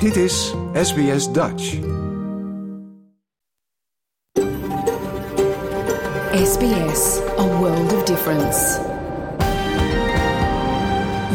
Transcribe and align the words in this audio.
Dit 0.00 0.16
is 0.16 0.54
SBS 0.72 1.32
Dutch. 1.32 1.78
SBS, 6.32 7.20
a 7.38 7.58
world 7.60 7.92
of 7.92 8.04
difference. 8.04 8.78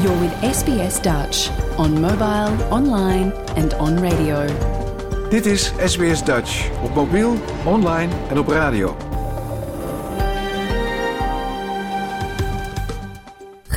You're 0.01 0.19
with 0.19 0.55
SBS 0.55 1.01
Dutch 1.01 1.49
on 1.77 2.01
mobile, 2.01 2.67
online 2.69 3.33
and 3.55 3.73
on 3.73 4.01
radio. 4.01 4.45
Dit 5.29 5.45
is 5.45 5.73
SBS 5.85 6.23
Dutch 6.23 6.69
op 6.83 6.95
mobiel, 6.95 7.35
online 7.65 8.09
en 8.29 8.39
op 8.39 8.47
radio. 8.47 9.12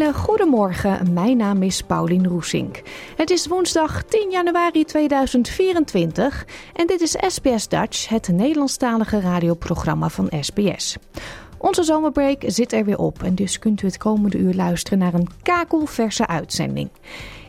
Hele 0.00 0.12
goede 0.12 0.46
morgen. 0.46 1.12
Mijn 1.12 1.36
naam 1.36 1.62
is 1.62 1.82
Paulien 1.82 2.26
Roesink. 2.26 2.82
Het 3.16 3.30
is 3.30 3.46
woensdag 3.46 4.02
10 4.02 4.30
januari 4.30 4.84
2024 4.84 6.46
en 6.74 6.86
dit 6.86 7.00
is 7.00 7.16
SBS 7.26 7.68
Dutch, 7.68 8.08
het 8.08 8.28
Nederlandstalige 8.28 9.20
radioprogramma 9.20 10.08
van 10.08 10.30
SBS. 10.40 10.96
Onze 11.58 11.82
zomerbreak 11.82 12.42
zit 12.46 12.72
er 12.72 12.84
weer 12.84 12.98
op 12.98 13.22
en 13.22 13.34
dus 13.34 13.58
kunt 13.58 13.82
u 13.82 13.86
het 13.86 13.96
komende 13.96 14.38
uur 14.38 14.54
luisteren 14.54 14.98
naar 14.98 15.14
een 15.14 15.28
kakelverse 15.42 16.26
uitzending. 16.26 16.88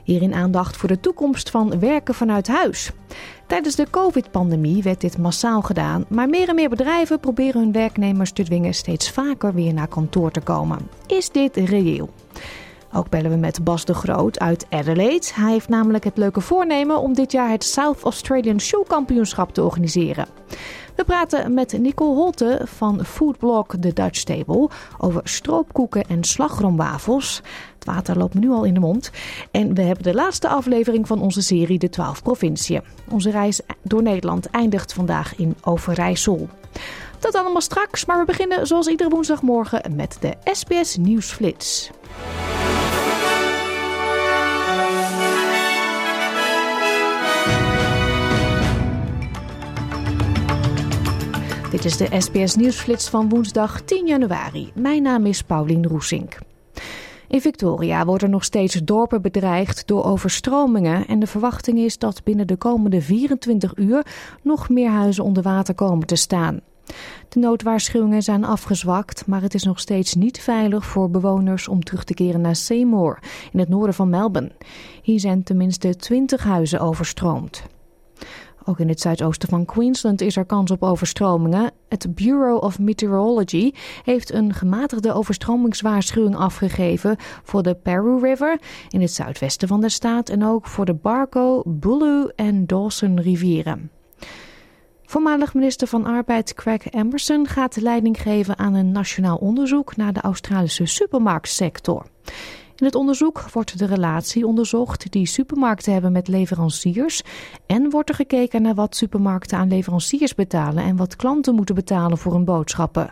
Hierin 0.04 0.34
aandacht 0.34 0.78
voor 0.78 0.90
de 0.90 1.00
toekomst 1.00 1.50
van 1.50 1.80
werken 1.80 2.14
vanuit 2.14 2.48
huis. 2.48 2.92
Tijdens 3.52 3.76
de 3.76 3.90
COVID-pandemie 3.90 4.84
werd 4.84 5.02
dit 5.02 5.18
massaal 5.18 5.62
gedaan, 5.62 6.06
maar 6.10 6.30
meer 6.30 6.50
en 6.50 6.56
meer 6.56 6.70
bedrijven 6.70 7.20
proberen 7.20 7.62
hun 7.62 7.72
werknemers 7.72 8.32
te 8.32 8.44
dwingen 8.44 8.74
steeds 8.74 9.12
vaker 9.12 9.54
weer 9.54 9.74
naar 9.74 9.88
kantoor 9.88 10.32
te 10.32 10.42
komen. 10.42 10.90
Is 11.08 11.30
dit 11.30 11.56
reëel? 11.56 12.10
Ook 12.94 13.10
bellen 13.10 13.32
we 13.32 13.38
met 13.38 13.64
Bas 13.64 13.86
de 13.86 13.94
Groot 13.94 14.40
uit 14.40 14.66
Adelaide. 14.70 15.28
Hij 15.34 15.52
heeft 15.52 15.70
namelijk 15.70 16.04
het 16.04 16.18
leuke 16.18 16.42
voornemen 16.42 17.00
om 17.00 17.14
dit 17.14 17.32
jaar 17.32 17.50
het 17.50 17.64
South 17.64 18.02
Australian 18.02 18.60
Show 18.60 18.88
Kampioenschap 18.88 19.54
te 19.54 19.64
organiseren. 19.64 20.28
We 20.96 21.04
praten 21.04 21.54
met 21.54 21.80
Nicole 21.80 22.16
Holte 22.16 22.62
van 22.64 23.06
Foodblog 23.06 23.68
The 23.68 23.94
Dutch 23.94 24.24
Table 24.24 24.70
over 24.98 25.22
stroopkoeken 25.24 26.04
en 26.04 26.24
slagroomwafels. 26.24 27.42
Het 27.82 27.94
water 27.94 28.18
loopt 28.18 28.34
me 28.34 28.40
nu 28.40 28.50
al 28.50 28.64
in 28.64 28.74
de 28.74 28.80
mond. 28.80 29.12
En 29.52 29.74
we 29.74 29.82
hebben 29.82 30.04
de 30.04 30.14
laatste 30.14 30.48
aflevering 30.48 31.08
van 31.08 31.22
onze 31.22 31.42
serie 31.42 31.80
De 31.80 31.90
12 31.90 32.24
Provinciën. 32.24 32.82
Onze 33.10 33.32
reis 33.32 33.62
door 33.82 34.02
Nederland 34.02 34.50
eindigt 34.50 34.94
vandaag 34.94 35.36
in 35.36 35.56
Overijssel. 35.62 36.50
Dat 37.20 37.36
allemaal 37.36 37.62
straks, 37.62 38.06
maar 38.06 38.20
we 38.20 38.26
beginnen 38.26 38.68
zoals 38.68 38.88
iedere 38.88 39.10
woensdagmorgen 39.10 39.96
met 39.96 40.18
de 40.20 40.34
SBS 40.44 40.98
Nieuwsflits. 40.98 41.90
Dit 51.72 51.86
is 51.86 51.98
de 51.98 52.08
SBS 52.18 52.56
Nieuwsflits 52.56 53.10
van 53.10 53.30
woensdag 53.30 53.82
10 53.82 54.08
januari. 54.08 54.72
Mijn 54.76 55.02
naam 55.02 55.26
is 55.26 55.42
Paulien 55.42 55.88
Roesink. 55.88 56.38
In 57.32 57.42
Victoria 57.42 58.06
worden 58.06 58.30
nog 58.30 58.44
steeds 58.44 58.74
dorpen 58.74 59.22
bedreigd 59.22 59.88
door 59.88 60.04
overstromingen 60.04 61.08
en 61.08 61.20
de 61.20 61.28
verwachting 61.28 61.78
is 61.78 61.98
dat 61.98 62.24
binnen 62.24 62.48
de 62.48 62.56
komende 62.56 63.02
24 63.02 63.78
uur 63.78 64.06
nog 64.42 64.70
meer 64.70 64.90
huizen 64.90 65.24
onder 65.24 65.44
water 65.44 65.74
komen 65.74 66.08
te 66.08 66.16
staan. 66.16 66.60
De 67.30 67.40
noodwaarschuwingen 67.40 68.24
zijn 68.24 68.44
afgezwakt, 68.44 69.28
maar 69.28 69.42
het 69.42 69.54
is 69.54 69.64
nog 69.64 69.80
steeds 69.80 70.16
niet 70.16 70.40
veilig 70.40 70.86
voor 70.86 71.10
bewoners 71.10 71.68
om 71.68 71.84
terug 71.84 72.04
te 72.04 72.14
keren 72.14 72.42
naar 72.42 72.56
Seymour 72.56 73.24
in 73.52 73.60
het 73.60 73.70
noorden 73.70 73.96
van 73.96 74.10
Melbourne. 74.10 74.52
Hier 75.02 75.20
zijn 75.20 75.44
tenminste 75.44 75.96
20 75.96 76.44
huizen 76.44 76.80
overstroomd. 76.80 77.64
Ook 78.66 78.80
in 78.80 78.90
het 78.90 79.00
zuidoosten 79.00 79.50
van 79.50 79.66
Queensland 79.66 80.22
is 80.22 80.36
er 80.36 80.46
kans 80.46 80.72
op 80.72 80.84
overstromingen. 80.84 81.72
Het 81.90 82.16
Bureau 82.16 82.62
of 82.62 82.80
Meteorology 82.80 83.72
heeft 84.04 84.34
een 84.34 84.54
gematigde 84.54 85.14
overstromingswaarschuwing 85.14 86.36
afgegeven 86.36 87.16
voor 87.44 87.64
de 87.64 87.76
Paroo 87.76 88.18
River 88.18 88.60
in 88.90 89.02
het 89.02 89.12
zuidwesten 89.12 89.68
van 89.68 89.82
de 89.82 89.90
staat 89.90 90.30
en 90.30 90.46
ook 90.46 90.66
voor 90.66 90.86
de 90.86 90.94
Barco, 90.94 91.64
Bulu 91.66 92.32
en 92.36 92.68
Dawson 92.68 93.20
rivieren. 93.20 93.92
Voormalig 95.06 95.54
minister 95.54 95.88
van 95.88 96.06
Arbeid 96.06 96.54
Craig 96.54 96.92
Emerson 96.92 97.48
gaat 97.48 97.82
leiding 97.82 98.22
geven 98.22 98.58
aan 98.58 98.74
een 98.74 98.92
nationaal 98.92 99.38
onderzoek 99.38 99.96
naar 99.96 100.14
de 100.14 100.22
Australische 100.22 100.86
supermarktsector. 100.86 102.06
In 102.82 102.88
het 102.88 102.96
onderzoek 102.96 103.50
wordt 103.50 103.80
de 103.80 103.86
relatie 103.86 104.48
onderzocht 104.48 105.12
die 105.12 105.26
supermarkten 105.26 105.94
hebben 105.94 106.12
met 106.12 106.28
leveranciers 106.28 107.22
en 107.68 107.90
wordt 107.90 108.10
er 108.10 108.16
gekeken 108.16 108.62
naar 108.62 108.74
wat 108.74 108.96
supermarkten 108.96 109.58
aan 109.58 109.68
leveranciers 109.68 110.36
betalen 110.36 110.84
en 110.84 110.96
wat 110.96 111.16
klanten 111.16 111.56
moeten 111.56 111.76
betalen 111.76 112.18
voor 112.18 112.34
hun 112.34 112.46
boodschappen. 112.46 113.12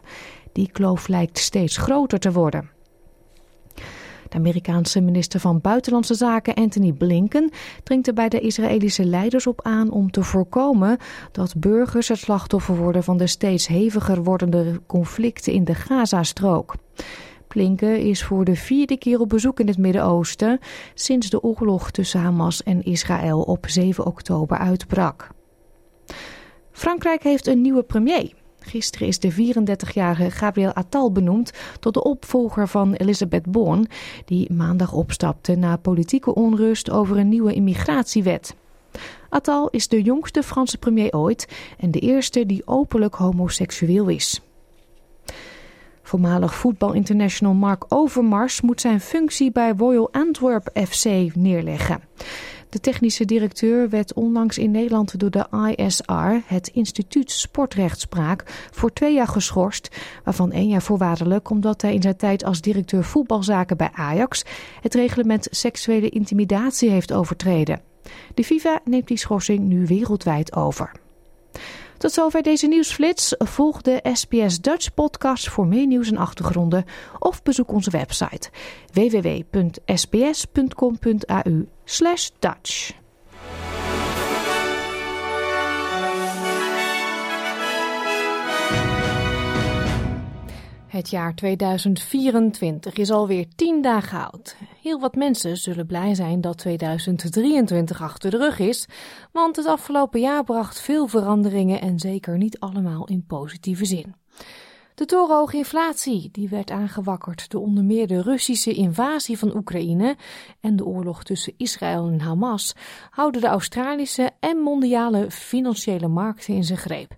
Die 0.53 0.71
kloof 0.71 1.07
lijkt 1.07 1.37
steeds 1.37 1.77
groter 1.77 2.19
te 2.19 2.31
worden. 2.31 2.69
De 4.29 4.37
Amerikaanse 4.37 5.01
minister 5.01 5.39
van 5.39 5.61
Buitenlandse 5.61 6.13
Zaken 6.13 6.53
Anthony 6.53 6.91
Blinken 6.91 7.51
dringt 7.83 8.07
er 8.07 8.13
bij 8.13 8.29
de 8.29 8.39
Israëlische 8.39 9.05
leiders 9.05 9.47
op 9.47 9.61
aan 9.63 9.91
om 9.91 10.11
te 10.11 10.23
voorkomen 10.23 10.97
dat 11.31 11.55
burgers 11.57 12.07
het 12.07 12.17
slachtoffer 12.17 12.75
worden 12.75 13.03
van 13.03 13.17
de 13.17 13.27
steeds 13.27 13.67
heviger 13.67 14.23
wordende 14.23 14.81
conflicten 14.87 15.53
in 15.53 15.63
de 15.63 15.75
Gazastrook. 15.75 16.75
Blinken 17.49 17.99
is 17.99 18.23
voor 18.23 18.45
de 18.45 18.55
vierde 18.55 18.97
keer 18.97 19.19
op 19.19 19.29
bezoek 19.29 19.59
in 19.59 19.67
het 19.67 19.77
Midden-Oosten 19.77 20.59
sinds 20.93 21.29
de 21.29 21.43
oorlog 21.43 21.91
tussen 21.91 22.19
Hamas 22.19 22.63
en 22.63 22.83
Israël 22.83 23.41
op 23.41 23.65
7 23.69 24.05
oktober 24.05 24.57
uitbrak. 24.57 25.29
Frankrijk 26.71 27.23
heeft 27.23 27.47
een 27.47 27.61
nieuwe 27.61 27.83
premier. 27.83 28.33
Gisteren 28.59 29.07
is 29.07 29.19
de 29.19 29.31
34-jarige 29.31 30.31
Gabriel 30.31 30.73
Attal 30.73 31.11
benoemd 31.11 31.51
tot 31.79 31.93
de 31.93 32.03
opvolger 32.03 32.67
van 32.67 32.93
Elisabeth 32.93 33.51
Borne, 33.51 33.85
die 34.25 34.53
maandag 34.53 34.93
opstapte 34.93 35.55
na 35.55 35.77
politieke 35.77 36.35
onrust 36.35 36.89
over 36.89 37.17
een 37.17 37.29
nieuwe 37.29 37.53
immigratiewet. 37.53 38.55
Attal 39.29 39.69
is 39.69 39.87
de 39.87 40.01
jongste 40.01 40.43
Franse 40.43 40.77
premier 40.77 41.13
ooit 41.13 41.47
en 41.77 41.91
de 41.91 41.99
eerste 41.99 42.45
die 42.45 42.61
openlijk 42.65 43.15
homoseksueel 43.15 44.07
is. 44.07 44.41
Voormalig 46.09 46.55
voetbalinternational 46.55 47.53
Mark 47.53 47.85
Overmars 47.87 48.61
moet 48.61 48.81
zijn 48.81 48.99
functie 48.99 49.51
bij 49.51 49.73
Royal 49.77 50.09
Antwerp 50.11 50.69
FC 50.87 51.05
neerleggen. 51.35 52.01
De 52.69 52.79
technische 52.79 53.25
directeur 53.25 53.89
werd 53.89 54.13
onlangs 54.13 54.57
in 54.57 54.71
Nederland 54.71 55.19
door 55.19 55.29
de 55.29 55.75
ISR, 55.75 56.53
het 56.53 56.67
Instituut 56.67 57.31
Sportrechtspraak, 57.31 58.69
voor 58.71 58.93
twee 58.93 59.13
jaar 59.13 59.27
geschorst, 59.27 59.95
waarvan 60.23 60.51
één 60.51 60.67
jaar 60.67 60.81
voorwaardelijk 60.81 61.49
omdat 61.49 61.81
hij 61.81 61.93
in 61.93 62.01
zijn 62.01 62.17
tijd 62.17 62.43
als 62.43 62.61
directeur 62.61 63.03
voetbalzaken 63.03 63.77
bij 63.77 63.89
Ajax 63.93 64.45
het 64.81 64.93
reglement 64.93 65.47
seksuele 65.51 66.09
intimidatie 66.09 66.89
heeft 66.89 67.13
overtreden. 67.13 67.81
De 68.33 68.43
FIFA 68.43 68.79
neemt 68.83 69.07
die 69.07 69.17
schorsing 69.17 69.59
nu 69.59 69.85
wereldwijd 69.85 70.55
over. 70.55 70.91
Tot 71.99 72.11
zover 72.11 72.43
deze 72.43 72.67
nieuwsflits. 72.67 73.35
Volg 73.37 73.81
de 73.81 73.99
SBS 74.13 74.61
Dutch 74.61 74.93
podcast 74.93 75.49
voor 75.49 75.67
meer 75.67 75.87
nieuws 75.87 76.09
en 76.09 76.17
achtergronden 76.17 76.85
of 77.19 77.43
bezoek 77.43 77.71
onze 77.71 77.89
website 77.89 78.49
www.sbs.com.au 78.93 79.79
Het 90.99 91.09
jaar 91.09 91.35
2024 91.35 92.95
is 92.95 93.11
alweer 93.11 93.45
tien 93.55 93.81
dagen 93.81 94.31
oud. 94.31 94.55
Heel 94.81 94.99
wat 94.99 95.15
mensen 95.15 95.57
zullen 95.57 95.85
blij 95.85 96.15
zijn 96.15 96.41
dat 96.41 96.57
2023 96.57 98.01
achter 98.01 98.31
de 98.31 98.37
rug 98.37 98.59
is, 98.59 98.87
want 99.31 99.55
het 99.55 99.65
afgelopen 99.65 100.19
jaar 100.19 100.43
bracht 100.43 100.81
veel 100.81 101.07
veranderingen 101.07 101.81
en 101.81 101.99
zeker 101.99 102.37
niet 102.37 102.59
allemaal 102.59 103.05
in 103.07 103.25
positieve 103.25 103.85
zin. 103.85 104.15
De 104.95 105.05
torenhoge 105.05 105.57
inflatie, 105.57 106.29
die 106.31 106.49
werd 106.49 106.71
aangewakkerd 106.71 107.49
door 107.49 107.61
onder 107.61 107.83
meer 107.83 108.07
de 108.07 108.21
Russische 108.21 108.73
invasie 108.73 109.37
van 109.37 109.55
Oekraïne 109.55 110.15
en 110.59 110.75
de 110.75 110.85
oorlog 110.85 111.23
tussen 111.23 111.53
Israël 111.57 112.07
en 112.07 112.19
Hamas, 112.19 112.75
houden 113.09 113.41
de 113.41 113.47
Australische 113.47 114.31
en 114.39 114.57
mondiale 114.57 115.31
financiële 115.31 116.07
markten 116.07 116.53
in 116.53 116.63
zijn 116.63 116.79
greep. 116.79 117.17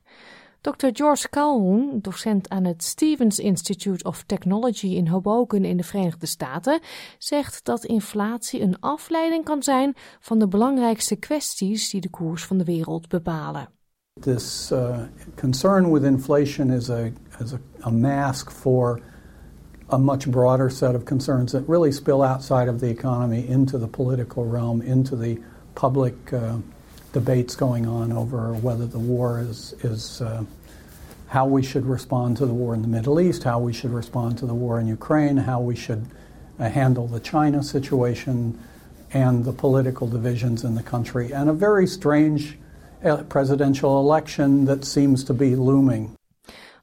Dr. 0.62 0.90
George 0.94 1.30
Calhoun, 1.30 2.00
docent 2.02 2.50
aan 2.50 2.66
het 2.66 2.84
Stevens 2.84 3.40
Institute 3.40 4.04
of 4.04 4.24
Technology 4.24 4.88
in 4.88 5.08
Hoboken 5.08 5.66
in 5.66 5.78
de 5.78 5.84
Verenigde 5.84 6.25
Staten, 6.25 6.80
zegt 7.18 7.66
dat 7.66 7.86
inflatie 7.86 8.62
een 8.62 8.80
afleiding 8.80 9.44
kan 9.44 9.63
zijn 9.63 9.94
van 10.19 10.40
de 10.40 10.48
belangrijkste 10.48 11.16
kwesties 11.16 11.90
die 11.90 12.02
de 12.02 12.10
koers 12.10 12.46
van 12.46 12.58
de 12.58 12.63
wereld 12.63 13.08
bepalen. 13.08 13.69
This 14.19 14.72
uh, 14.72 14.98
concern 15.36 15.92
with 15.92 16.04
inflation 16.04 16.72
is 16.72 16.90
a, 16.90 17.10
is 17.40 17.54
a, 17.86 17.90
mask 17.90 18.52
for 18.52 19.02
a 19.90 19.98
much 19.98 20.30
broader 20.30 20.72
set 20.72 20.96
of 20.96 21.04
concerns 21.04 21.52
that 21.52 21.64
really 21.68 21.92
spill 21.92 22.22
outside 22.22 22.72
of 22.72 22.78
the 22.78 22.90
economy 22.90 23.46
into 23.48 23.80
the 23.80 23.88
political 23.88 24.50
realm, 24.52 24.81
into 24.81 25.18
the 25.18 25.42
public 25.74 26.31
uh, 26.34 26.40
debates 27.12 27.56
going 27.56 27.88
on 27.88 28.12
over 28.12 28.54
whether 28.54 28.86
the 28.86 29.00
war 29.00 29.40
is, 29.40 29.74
is 29.84 30.22
uh, 30.22 30.44
how 31.28 31.46
we 31.46 31.63
should 31.63 31.86
respond 31.86 32.38
to 32.38 32.46
the 32.46 32.54
war 32.54 32.74
in 32.74 32.81
the 32.81 32.88
Middle 32.88 33.19
East, 33.19 33.44
how 33.44 33.60
we 33.60 33.74
should 33.74 33.92
respond 33.92 34.38
to 34.38 34.46
the 34.46 34.54
war 34.54 34.80
in 34.80 34.88
Ukraine, 34.88 35.38
how 35.38 35.62
we 35.62 35.75
should 35.75 36.06
uh, 36.60 36.69
handle 36.69 37.08
the 37.08 37.19
China 37.19 37.63
situation 37.63 38.60
and 39.13 39.46
the 39.46 39.54
political 39.54 40.08
divisions 40.08 40.63
in 40.63 40.75
the 40.75 40.84
country, 40.84 41.34
and 41.34 41.50
a 41.50 41.54
very 41.54 41.88
strange 41.88 42.58
uh, 43.04 43.24
presidential 43.28 44.00
election 44.00 44.66
that 44.66 44.86
seems 44.86 45.24
to 45.24 45.34
be 45.34 45.56
looming. 45.56 46.18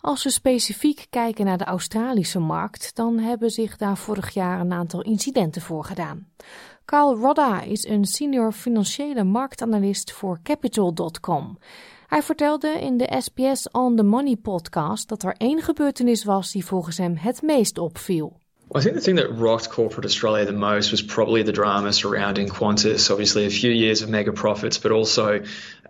Als 0.00 0.24
we 0.24 0.30
specifiek 0.30 1.06
kijken 1.10 1.44
naar 1.44 1.58
de 1.58 1.64
Australische 1.64 2.38
markt, 2.38 2.94
dan 2.94 3.18
hebben 3.18 3.50
zich 3.50 3.76
daar 3.76 3.96
vorig 3.96 4.30
jaar 4.30 4.60
een 4.60 4.72
aantal 4.72 5.02
incidenten 5.02 5.62
voor 5.62 5.84
Carl 6.90 7.16
Rodda 7.16 7.62
is 7.62 7.86
een 7.86 8.04
senior 8.04 8.52
financiële 8.52 9.24
marktanalist 9.24 10.12
voor 10.12 10.38
Capital.com. 10.42 11.58
Hij 12.06 12.22
vertelde 12.22 12.68
in 12.68 12.96
de 12.96 13.14
SBS 13.18 13.70
On 13.70 13.96
the 13.96 14.02
Money 14.02 14.36
podcast 14.36 15.08
dat 15.08 15.22
er 15.22 15.34
één 15.38 15.62
gebeurtenis 15.62 16.24
was 16.24 16.52
die 16.52 16.64
volgens 16.64 16.98
hem 16.98 17.16
het 17.16 17.42
meest 17.42 17.78
opviel. 17.78 18.40
I 18.76 18.80
think 18.80 18.96
the 18.96 19.02
thing 19.02 19.18
that 19.18 19.38
rocked 19.38 19.68
corporate 19.68 20.06
Australia 20.06 20.44
the 20.44 20.52
most 20.52 20.90
was 20.90 21.04
probably 21.04 21.42
the 21.42 21.52
drama 21.52 21.90
surrounding 21.90 22.52
Qantas. 22.52 23.10
Obviously, 23.10 23.46
a 23.46 23.50
few 23.50 23.72
years 23.72 24.02
of 24.02 24.08
mega 24.08 24.32
profits, 24.32 24.78
but 24.78 24.90
also 24.90 25.40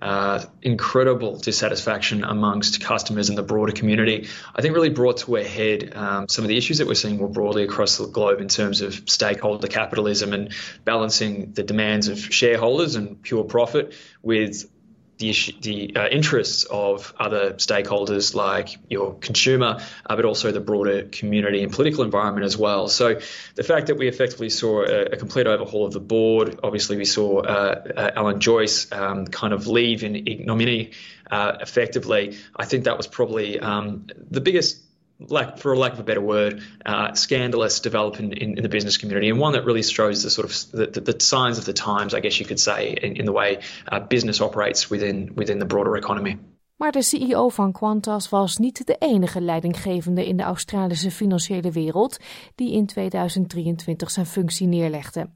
uh, 0.01 0.45
incredible 0.63 1.39
dissatisfaction 1.39 2.25
amongst 2.25 2.81
customers 2.81 3.29
and 3.29 3.39
the 3.39 3.43
broader 3.43 3.73
community. 3.73 4.29
I 4.55 4.63
think 4.63 4.75
really 4.75 4.91
brought 4.91 5.19
to 5.19 5.37
a 5.37 5.45
head 5.45 5.93
um, 5.97 6.29
some 6.29 6.45
of 6.45 6.49
the 6.49 6.57
issues 6.57 6.79
that 6.79 6.87
we're 6.87 6.95
seeing 6.95 7.19
more 7.19 7.29
broadly 7.29 7.65
across 7.65 7.97
the 7.97 8.07
globe 8.07 8.41
in 8.41 8.49
terms 8.49 8.81
of 8.81 9.09
stakeholder 9.09 9.69
capitalism 9.69 10.33
and 10.33 10.53
balancing 10.85 11.53
the 11.53 11.63
demands 11.63 12.09
of 12.09 12.19
shareholders 12.19 12.95
and 12.95 13.23
pure 13.23 13.45
profit 13.45 13.95
with 14.23 14.71
the, 15.19 15.31
issue, 15.31 15.53
the 15.61 15.97
uh, 15.97 16.09
interests 16.09 16.65
of 16.65 17.13
other 17.19 17.55
stakeholders 17.55 18.35
like 18.35 18.71
your 18.89 19.15
consumer, 19.15 19.81
uh, 20.07 20.17
but 20.17 20.25
also 20.25 20.53
the 20.53 20.61
broader 20.61 21.03
community 21.03 21.63
and 21.63 21.73
political 21.73 22.05
environment 22.05 22.47
as 22.47 22.57
well. 22.57 22.89
So 22.89 23.21
the 23.55 23.63
fact 23.63 23.89
that 23.89 23.97
we 23.97 24.09
effectively 24.09 24.49
saw 24.49 24.83
a, 24.83 25.03
a 25.07 25.17
complete 25.17 25.47
overhaul 25.47 25.87
of 25.87 25.93
the 25.93 26.01
board, 26.01 26.61
obviously 26.63 26.97
we 26.97 27.05
saw 27.05 27.41
uh, 27.41 27.83
uh 27.97 28.11
Alan 28.15 28.41
Joyce 28.41 28.91
um, 28.93 29.27
kind 29.27 29.53
of 29.53 29.67
leave 29.67 30.05
in 30.05 30.15
ignominy 30.17 30.93
uh, 31.31 31.59
effectively. 31.61 32.37
I 32.57 32.65
think 32.65 32.85
that 32.85 32.97
was 32.97 33.07
probably 33.07 33.59
um, 33.59 34.07
the 34.31 34.41
biggest 34.41 34.81
lack, 35.19 35.59
for 35.59 35.77
lack 35.77 35.93
of 35.93 35.99
a 35.99 36.03
better 36.03 36.21
word, 36.21 36.63
uh, 36.87 37.15
scandalous 37.15 37.81
development 37.81 38.35
in, 38.35 38.57
in, 38.57 38.63
the 38.63 38.69
business 38.69 38.97
community, 38.97 39.29
and 39.31 39.39
one 39.39 39.53
that 39.53 39.65
really 39.65 39.83
shows 39.83 40.23
the 40.23 40.31
sort 40.31 40.47
of 40.47 40.71
the, 40.73 40.87
the, 40.87 41.13
the 41.13 41.21
signs 41.21 41.59
of 41.59 41.65
the 41.65 41.73
times, 41.73 42.15
I 42.15 42.21
guess 42.21 42.39
you 42.39 42.47
could 42.47 42.61
say, 42.61 42.97
in, 43.03 43.17
in 43.17 43.25
the 43.25 43.33
way 43.33 43.61
uh, 43.91 44.01
business 44.01 44.41
operates 44.41 44.91
within 44.91 45.35
within 45.35 45.59
the 45.59 45.67
broader 45.67 45.97
economy. 45.97 46.39
Maar 46.79 46.93
de 46.93 47.03
CEO 47.03 47.49
van 47.49 47.73
Qantas 47.73 48.29
was 48.29 48.57
niet 48.57 48.87
de 48.87 48.97
enige 48.99 49.41
leidinggevende 49.41 50.27
in 50.27 50.37
de 50.37 50.43
Australische 50.43 51.11
financiële 51.11 51.71
wereld 51.71 52.19
die 52.55 52.73
in 52.73 52.87
2023 52.87 54.11
zijn 54.11 54.27
functie 54.27 54.67
neerlegde. 54.67 55.31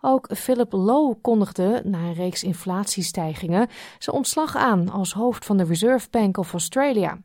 Ook 0.00 0.36
Philip 0.36 0.72
Lowe 0.72 1.16
kondigde 1.20 1.82
na 1.84 1.98
een 1.98 2.14
reeks 2.14 2.42
inflatiestijgingen 2.42 3.68
zijn 3.98 4.16
ontslag 4.16 4.56
aan 4.56 4.88
als 4.88 5.12
hoofd 5.12 5.44
van 5.44 5.56
de 5.56 5.64
Reserve 5.64 6.08
Bank 6.10 6.36
of 6.36 6.52
Australia. 6.52 7.18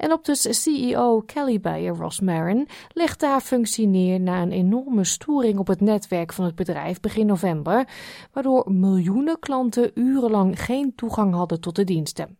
En 0.00 0.12
op 0.12 0.24
de 0.24 0.34
CEO 0.34 1.22
Kelly 1.26 1.60
Bayer 1.60 1.96
Ross 1.96 2.20
Marin 2.20 2.68
legde 2.92 3.26
haar 3.26 3.40
functie 3.40 3.86
neer 3.86 4.20
na 4.20 4.42
een 4.42 4.52
enorme 4.52 5.04
storing 5.04 5.58
op 5.58 5.66
het 5.66 5.80
netwerk 5.80 6.32
van 6.32 6.44
het 6.44 6.54
bedrijf 6.54 7.00
begin 7.00 7.26
november, 7.26 7.88
waardoor 8.32 8.72
miljoenen 8.72 9.38
klanten 9.38 9.90
urenlang 9.94 10.64
geen 10.64 10.94
toegang 10.94 11.34
hadden 11.34 11.60
tot 11.60 11.76
de 11.76 11.84
diensten. 11.84 12.38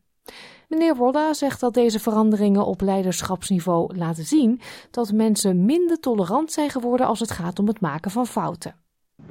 Meneer 0.68 0.94
Rodda 0.94 1.34
zegt 1.34 1.60
dat 1.60 1.74
deze 1.74 2.00
veranderingen 2.00 2.66
op 2.66 2.80
leiderschapsniveau 2.80 3.96
laten 3.96 4.24
zien 4.24 4.60
dat 4.90 5.12
mensen 5.12 5.64
minder 5.64 6.00
tolerant 6.00 6.52
zijn 6.52 6.70
geworden 6.70 7.06
als 7.06 7.20
het 7.20 7.30
gaat 7.30 7.58
om 7.58 7.66
het 7.66 7.80
maken 7.80 8.10
van 8.10 8.26
fouten. 8.26 8.79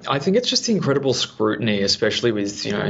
I 0.07 0.19
think 0.19 0.38
it's 0.38 0.50
just 0.50 0.65
the 0.65 0.74
incredible 0.74 1.13
scrutiny, 1.13 1.81
especially 1.81 2.31
with, 2.31 2.65
you 2.65 2.71
know, 2.71 2.89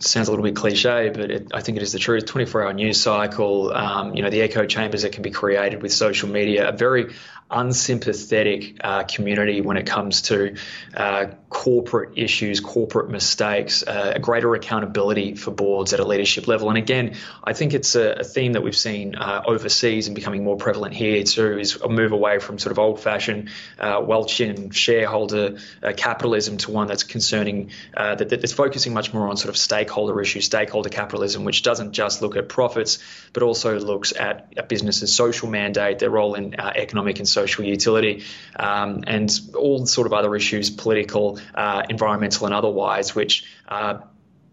sounds 0.00 0.28
a 0.28 0.30
little 0.30 0.44
bit 0.44 0.56
cliche, 0.56 1.10
but 1.10 1.30
it, 1.30 1.48
I 1.54 1.60
think 1.62 1.76
it 1.76 1.82
is 1.82 1.92
the 1.92 1.98
truth. 1.98 2.26
24 2.26 2.64
hour 2.64 2.72
news 2.72 3.00
cycle, 3.00 3.72
um, 3.72 4.14
you 4.14 4.22
know, 4.22 4.30
the 4.30 4.42
echo 4.42 4.66
chambers 4.66 5.02
that 5.02 5.12
can 5.12 5.22
be 5.22 5.30
created 5.30 5.82
with 5.82 5.92
social 5.92 6.28
media, 6.28 6.68
a 6.68 6.72
very 6.72 7.14
unsympathetic 7.50 8.76
uh, 8.82 9.04
community 9.04 9.62
when 9.62 9.78
it 9.78 9.86
comes 9.86 10.22
to 10.22 10.54
uh, 10.94 11.26
corporate 11.48 12.18
issues, 12.18 12.60
corporate 12.60 13.08
mistakes, 13.08 13.82
uh, 13.82 14.12
a 14.16 14.18
greater 14.18 14.54
accountability 14.54 15.34
for 15.34 15.50
boards 15.50 15.94
at 15.94 16.00
a 16.00 16.04
leadership 16.04 16.46
level. 16.46 16.68
And 16.68 16.76
again, 16.76 17.16
I 17.42 17.54
think 17.54 17.72
it's 17.72 17.94
a, 17.94 18.18
a 18.20 18.24
theme 18.24 18.52
that 18.52 18.62
we've 18.62 18.76
seen 18.76 19.14
uh, 19.14 19.42
overseas 19.46 20.08
and 20.08 20.14
becoming 20.14 20.44
more 20.44 20.58
prevalent 20.58 20.94
here 20.94 21.22
too, 21.22 21.58
is 21.58 21.76
a 21.76 21.88
move 21.88 22.12
away 22.12 22.38
from 22.38 22.58
sort 22.58 22.72
of 22.72 22.78
old 22.78 23.00
fashioned 23.00 23.48
uh, 23.78 23.96
Welchian 24.00 24.74
shareholder 24.74 25.56
uh, 25.82 25.92
capitalism 25.96 26.58
to 26.58 26.70
one 26.70 26.86
that's 26.86 27.02
concerning, 27.02 27.70
that, 27.94 28.28
that's 28.28 28.52
focusing 28.52 28.92
much 28.92 29.14
more 29.14 29.26
on 29.28 29.38
sort 29.38 29.48
of 29.48 29.56
stakeholder 29.56 30.20
issues, 30.20 30.44
stakeholder 30.44 30.90
capitalism, 30.90 31.44
which 31.44 31.62
doesn't 31.62 31.92
just 31.92 32.20
look 32.20 32.36
at 32.36 32.50
profits, 32.50 32.98
but 33.32 33.42
also 33.42 33.78
looks 33.80 34.12
at 34.14 34.52
a 34.58 34.62
business's 34.62 35.14
social 35.14 35.48
mandate, 35.48 35.98
their 35.98 36.10
role 36.10 36.34
in 36.34 36.60
economic 36.60 37.18
and 37.18 37.28
social 37.28 37.37
utility, 37.46 38.24
um, 38.56 39.04
and 39.06 39.30
all 39.54 39.86
sort 39.86 40.06
of 40.06 40.12
other 40.12 40.34
issues, 40.34 40.70
political, 40.70 41.38
uh, 41.54 41.82
environmental, 41.88 42.46
and 42.46 42.54
otherwise, 42.54 43.14
which 43.14 43.44
uh, 43.68 43.98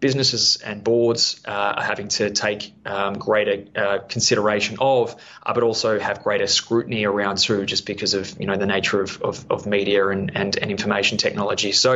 businesses 0.00 0.56
and 0.56 0.84
boards 0.84 1.40
uh, 1.46 1.50
are 1.50 1.82
having 1.82 2.08
to 2.08 2.30
take 2.30 2.72
um, 2.84 3.14
greater 3.14 3.64
uh, 3.74 3.98
consideration 4.08 4.76
of, 4.80 5.16
uh, 5.42 5.54
but 5.54 5.62
also 5.62 5.98
have 5.98 6.22
greater 6.22 6.46
scrutiny 6.46 7.04
around 7.04 7.38
too, 7.38 7.64
just 7.64 7.86
because 7.86 8.14
of 8.14 8.38
you 8.38 8.46
know 8.46 8.56
the 8.56 8.66
nature 8.66 9.00
of, 9.00 9.20
of, 9.22 9.46
of 9.50 9.66
media 9.66 10.08
and, 10.08 10.32
and, 10.34 10.56
and, 10.58 10.70
information 10.70 11.18
technology. 11.18 11.72
So 11.72 11.92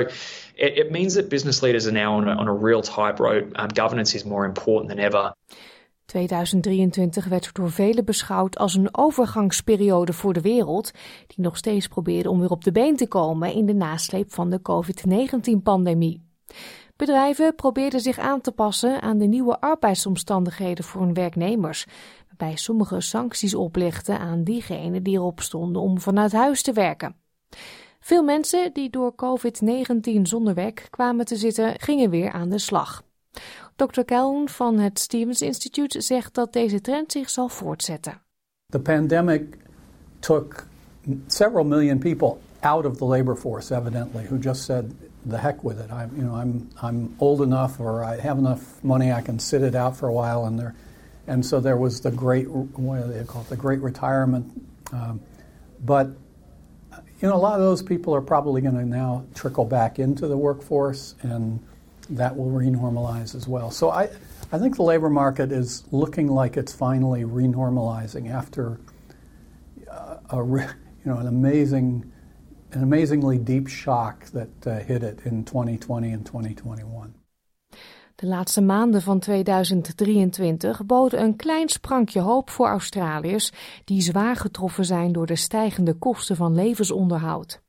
it, 0.57 0.79
it, 0.79 0.93
means 0.93 1.15
that 1.15 1.29
business 1.29 1.63
leaders 1.63 1.87
are 1.87 1.93
now 1.93 2.15
on 2.17 2.29
a, 2.29 2.33
on 2.33 2.49
a 2.49 2.53
real 2.53 2.83
tightrope. 2.83 3.53
Um, 3.55 3.69
governance 3.69 4.15
is 4.15 4.25
more 4.25 4.45
important 4.45 4.89
than 4.89 5.01
ever. 5.01 5.35
2023 6.11 7.27
werd 7.27 7.55
door 7.55 7.71
velen 7.71 8.05
beschouwd 8.05 8.59
als 8.59 8.75
een 8.75 8.89
overgangsperiode 8.97 10.13
voor 10.13 10.33
de 10.33 10.41
wereld, 10.41 10.91
die 11.27 11.45
nog 11.45 11.57
steeds 11.57 11.89
probeerde 11.89 12.31
om 12.31 12.41
weer 12.41 12.51
op 12.51 12.65
de 12.65 12.73
been 12.73 12.97
te 12.97 13.09
komen 13.09 13.53
in 13.53 13.67
de 13.67 13.75
nasleep 13.75 14.33
van 14.33 14.51
de 14.51 14.63
COVID-19-pandemie. 14.63 16.23
Bedrijven 16.97 17.55
probeerden 17.55 18.01
zich 18.01 18.19
aan 18.19 18.41
te 18.41 18.53
passen 18.53 19.03
aan 19.03 19.19
de 19.19 19.27
nieuwe 19.27 19.61
arbeidsomstandigheden 19.61 20.85
voor 20.85 21.01
hun 21.01 21.15
werknemers, 21.15 21.87
waarbij 22.29 22.57
sommige 22.57 23.01
sancties 23.01 23.55
oplegden 23.55 24.19
aan 24.19 24.45
diegenen 24.45 25.03
die 25.03 25.17
erop 25.17 25.41
stonden 25.41 25.83
om 25.83 26.01
vanuit 26.01 26.33
huis 26.33 26.63
te 26.63 26.73
werken. 26.73 27.17
Veel 28.01 28.23
mensen 28.23 28.73
die 28.73 28.91
door 28.91 29.15
COVID-19 29.15 30.21
zonder 30.23 30.55
werk 30.55 30.87
kwamen 30.91 31.25
te 31.25 31.37
zitten, 31.37 31.75
gingen 31.81 32.11
weer 32.11 32.31
aan 32.33 32.49
de 32.49 32.59
slag. 32.59 33.03
Dr. 33.81 34.05
Calhoun 34.05 34.49
van 34.49 34.79
het 34.79 34.99
Stevens 34.99 35.43
Institute 35.43 36.01
zegt 36.01 36.35
dat 36.35 36.53
deze 36.53 36.81
trend 36.81 37.13
zich 37.13 37.31
zal 37.31 37.49
voortzetten. 37.49 38.21
The 38.67 38.79
pandemic 38.79 39.59
took 40.19 40.67
several 41.27 41.65
million 41.65 41.99
people 41.99 42.37
out 42.61 42.85
of 42.85 42.97
the 42.97 43.05
labor 43.05 43.37
force, 43.37 43.75
evidently, 43.75 44.27
who 44.27 44.39
just 44.39 44.63
said, 44.63 44.85
"The 45.29 45.37
heck 45.37 45.63
with 45.63 45.79
it. 45.79 45.91
I'm, 45.91 46.11
you 46.17 46.27
know, 46.27 46.43
I'm, 46.43 46.69
I'm 46.83 47.15
old 47.19 47.41
enough, 47.41 47.81
or 47.81 48.05
I 48.05 48.21
have 48.21 48.39
enough 48.39 48.61
money, 48.83 49.13
I 49.19 49.23
can 49.23 49.39
sit 49.39 49.63
it 49.63 49.75
out 49.75 49.97
for 49.97 50.09
a 50.09 50.13
while." 50.13 50.45
And 50.45 50.59
there, 50.59 50.75
and 51.27 51.47
so 51.47 51.61
there 51.61 51.77
was 51.77 52.01
the 52.01 52.11
great, 52.11 52.49
what 52.49 53.03
do 53.03 53.13
they 53.13 53.25
call 53.25 53.43
it, 53.43 53.49
the 53.49 53.57
great 53.57 53.83
retirement. 53.83 54.45
Um, 54.93 55.21
but 55.85 56.07
you 57.21 57.29
know, 57.29 57.35
a 57.35 57.43
lot 57.43 57.55
of 57.55 57.61
those 57.61 57.83
people 57.83 58.15
are 58.15 58.25
probably 58.25 58.61
going 58.61 58.79
to 58.79 58.85
now 58.85 59.25
trickle 59.35 59.65
back 59.65 59.99
into 59.99 60.27
the 60.27 60.37
workforce 60.37 61.15
and 61.23 61.61
that 62.11 62.37
will 62.37 62.51
renormalize 62.51 63.35
as 63.35 63.47
well. 63.47 63.71
So 63.71 63.91
I, 63.91 64.09
I 64.53 64.59
think 64.59 64.77
the 64.77 64.83
labor 64.83 65.11
market 65.11 65.53
is 65.53 65.85
looking 65.91 66.29
like 66.29 66.57
it's 66.57 66.73
finally 66.73 67.25
renormalizing 67.25 68.31
after 68.31 68.81
uh, 69.91 70.17
a, 70.31 70.37
you 70.37 71.05
know, 71.05 71.19
an 71.19 71.27
amazing, 71.27 72.13
an 72.73 72.83
amazingly 72.83 73.39
deep 73.39 73.69
shock 73.69 74.25
that 74.33 74.67
uh, 74.67 74.79
hit 74.79 75.03
it 75.03 75.21
in 75.25 75.45
2020 75.45 76.13
and 76.13 76.27
2021. 76.27 77.15
De 78.15 78.27
laatste 78.27 78.61
maanden 78.61 79.03
van 79.03 79.19
2023 79.19 80.87
boden 80.87 81.23
een 81.23 81.37
klein 81.37 81.69
sprankje 81.69 82.21
hoop 82.21 82.51
voor 82.51 82.67
Australiërs 82.69 83.53
die 83.85 84.01
zwaar 84.03 84.37
getroffen 84.37 84.85
zijn 84.85 85.13
door 85.13 85.27
de 85.27 85.37
stijgende 85.37 85.95
kosten 85.95 86.37
van 86.37 86.55
levensonderhoud. 86.55 87.63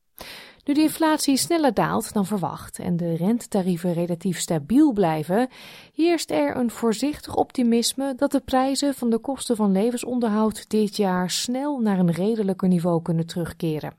Nu 0.71 0.77
de 0.77 0.83
inflatie 0.83 1.37
sneller 1.37 1.73
daalt 1.73 2.13
dan 2.13 2.25
verwacht 2.25 2.79
en 2.79 2.97
de 2.97 3.15
rentetarieven 3.15 3.93
relatief 3.93 4.39
stabiel 4.39 4.91
blijven, 4.91 5.49
heerst 5.93 6.31
er 6.31 6.55
een 6.55 6.71
voorzichtig 6.71 7.35
optimisme 7.35 8.15
dat 8.15 8.31
de 8.31 8.39
prijzen 8.39 8.93
van 8.93 9.09
de 9.09 9.17
kosten 9.17 9.55
van 9.55 9.71
levensonderhoud 9.71 10.69
dit 10.69 10.97
jaar 10.97 11.29
snel 11.29 11.79
naar 11.79 11.99
een 11.99 12.11
redelijker 12.11 12.67
niveau 12.67 13.01
kunnen 13.01 13.25
terugkeren. 13.25 13.93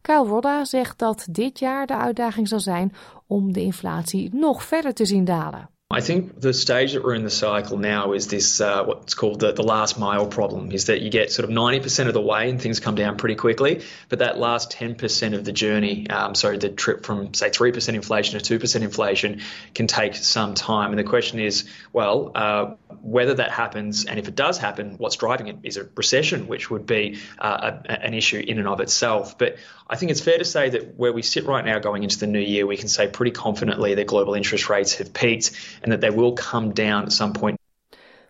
Kyle 0.00 0.24
Rodda 0.24 0.64
zegt 0.64 0.98
dat 0.98 1.26
dit 1.30 1.58
jaar 1.58 1.86
de 1.86 1.96
uitdaging 1.96 2.48
zal 2.48 2.60
zijn 2.60 2.92
om 3.26 3.52
de 3.52 3.60
inflatie 3.60 4.34
nog 4.34 4.62
verder 4.62 4.94
te 4.94 5.04
zien 5.04 5.24
dalen. 5.24 5.70
I 5.92 6.00
think 6.00 6.40
the 6.40 6.54
stage 6.54 6.94
that 6.94 7.04
we're 7.04 7.14
in 7.14 7.22
the 7.22 7.30
cycle 7.30 7.76
now 7.76 8.14
is 8.14 8.26
this 8.26 8.62
uh, 8.62 8.82
what's 8.84 9.12
called 9.12 9.40
the, 9.40 9.52
the 9.52 9.62
last 9.62 9.98
mile 9.98 10.26
problem 10.26 10.72
is 10.72 10.86
that 10.86 11.02
you 11.02 11.10
get 11.10 11.30
sort 11.30 11.48
of 11.48 11.54
90% 11.54 12.08
of 12.08 12.14
the 12.14 12.20
way 12.20 12.48
and 12.48 12.60
things 12.60 12.80
come 12.80 12.94
down 12.94 13.18
pretty 13.18 13.34
quickly. 13.34 13.82
But 14.08 14.20
that 14.20 14.38
last 14.38 14.72
10% 14.72 15.34
of 15.34 15.44
the 15.44 15.52
journey, 15.52 16.08
um, 16.08 16.34
so 16.34 16.56
the 16.56 16.70
trip 16.70 17.04
from, 17.04 17.34
say, 17.34 17.50
3% 17.50 17.94
inflation 17.94 18.40
to 18.40 18.58
2% 18.58 18.80
inflation 18.80 19.42
can 19.74 19.86
take 19.86 20.14
some 20.14 20.54
time. 20.54 20.90
And 20.90 20.98
the 20.98 21.04
question 21.04 21.38
is, 21.38 21.68
well, 21.92 22.32
uh, 22.34 22.74
whether 23.02 23.34
that 23.34 23.50
happens 23.50 24.06
and 24.06 24.18
if 24.18 24.28
it 24.28 24.34
does 24.34 24.56
happen, 24.56 24.94
what's 24.96 25.16
driving 25.16 25.48
it? 25.48 25.58
Is 25.62 25.76
it 25.76 25.90
recession, 25.94 26.46
which 26.46 26.70
would 26.70 26.86
be 26.86 27.18
uh, 27.38 27.80
a, 27.84 28.02
an 28.02 28.14
issue 28.14 28.38
in 28.38 28.58
and 28.58 28.66
of 28.66 28.80
itself? 28.80 29.36
But 29.36 29.56
I 29.92 29.96
think 29.96 30.10
it's 30.10 30.22
fair 30.22 30.38
to 30.38 30.44
say 30.44 30.70
that 30.70 30.82
where 30.96 31.12
we 31.12 31.22
sit 31.22 31.44
right 31.46 31.64
now 31.64 31.78
going 31.78 32.02
into 32.02 32.18
the 32.18 32.26
new 32.26 32.40
year, 32.40 32.66
we 32.66 32.76
can 32.76 32.88
say 32.88 33.08
pretty 33.08 33.40
confidently 33.40 33.94
that 33.94 34.06
global 34.06 34.34
interest 34.34 34.68
rates 34.68 34.96
have 34.96 35.12
peaked 35.12 35.78
and 35.82 35.92
that 35.92 36.00
they 36.00 36.10
will 36.10 36.32
come 36.32 36.72
down 36.72 37.02
at 37.02 37.12
some 37.12 37.32
point. 37.32 37.60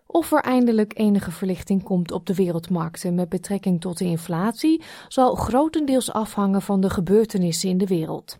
Of 0.07 0.33
er 0.33 0.41
eindelijk 0.41 0.99
enige 0.99 1.31
verlichting 1.31 1.83
komt 1.83 2.13
op 2.13 2.27
de 2.27 2.35
wereldmarkten 2.35 3.15
met 3.15 3.29
betrekking 3.29 3.81
tot 3.81 3.99
de 3.99 4.05
inflatie, 4.05 4.83
zal 5.09 5.35
grotendeels 5.35 6.13
afhangen 6.13 6.63
van 6.63 6.81
de 6.81 6.91
gebeurtenissen 6.91 7.69
in 7.69 7.79
de 7.79 7.87
wereld. 7.87 8.39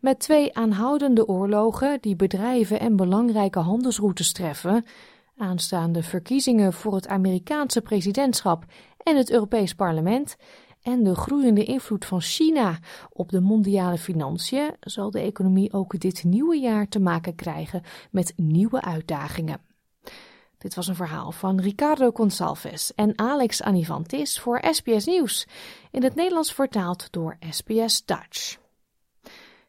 Met 0.00 0.18
twee 0.18 0.54
aanhoudende 0.54 1.28
oorlogen 1.28 1.98
die 2.00 2.16
bedrijven 2.16 2.80
en 2.80 2.96
belangrijke 2.96 3.58
handelsroutes 3.58 4.32
treffen, 4.32 4.84
aanstaande 5.36 6.02
verkiezingen 6.02 6.72
voor 6.72 6.94
het 6.94 7.08
Amerikaanse 7.08 7.80
presidentschap 7.80 8.64
en 9.02 9.16
het 9.16 9.30
Europees 9.30 9.74
Parlement 9.74 10.36
en 10.84 11.02
de 11.02 11.14
groeiende 11.14 11.64
invloed 11.64 12.04
van 12.04 12.20
China 12.20 12.78
op 13.10 13.30
de 13.30 13.40
mondiale 13.40 13.98
financiën 13.98 14.74
zal 14.80 15.10
de 15.10 15.20
economie 15.20 15.72
ook 15.72 16.00
dit 16.00 16.24
nieuwe 16.24 16.56
jaar 16.56 16.88
te 16.88 17.00
maken 17.00 17.34
krijgen 17.34 17.82
met 18.10 18.32
nieuwe 18.36 18.82
uitdagingen. 18.82 19.60
Dit 20.58 20.74
was 20.74 20.86
een 20.86 20.94
verhaal 20.94 21.32
van 21.32 21.60
Ricardo 21.60 22.10
Gonçalves 22.10 22.94
en 22.94 23.18
Alex 23.18 23.62
Anivantis 23.62 24.40
voor 24.40 24.64
SBS 24.70 25.06
Nieuws, 25.06 25.46
in 25.90 26.02
het 26.02 26.14
Nederlands 26.14 26.52
vertaald 26.52 27.12
door 27.12 27.36
SBS 27.50 28.04
Dutch. 28.04 28.56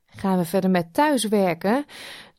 Gaan 0.05 0.37
we 0.37 0.45
verder 0.45 0.69
met 0.69 0.93
thuiswerken. 0.93 1.85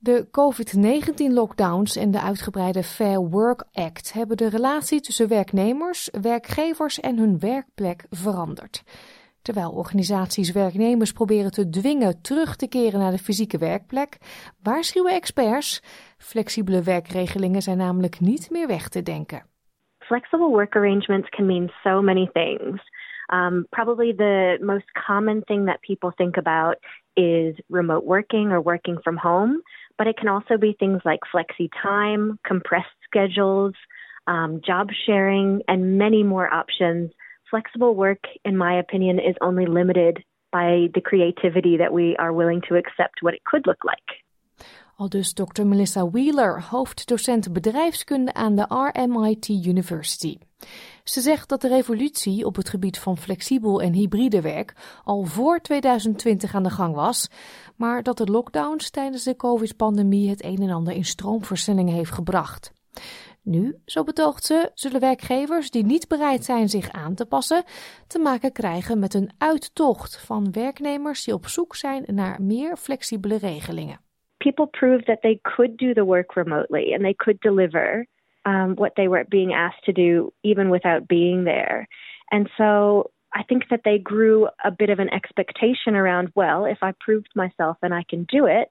De 0.07 0.29
COVID-19-lockdowns 0.31 1.97
en 1.97 2.11
de 2.11 2.21
uitgebreide 2.21 2.83
Fair 2.83 3.21
Work 3.21 3.65
Act 3.73 4.13
hebben 4.13 4.37
de 4.37 4.49
relatie 4.49 5.01
tussen 5.01 5.29
werknemers, 5.29 6.11
werkgevers 6.23 7.01
en 7.01 7.19
hun 7.19 7.39
werkplek 7.39 8.05
veranderd. 8.11 8.83
Terwijl 9.43 9.71
organisaties 9.71 10.53
werknemers 10.53 11.13
proberen 11.13 11.51
te 11.51 11.69
dwingen 11.69 12.23
terug 12.23 12.57
te 12.57 12.69
keren 12.69 13.01
naar 13.01 13.11
de 13.11 13.19
fysieke 13.19 13.59
werkplek, 13.59 14.17
waarschuwen 14.63 15.15
experts: 15.15 15.83
flexibele 16.19 16.83
werkregelingen 16.83 17.63
zijn 17.63 17.79
namelijk 17.79 18.21
niet 18.21 18.51
meer 18.51 18.67
weg 18.67 18.89
te 18.89 19.03
denken. 19.03 19.43
Flexible 19.99 20.49
work 20.49 20.77
arrangements 20.77 21.29
can 21.29 21.47
mean 21.47 21.71
so 21.83 22.03
many 22.03 22.31
things. 22.33 22.83
Um, 23.33 23.67
probably 23.71 24.15
the 24.15 24.59
most 24.61 24.93
common 25.07 25.43
thing 25.45 25.67
that 25.67 25.81
people 25.81 26.13
think 26.15 26.37
about 26.37 26.77
is 27.15 27.61
remote 27.69 28.05
working 28.05 28.53
or 28.53 28.63
working 28.63 29.01
from 29.01 29.17
home. 29.17 29.63
But 29.99 30.07
it 30.07 30.17
can 30.17 30.29
also 30.29 30.57
be 30.59 30.77
things 30.79 31.01
like 31.05 31.21
flexi 31.33 31.69
time, 31.83 32.39
compressed 32.45 32.97
schedules, 33.05 33.75
um, 34.27 34.61
job 34.65 34.89
sharing, 35.07 35.63
and 35.69 35.99
many 35.99 36.23
more 36.23 36.53
options. 36.53 37.13
Flexible 37.51 37.95
work, 37.95 38.25
in 38.45 38.57
my 38.57 38.79
opinion, 38.79 39.19
is 39.19 39.37
only 39.41 39.67
limited 39.67 40.23
by 40.53 40.89
the 40.95 41.01
creativity 41.01 41.77
that 41.79 41.93
we 41.93 42.17
are 42.19 42.33
willing 42.33 42.63
to 42.69 42.77
accept 42.77 43.23
what 43.23 43.35
it 43.35 43.45
could 43.45 43.67
look 43.67 43.85
like. 43.85 44.23
Al 44.99 45.09
dus 45.09 45.33
Dr. 45.33 45.67
Melissa 45.67 46.11
Wheeler, 46.11 46.63
hoofddocent 46.63 47.53
bedrijfskunde 47.53 48.35
aan 48.35 48.57
de 48.57 48.91
RMIT 48.93 49.49
University. 49.49 50.39
Ze 51.05 51.21
zegt 51.21 51.49
dat 51.49 51.61
de 51.61 51.69
revolutie 51.69 52.47
op 52.47 52.57
het 52.57 52.69
gebied 52.69 52.99
van 52.99 53.17
flexibel 53.17 53.83
en 53.83 53.93
hybride 53.93 54.41
werk 54.41 54.75
al 55.05 55.25
voor 55.25 55.61
2020 55.61 56.55
aan 56.55 56.63
de 56.63 56.71
gang 56.71 56.95
was, 56.95 57.29
maar 57.77 58.03
dat 58.03 58.19
de 58.19 58.25
lockdowns 58.25 58.91
tijdens 58.91 59.25
de 59.25 59.37
COVID-pandemie 59.37 60.31
het 60.31 60.45
een 60.45 60.59
en 60.59 60.71
ander 60.71 60.95
in 60.95 61.05
stroomversnelling 61.05 61.91
heeft 61.91 62.11
gebracht. 62.11 62.73
Nu, 63.43 63.75
zo 63.85 64.05
betoogt 64.05 64.45
ze, 64.45 64.71
zullen 64.75 65.01
werkgevers 65.01 65.71
die 65.71 65.85
niet 65.85 66.09
bereid 66.09 66.45
zijn 66.45 66.69
zich 66.69 66.91
aan 66.91 67.15
te 67.15 67.27
passen, 67.27 67.65
te 68.07 68.19
maken 68.19 68.53
krijgen 68.53 68.99
met 68.99 69.15
een 69.15 69.31
uittocht 69.39 70.27
van 70.27 70.53
werknemers 70.53 71.25
die 71.25 71.35
op 71.35 71.47
zoek 71.47 71.75
zijn 71.75 72.05
naar 72.07 72.43
meer 72.43 72.77
flexibele 72.77 73.39
regelingen. 73.39 74.01
People 74.37 74.67
proved 74.67 75.05
that 75.07 75.21
they 75.21 75.39
could 75.43 75.79
do 75.79 75.93
the 75.93 76.05
work 76.05 76.33
remotely 76.33 76.93
and 76.93 77.03
they 77.03 77.15
could 77.15 77.41
deliver 77.41 78.07
um, 78.43 78.75
what 78.75 78.95
they 78.95 79.09
were 79.09 79.25
being 79.29 79.55
asked 79.55 79.83
to 79.85 79.93
do 79.93 80.33
even 80.41 80.71
without 80.71 81.07
being 81.07 81.45
there. 81.45 81.87
And 82.29 82.49
so 82.49 83.03
I 83.39 83.43
think 83.49 83.63
that 83.69 83.83
they 83.85 83.99
grew 83.99 84.49
a 84.65 84.71
bit 84.71 84.91
of 84.91 84.99
an 84.99 85.13
expectation 85.13 85.95
around, 85.95 86.33
well, 86.35 86.65
if 86.65 86.79
I 86.83 86.93
proved 87.07 87.33
myself 87.35 87.77
and 87.83 87.93
I 87.93 88.03
can 88.11 88.25
do 88.37 88.47
it, 88.47 88.69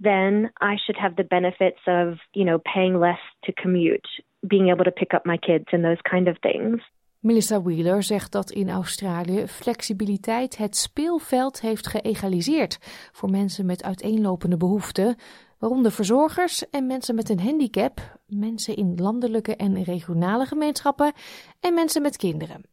then 0.00 0.50
I 0.60 0.74
should 0.82 0.98
have 0.98 1.14
the 1.14 1.28
benefits 1.36 1.82
of, 1.86 2.18
you 2.34 2.44
know, 2.44 2.58
paying 2.74 2.98
less 2.98 3.22
to 3.44 3.52
commute, 3.62 4.08
being 4.42 4.70
able 4.70 4.84
to 4.84 4.90
pick 4.90 5.14
up 5.14 5.24
my 5.24 5.36
kids 5.36 5.66
and 5.72 5.84
those 5.84 6.02
kind 6.02 6.28
of 6.28 6.36
things. 6.40 6.80
Melissa 7.20 7.62
Wheeler 7.62 8.02
zegt 8.02 8.32
dat 8.32 8.50
in 8.50 8.70
Australië 8.70 9.46
flexibiliteit 9.46 10.56
het 10.56 10.76
speelveld 10.76 11.60
heeft 11.60 11.86
geëgaliseerd 11.86 12.78
voor 13.12 13.30
mensen 13.30 13.66
met 13.66 13.84
uiteenlopende 13.84 14.56
behoeften, 14.56 15.16
waaronder 15.58 15.92
verzorgers 15.92 16.70
en 16.70 16.86
mensen 16.86 17.14
met 17.14 17.28
een 17.28 17.40
handicap, 17.40 18.00
mensen 18.26 18.76
in 18.76 18.94
landelijke 18.96 19.56
en 19.56 19.82
regionale 19.82 20.46
gemeenschappen 20.46 21.12
en 21.60 21.74
mensen 21.74 22.02
met 22.02 22.16
kinderen. 22.16 22.71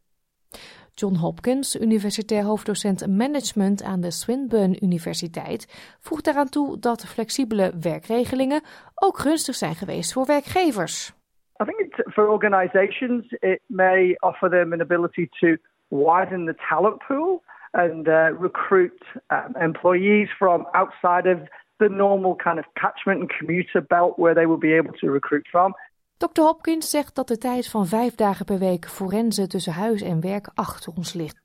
John 1.00 1.14
Hopkins, 1.14 1.80
universitair 1.80 2.42
hoofddocent 2.42 3.06
management 3.06 3.82
aan 3.82 4.00
de 4.00 4.10
Swinburne 4.10 4.80
Universiteit, 4.80 5.62
voegt 6.00 6.24
daaraan 6.24 6.48
toe 6.48 6.78
dat 6.78 7.06
flexibele 7.06 7.72
werkregelingen 7.80 8.62
ook 8.94 9.18
gunstig 9.18 9.54
zijn 9.54 9.74
geweest 9.74 10.12
voor 10.12 10.26
werkgevers. 10.26 11.12
I 11.62 11.64
think 11.64 11.78
it's, 11.78 12.12
for 12.14 12.28
organizations, 12.28 13.32
it 13.32 13.60
may 13.66 14.16
offer 14.18 14.50
them 14.50 14.72
an 14.72 14.80
ability 14.80 15.28
to 15.40 15.56
widen 15.88 16.46
the 16.46 16.54
talent 16.68 16.98
pool 17.06 17.42
and 17.70 18.06
uh, 18.06 18.40
recruit 18.40 19.02
um, 19.28 19.54
employees 19.60 20.30
from 20.36 20.66
outside 20.72 21.26
of 21.34 21.38
the 21.76 21.88
normal 21.88 22.36
kind 22.36 22.58
of 22.58 22.64
catchment 22.74 23.20
and 23.20 23.30
commuter 23.38 23.80
belt 23.80 24.18
where 24.18 24.34
they 24.34 24.46
will 24.46 24.60
be 24.60 24.76
able 24.76 24.92
to 25.00 25.10
recruit 25.10 25.46
from. 25.50 25.74
Dr. 26.20 26.40
Hopkins 26.40 26.90
zegt 26.90 27.14
dat 27.14 27.28
de 27.28 27.38
tijd 27.38 27.68
van 27.68 27.86
vijf 27.86 28.14
dagen 28.14 28.44
per 28.44 28.58
week 28.58 28.88
forensen 28.88 29.48
tussen 29.48 29.72
huis 29.72 30.02
en 30.02 30.20
werk 30.20 30.50
achter 30.54 30.92
ons 30.96 31.12
ligt. 31.12 31.40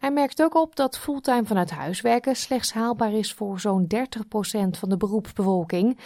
Hij 0.00 0.10
merkt 0.10 0.42
ook 0.42 0.54
op 0.54 0.76
dat 0.76 0.98
fulltime 0.98 1.44
vanuit 1.44 1.70
huis 1.70 2.00
werken 2.00 2.34
slechts 2.34 2.72
haalbaar 2.72 3.12
is 3.12 3.34
voor 3.34 3.60
zo'n 3.60 3.86
30% 3.86 3.88
van 4.78 4.88
de 4.88 4.96
beroepsbevolking. 4.96 5.98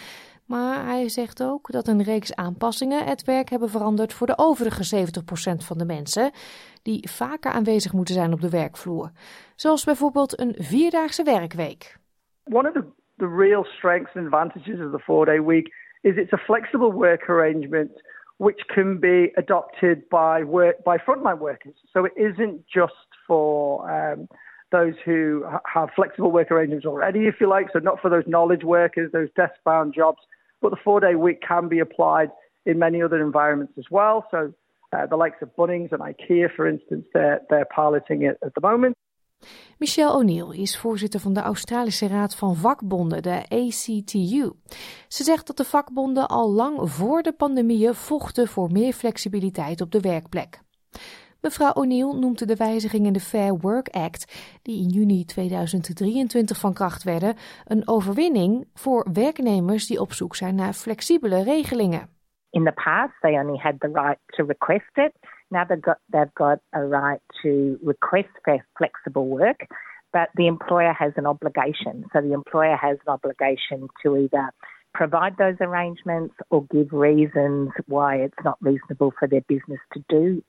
Maar 0.45 0.85
hij 0.85 1.09
zegt 1.09 1.43
ook 1.43 1.71
dat 1.71 1.87
een 1.87 2.03
reeks 2.03 2.35
aanpassingen 2.35 3.05
het 3.05 3.23
werk 3.23 3.49
hebben 3.49 3.69
veranderd 3.69 4.13
voor 4.13 4.27
de 4.27 4.37
overige 4.37 5.07
70% 5.07 5.65
van 5.65 5.77
de 5.77 5.85
mensen, 5.85 6.31
die 6.81 7.09
vaker 7.09 7.51
aanwezig 7.51 7.93
moeten 7.93 8.13
zijn 8.13 8.33
op 8.33 8.41
de 8.41 8.49
werkvloer. 8.49 9.11
Zoals 9.55 9.83
bijvoorbeeld 9.83 10.39
een 10.39 10.55
vierdaagse 10.57 11.23
werkweek. 11.23 11.97
One 12.43 12.67
of 12.67 12.73
the, 12.73 12.85
the 13.17 13.35
real 13.37 13.63
strengths 13.63 14.15
and 14.15 14.25
advantages 14.25 14.85
of 14.85 14.91
the 14.91 14.99
four-day 14.99 15.43
week 15.43 15.73
is 16.01 16.15
it's 16.15 16.33
a 16.33 16.37
flexible 16.37 16.91
work 16.91 17.29
arrangement 17.29 17.91
which 18.37 18.61
can 18.73 18.99
be 18.99 19.31
adopted 19.37 20.07
by 20.09 20.43
work 20.43 20.83
by 20.83 20.97
frontline 20.97 21.39
workers. 21.39 21.73
So 21.91 22.05
it 22.05 22.13
isn't 22.15 22.65
just 22.67 22.93
for 23.27 23.89
um, 23.89 24.27
those 24.71 24.93
who 25.03 25.45
have 25.73 25.89
flexible 25.95 26.31
work 26.31 26.51
arrangements 26.51 26.85
already, 26.85 27.27
if 27.27 27.35
you 27.39 27.47
like. 27.49 27.67
So 27.73 27.79
not 27.79 28.01
for 28.01 28.09
those 28.09 28.25
knowledge 28.27 28.63
workers, 28.63 29.11
those 29.11 29.29
desk-bound 29.35 29.93
jobs. 29.93 30.19
But 30.61 30.69
the 30.71 30.77
four-day 30.83 31.15
week 31.15 31.41
can 31.41 31.67
be 31.67 31.79
applied 31.79 32.29
in 32.65 32.79
many 32.79 33.01
other 33.01 33.21
environments 33.23 33.73
as 33.77 33.85
well. 33.89 34.27
So 34.29 34.53
uh, 34.93 35.05
the 35.05 35.15
likes 35.15 35.41
of 35.41 35.55
Bunnings 35.55 35.91
and 35.91 36.01
IKEA, 36.01 36.53
for 36.55 36.67
instance, 36.67 37.05
they're, 37.13 37.41
they're 37.49 37.65
piloting 37.65 38.23
it 38.23 38.37
at 38.43 38.53
the 38.55 38.61
moment. 38.61 38.95
Michelle 39.77 40.13
O'Neill 40.13 40.51
is 40.51 40.79
voorzitter 40.79 41.19
van 41.19 41.33
de 41.33 41.39
Australische 41.39 42.07
Raad 42.07 42.35
van 42.35 42.55
Vakbonden, 42.55 43.21
de 43.21 43.45
ACTU. 43.49 44.51
Ze 45.07 45.23
zegt 45.23 45.47
dat 45.47 45.57
de 45.57 45.63
vakbonden 45.63 46.27
al 46.27 46.51
lang 46.51 46.91
voor 46.91 47.21
de 47.21 47.33
pandemie 47.33 47.91
vochten 47.91 48.47
voor 48.47 48.71
meer 48.71 48.93
flexibiliteit 48.93 49.81
op 49.81 49.91
de 49.91 49.99
werkplek. 49.99 50.59
Mevrouw 51.41 51.73
O'Neill 51.73 52.13
noemt 52.13 52.47
de 52.47 52.55
wijziging 52.55 53.05
in 53.05 53.13
de 53.13 53.19
Fair 53.19 53.57
Work 53.57 53.89
Act, 53.89 54.59
die 54.61 54.81
in 54.81 54.87
juni 54.87 55.25
2023 55.25 56.57
van 56.57 56.73
kracht 56.73 57.03
werden, 57.03 57.35
een 57.65 57.87
overwinning 57.87 58.67
voor 58.73 59.07
werknemers 59.13 59.87
die 59.87 59.99
op 59.99 60.13
zoek 60.13 60.35
zijn 60.35 60.55
naar 60.55 60.73
flexibele 60.73 61.43
regelingen. 61.43 62.09
In 62.49 62.63
the 62.63 62.71
past, 62.71 63.13
they 63.21 63.39
only 63.39 63.57
had 63.57 63.79
the 63.79 63.87
right 63.87 64.19
to 64.25 64.45
request 64.45 64.97
it. 64.97 65.11
Now 65.51 65.63
they've 65.63 65.81
got, 65.81 65.99
they've 66.11 66.33
got 66.35 66.59
a 66.73 66.83
right 66.83 67.21
to 67.43 67.79
request 67.83 68.29
flexible 68.77 69.27
work, 69.27 69.67
but 70.13 70.29
the 70.35 70.47
employer 70.47 70.93
has 70.93 71.13
an 71.15 71.25
obligation. 71.25 72.05
So 72.13 72.21
the 72.21 72.33
employer 72.33 72.75
has 72.75 72.97
an 73.05 73.13
obligation 73.13 73.87
to 74.03 74.17
either 74.17 74.51
provide 74.93 75.37
those 75.37 75.55
arrangements 75.61 76.33
or 76.49 76.65
give 76.71 76.91
reasons 76.91 77.69
why 77.85 78.15
it's 78.15 78.43
not 78.43 78.57
reasonable 78.61 79.13
for 79.17 79.27
their 79.27 79.41
business 79.41 79.79
to 79.93 80.03
do 80.09 80.43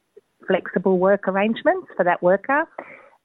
flexible 0.46 0.98
work 0.98 1.28
arrangements 1.28 1.88
for 1.96 2.04
that 2.04 2.22
worker. 2.22 2.64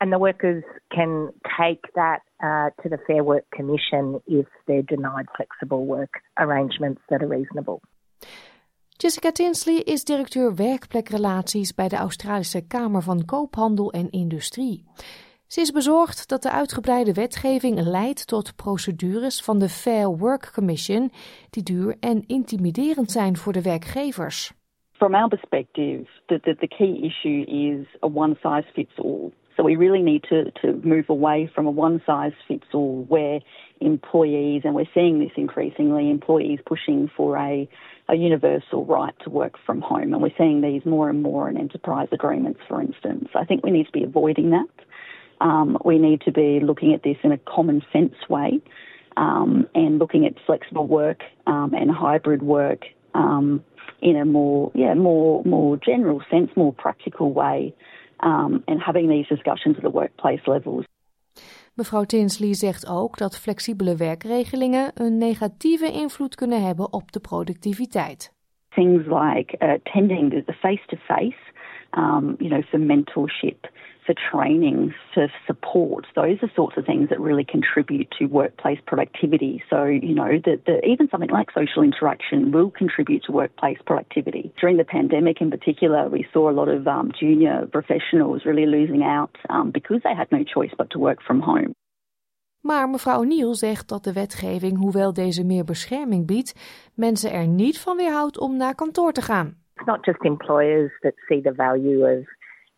And 0.02 0.12
the 0.12 0.20
workers 0.20 0.64
can 0.92 1.30
take 1.58 1.82
that 1.96 2.20
uh, 2.44 2.72
to 2.82 2.90
the 2.90 2.98
Fair 3.08 3.24
Work 3.24 3.46
Commission 3.54 4.20
if 4.28 4.48
they're 4.68 4.82
denied 4.82 5.28
flexible 5.38 5.86
work 5.86 6.10
arrangements 6.38 7.02
that 7.10 7.24
are 7.24 7.28
reasonable. 7.28 7.82
Jessica 8.98 9.32
Tinsley 9.32 9.76
is 9.76 10.04
directeur 10.04 10.56
werkplekrelaties 10.56 11.74
bij 11.74 11.88
de 11.88 11.96
Australische 11.96 12.68
Kamer 12.68 13.02
van 13.02 13.26
Koophandel 13.26 13.92
en 13.92 14.10
Industrie. 14.10 14.84
Ze 15.48 15.62
is 15.62 15.72
bezorgd 15.72 16.30
dat 16.30 16.42
de 16.42 16.52
uitgebreide 16.52 17.14
wetgeving 17.14 17.80
leidt 17.80 18.28
tot 18.28 18.56
procedures 18.56 19.42
van 19.42 19.60
de 19.60 19.70
Fair 19.70 20.18
Work 20.18 20.52
Commission 20.54 21.12
die 21.50 21.64
duur 21.64 21.96
en 22.00 22.24
intimiderend 22.28 23.12
zijn 23.12 23.38
voor 23.38 23.54
de 23.54 23.62
werkgevers. 23.62 24.54
From 24.92 25.16
our 25.16 25.28
perspective, 25.28 26.06
the, 26.26 26.40
the, 26.40 26.56
the 26.56 26.68
key 26.68 27.00
issue 27.02 27.44
is 27.46 27.86
a 28.02 28.08
one 28.08 28.36
size 28.42 28.68
fits 28.74 28.98
all. 28.98 29.32
So 29.56 29.64
we 29.64 29.76
really 29.76 30.02
need 30.02 30.24
to, 30.24 30.52
to 30.62 30.80
move 30.84 31.10
away 31.10 31.50
from 31.54 31.68
a 31.68 31.72
one 31.72 32.00
size 32.06 32.36
fits 32.48 32.68
all 32.74 33.06
where 33.08 33.42
employees, 33.80 34.64
and 34.66 34.74
we're 34.74 34.94
seeing 34.94 35.20
this 35.20 35.32
increasingly, 35.36 36.10
employees 36.10 36.60
pushing 36.66 37.10
for 37.16 37.38
a, 37.38 37.68
a 38.10 38.16
universal 38.16 38.86
right 38.86 39.14
to 39.24 39.30
work 39.30 39.56
from 39.66 39.82
home. 39.82 40.14
And 40.14 40.22
we're 40.22 40.38
seeing 40.38 40.62
these 40.62 40.86
more 40.86 41.10
and 41.10 41.22
more 41.22 41.50
in 41.50 41.58
enterprise 41.58 42.10
agreements, 42.12 42.60
for 42.68 42.82
instance. 42.82 43.30
I 43.36 43.46
think 43.46 43.64
we 43.64 43.72
need 43.72 43.86
to 43.86 43.92
be 43.92 44.04
avoiding 44.04 44.52
that. 44.52 44.70
Um, 45.42 45.78
we 45.84 45.98
need 45.98 46.22
to 46.22 46.32
be 46.32 46.60
looking 46.62 46.94
at 46.94 47.04
this 47.04 47.18
in 47.24 47.32
a 47.32 47.38
common 47.38 47.82
sense 47.92 48.16
way 48.30 48.62
um, 49.18 49.68
and 49.76 50.00
looking 50.00 50.26
at 50.26 50.34
flexible 50.46 50.88
work 50.88 51.22
um, 51.48 51.74
and 51.74 51.92
hybrid 51.92 52.42
work 52.42 52.86
um, 53.14 53.64
in 54.02 54.16
a 54.16 54.26
more, 54.26 54.72
yeah, 54.76 54.94
more, 54.94 55.44
more 55.44 55.78
general 55.78 56.22
sense, 56.30 56.50
more 56.56 56.74
practical 56.74 57.32
way, 57.32 57.74
um, 58.22 58.64
and 58.68 58.82
having 58.82 59.10
these 59.10 59.28
discussions 59.28 59.76
at 59.78 59.84
the 59.84 59.90
workplace 59.90 60.42
levels. 60.48 60.86
Mevrouw 61.76 62.04
Tinsley 62.04 62.54
zegt 62.54 62.90
ook 62.90 63.18
dat 63.18 63.40
flexibele 63.40 63.96
werkregelingen 63.96 64.92
een 64.94 65.18
negatieve 65.18 65.92
invloed 65.92 66.36
kunnen 66.36 66.66
hebben 66.66 66.94
op 66.94 67.12
de 67.12 67.20
productiviteit. 67.20 68.34
Things 68.70 69.06
like 69.06 69.60
attending 69.60 70.46
the 70.46 70.54
face-to-face, 70.54 71.42
um, 71.92 72.36
you 72.38 72.50
know, 72.50 72.64
for 72.64 72.80
mentorship, 72.80 73.70
for 74.06 74.16
training, 74.32 74.94
for 75.14 75.28
support. 75.48 76.06
Those 76.16 76.38
are 76.42 76.52
sorts 76.56 76.78
of 76.78 76.86
things 76.86 77.10
that 77.10 77.20
really 77.20 77.46
contribute 77.46 78.10
to 78.20 78.26
workplace 78.26 78.80
productivity. 78.86 79.64
So, 79.70 79.86
you 79.86 80.16
know, 80.16 80.40
the, 80.44 80.62
the, 80.66 80.86
even 80.86 81.10
something 81.10 81.30
like 81.30 81.50
social 81.52 81.84
interaction 81.84 82.52
will 82.52 82.72
contribute 82.72 83.24
to 83.26 83.32
workplace 83.32 83.78
productivity. 83.86 84.54
During 84.60 84.78
the 84.78 84.84
pandemic, 84.84 85.42
in 85.42 85.50
particular, 85.50 86.10
we 86.10 86.26
saw 86.34 86.50
a 86.50 86.56
lot 86.60 86.68
of 86.68 86.88
um, 86.88 87.12
junior 87.20 87.68
professionals 87.72 88.42
really 88.46 88.66
losing 88.66 89.04
out 89.04 89.36
um, 89.50 89.72
because 89.72 90.02
they 90.04 90.16
had 90.16 90.32
no 90.32 90.44
choice 90.44 90.74
but 90.78 90.90
to 90.92 91.00
work 91.00 91.20
from 91.28 91.42
home. 91.42 91.74
Maar 92.64 92.90
mevrouw 92.90 93.20
O'Neill 93.20 93.54
zegt 93.54 93.90
dat 93.90 94.04
de 94.04 94.14
wetgeving, 94.14 94.78
hoewel 94.78 95.14
deze 95.14 95.44
meer 95.44 95.64
bescherming 95.64 96.28
biedt, 96.28 96.54
mensen 96.96 97.32
er 97.32 97.48
niet 97.48 97.80
van 97.80 97.98
weerhoudt 97.98 98.40
om 98.40 98.58
naar 98.58 98.76
kantoor 98.76 99.12
te 99.12 99.22
gaan. 99.22 99.58
It's 99.76 99.86
not 99.86 100.06
just 100.06 100.22
employers 100.22 101.00
that 101.00 101.14
see 101.28 101.42
the 101.42 101.54
value 101.56 102.18
of 102.18 102.28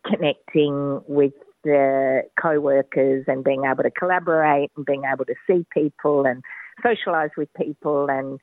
connecting 0.08 1.00
with 1.06 1.32
the 1.64 2.22
co-workers 2.40 3.24
and 3.26 3.42
being 3.42 3.64
able 3.70 3.82
to 3.82 3.90
collaborate 3.90 4.70
and 4.76 4.86
being 4.86 5.02
able 5.12 5.24
to 5.24 5.34
see 5.46 5.66
people 5.72 6.24
and 6.24 6.42
socialize 6.82 7.30
with 7.36 7.48
people 7.54 8.08
and 8.08 8.38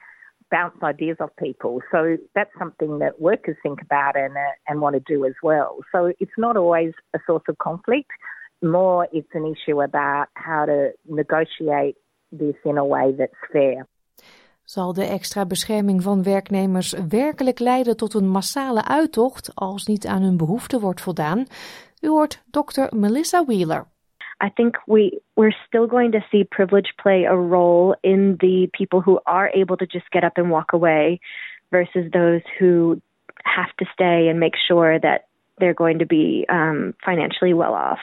bounce 0.52 0.76
ideas 0.84 1.18
off 1.20 1.32
people. 1.40 1.82
So 1.92 2.18
that's 2.36 2.52
something 2.60 3.00
that 3.00 3.20
workers 3.20 3.56
think 3.64 3.82
about 3.82 4.16
and 4.16 4.36
uh, 4.36 4.52
and 4.68 4.82
want 4.82 4.96
to 4.96 5.00
do 5.00 5.26
as 5.26 5.34
well. 5.42 5.80
So 5.92 6.14
it's 6.20 6.38
not 6.38 6.58
always 6.58 6.94
a 7.16 7.20
source 7.26 7.44
of 7.48 7.58
conflict. 7.58 8.12
More, 8.62 9.08
it's 9.12 9.28
an 9.34 9.46
issue 9.46 9.82
about 9.82 10.28
how 10.36 10.66
to 10.66 10.92
negotiate 11.08 11.96
this 12.32 12.56
in 12.66 12.78
a 12.78 12.86
way 12.86 13.14
that's 13.18 13.34
fair. 13.52 13.88
Zal 14.64 14.94
de 14.94 15.04
extra 15.04 15.46
bescherming 15.46 16.02
van 16.02 16.24
werknemers 16.24 16.94
werkelijk 17.10 17.60
leiden 17.60 17.98
tot 17.98 18.14
een 18.14 18.28
massale 18.28 18.86
uittocht 18.86 19.52
als 19.56 19.86
niet 19.86 20.08
aan 20.08 20.22
hun 20.22 20.38
behoeften 20.38 20.80
wordt 20.80 21.02
voldaan? 21.02 21.46
U 22.02 22.08
hoort 22.08 22.44
dokter 22.52 22.90
Melissa 22.96 23.46
Wheeler. 23.46 23.86
I 24.46 24.52
think 24.54 24.82
we 24.86 25.22
we're 25.34 25.56
still 25.68 25.88
going 25.88 26.12
to 26.12 26.20
see 26.30 26.44
privilege 26.44 26.94
play 26.96 27.26
a 27.26 27.36
role 27.36 27.98
in 28.02 28.36
the 28.38 28.68
people 28.72 29.00
who 29.00 29.20
are 29.24 29.52
able 29.54 29.76
to 29.76 29.86
just 29.86 30.06
get 30.10 30.24
up 30.24 30.38
and 30.38 30.50
walk 30.50 30.74
away 30.74 31.20
versus 31.70 32.12
those 32.12 32.42
who 32.60 33.02
have 33.44 33.74
to 33.76 33.86
stay 33.94 34.30
and 34.30 34.40
make 34.40 34.56
sure 34.68 35.00
that 35.00 35.28
they're 35.58 35.74
going 35.74 36.00
to 36.00 36.06
be 36.06 36.46
um, 36.50 36.94
financially 37.06 37.54
well 37.54 37.74
off. 37.74 38.00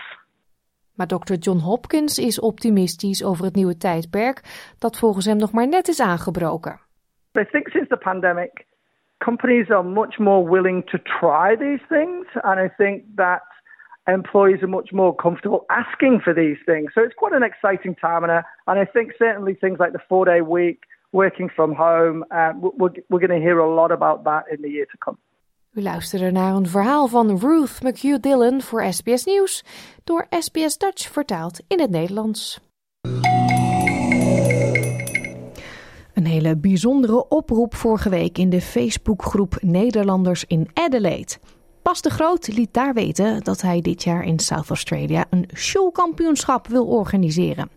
Maar 1.00 1.18
Dr. 1.18 1.34
John 1.34 1.58
Hopkins 1.58 2.18
is 2.18 2.40
optimistisch 2.40 3.24
over 3.24 3.44
het 3.44 3.54
nieuwe 3.54 3.76
tijdperk 3.76 4.40
dat 4.78 4.98
volgens 4.98 5.26
hem 5.26 5.36
nog 5.36 5.52
maar 5.52 5.68
net 5.68 5.88
is 5.88 6.00
aangebroken. 6.00 6.80
I 7.38 7.44
think 7.44 7.68
since 7.68 7.88
the 7.88 7.96
pandemic, 7.96 8.66
companies 9.18 9.70
are 9.70 9.82
much 9.82 10.18
more 10.18 10.50
willing 10.50 10.86
to 10.90 10.98
try 11.20 11.56
these 11.56 11.84
things, 11.88 12.26
and 12.42 12.58
I 12.58 12.68
think 12.76 13.02
that 13.16 13.42
employees 14.04 14.62
are 14.62 14.70
much 14.70 14.90
more 14.92 15.14
comfortable 15.14 15.62
asking 15.66 16.20
for 16.20 16.34
these 16.34 16.58
things. 16.64 16.92
So 16.92 17.02
it's 17.02 17.16
quite 17.16 17.34
an 17.34 17.42
exciting 17.42 17.94
time, 17.94 18.22
and 18.22 18.32
I, 18.32 18.42
and 18.66 18.78
I 18.78 18.84
think 18.92 19.12
certainly 19.18 19.54
things 19.54 19.78
like 19.78 19.92
the 19.92 20.04
four-day 20.08 20.40
week, 20.40 20.78
working 21.12 21.50
from 21.56 21.74
home, 21.74 22.24
uh, 22.30 22.52
we're, 22.78 22.94
we're 23.08 23.26
going 23.26 23.40
to 23.40 23.46
hear 23.46 23.58
a 23.58 23.74
lot 23.74 23.90
about 23.90 24.24
that 24.24 24.42
in 24.52 24.60
the 24.62 24.68
year 24.68 24.86
to 24.86 24.98
come. 25.04 25.18
U 25.70 25.82
luisterde 25.82 26.30
naar 26.30 26.54
een 26.54 26.66
verhaal 26.66 27.08
van 27.08 27.38
Ruth 27.38 27.82
McHugh 27.82 28.20
Dillon 28.20 28.62
voor 28.62 28.92
SBS 28.92 29.24
Nieuws, 29.24 29.64
door 30.04 30.26
SBS 30.38 30.78
Dutch 30.78 31.12
vertaald 31.12 31.60
in 31.68 31.80
het 31.80 31.90
Nederlands. 31.90 32.60
Een 36.14 36.26
hele 36.26 36.56
bijzondere 36.56 37.28
oproep 37.28 37.74
vorige 37.74 38.08
week 38.08 38.38
in 38.38 38.50
de 38.50 38.60
Facebookgroep 38.60 39.58
Nederlanders 39.60 40.44
in 40.44 40.68
Adelaide. 40.74 41.32
Bas 41.82 42.02
de 42.02 42.10
Groot 42.10 42.48
liet 42.48 42.74
daar 42.74 42.94
weten 42.94 43.44
dat 43.44 43.60
hij 43.60 43.80
dit 43.80 44.02
jaar 44.02 44.24
in 44.24 44.38
South 44.38 44.68
Australia 44.68 45.24
een 45.30 45.48
showkampioenschap 45.54 46.66
wil 46.66 46.86
organiseren. 46.86 47.70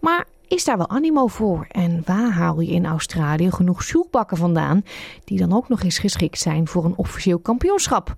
Maar 0.00 0.26
is 0.50 0.64
daar 0.64 0.76
wel 0.76 0.88
animo 0.88 1.26
voor? 1.26 1.66
En 1.68 2.02
waar 2.04 2.30
haal 2.30 2.60
je 2.60 2.72
in 2.72 2.86
Australië 2.86 3.50
genoeg 3.50 3.82
sjoelbakken 3.82 4.36
vandaan 4.36 4.84
die 5.24 5.38
dan 5.38 5.52
ook 5.52 5.68
nog 5.68 5.82
eens 5.82 5.98
geschikt 5.98 6.38
zijn 6.38 6.68
voor 6.68 6.84
een 6.84 6.96
officieel 6.96 7.38
kampioenschap? 7.38 8.14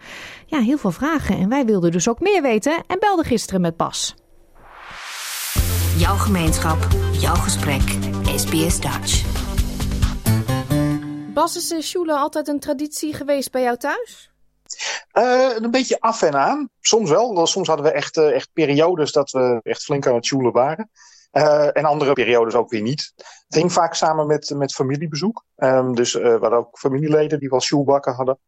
Ja, 0.47 0.59
heel 0.59 0.79
veel 0.79 0.91
vragen 0.91 1.37
en 1.37 1.49
wij 1.49 1.65
wilden 1.65 1.91
dus 1.91 2.09
ook 2.09 2.21
meer 2.21 2.43
weten 2.43 2.83
en 2.87 2.99
belden 2.99 3.25
gisteren 3.25 3.61
met 3.61 3.77
Bas. 3.77 4.15
Jouw 5.97 6.17
gemeenschap, 6.17 6.87
jouw 7.13 7.35
gesprek, 7.35 7.83
SBS 8.37 8.81
Dutch. 8.81 9.25
Bas, 11.35 11.57
is 11.57 11.69
de 11.69 11.83
sjoelen 11.83 12.17
altijd 12.17 12.49
een 12.49 12.61
traditie 12.61 13.15
geweest 13.15 13.51
bij 13.51 13.63
jou 13.63 13.77
thuis? 13.77 14.31
Uh, 15.13 15.57
een 15.57 15.71
beetje 15.71 16.01
af 16.01 16.23
en 16.23 16.35
aan. 16.35 16.69
Soms 16.81 17.11
wel. 17.11 17.47
Soms 17.47 17.69
hadden 17.69 17.87
we 17.87 17.93
echt, 17.93 18.17
uh, 18.17 18.35
echt 18.35 18.51
periodes 18.53 19.13
dat 19.13 19.31
we 19.31 19.61
echt 19.63 19.83
flink 19.83 20.07
aan 20.07 20.15
het 20.15 20.27
sjoelen 20.27 20.53
waren. 20.53 20.91
Uh, 21.33 21.77
en 21.77 21.85
andere 21.85 22.13
periodes 22.13 22.55
ook 22.55 22.71
weer 22.71 22.83
niet. 22.83 23.13
Het 23.17 23.57
ging 23.57 23.73
vaak 23.73 23.95
samen 23.95 24.27
met, 24.27 24.53
met 24.57 24.75
familiebezoek. 24.75 25.45
Um, 25.57 25.95
dus 25.95 26.15
uh, 26.15 26.23
we 26.23 26.39
hadden 26.41 26.59
ook 26.59 26.79
familieleden 26.79 27.39
die 27.39 27.49
wel 27.49 27.61
sjoelbakken 27.61 28.15
hadden. 28.15 28.39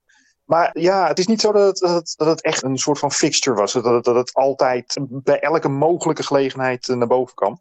Maar 0.44 0.78
ja, 0.78 1.06
het 1.06 1.18
is 1.18 1.26
niet 1.26 1.40
zo 1.40 1.52
dat 1.52 1.66
het, 1.66 1.78
dat 1.78 1.94
het, 1.94 2.14
dat 2.16 2.40
echt 2.40 2.62
een 2.62 2.78
soort 2.78 2.98
van 2.98 3.12
fixture 3.12 3.56
was. 3.56 3.72
Dat 3.72 3.84
het, 3.84 4.04
dat 4.04 4.14
het 4.14 4.34
altijd 4.34 4.96
bij 5.08 5.40
elke 5.40 5.68
mogelijke 5.68 6.22
gelegenheid 6.22 6.86
naar 6.86 7.06
boven 7.06 7.34
kwam. 7.34 7.52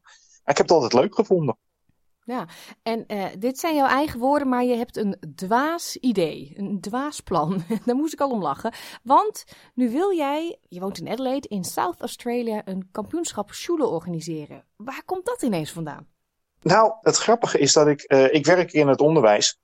Ik 0.46 0.58
heb 0.58 0.68
het 0.68 0.72
altijd 0.72 0.94
leuk 0.94 1.16
gevonden. 1.16 1.58
Ja, 2.26 2.48
en 2.84 3.04
uh, 3.08 3.26
dit 3.40 3.60
zijn 3.60 3.76
jouw 3.76 3.88
eigen 3.88 4.20
woorden, 4.20 4.50
maar 4.50 4.64
je 4.64 4.76
hebt 4.76 4.98
een 4.98 5.34
dwaas 5.36 5.98
idee, 5.98 6.54
een 6.56 6.82
dwaas 6.82 7.20
plan. 7.20 7.64
Daar 7.86 7.96
moest 7.96 8.14
ik 8.14 8.22
al 8.22 8.30
om 8.30 8.42
lachen. 8.42 8.74
Want 9.04 9.44
nu 9.74 9.90
wil 9.90 10.16
jij, 10.16 10.60
je 10.68 10.80
woont 10.80 10.98
in 10.98 11.10
Adelaide, 11.10 11.48
in 11.48 11.64
South 11.64 12.02
Australia, 12.02 12.62
een 12.66 12.90
kampioenschap 12.92 13.52
Schule 13.52 13.88
organiseren. 13.88 14.64
Waar 14.76 15.04
komt 15.06 15.26
dat 15.26 15.42
ineens 15.42 15.72
vandaan? 15.72 16.08
Nou, 16.62 16.94
het 17.02 17.18
grappige 17.18 17.60
is 17.60 17.74
dat 17.74 17.88
ik, 17.88 18.12
uh, 18.12 18.34
ik 18.34 18.46
werk 18.46 18.72
in 18.72 18.88
het 18.88 19.02
onderwijs. 19.02 19.60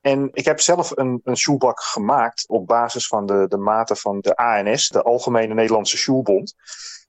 En 0.00 0.28
ik 0.32 0.44
heb 0.44 0.60
zelf 0.60 0.96
een, 0.96 1.20
een 1.24 1.38
gemaakt 1.74 2.48
op 2.48 2.66
basis 2.66 3.06
van 3.06 3.26
de, 3.26 3.46
de 3.48 3.56
maten 3.56 3.96
van 3.96 4.20
de 4.20 4.36
ANS, 4.36 4.88
de 4.88 5.02
Algemene 5.02 5.54
Nederlandse 5.54 5.96
Shoebond. 5.96 6.54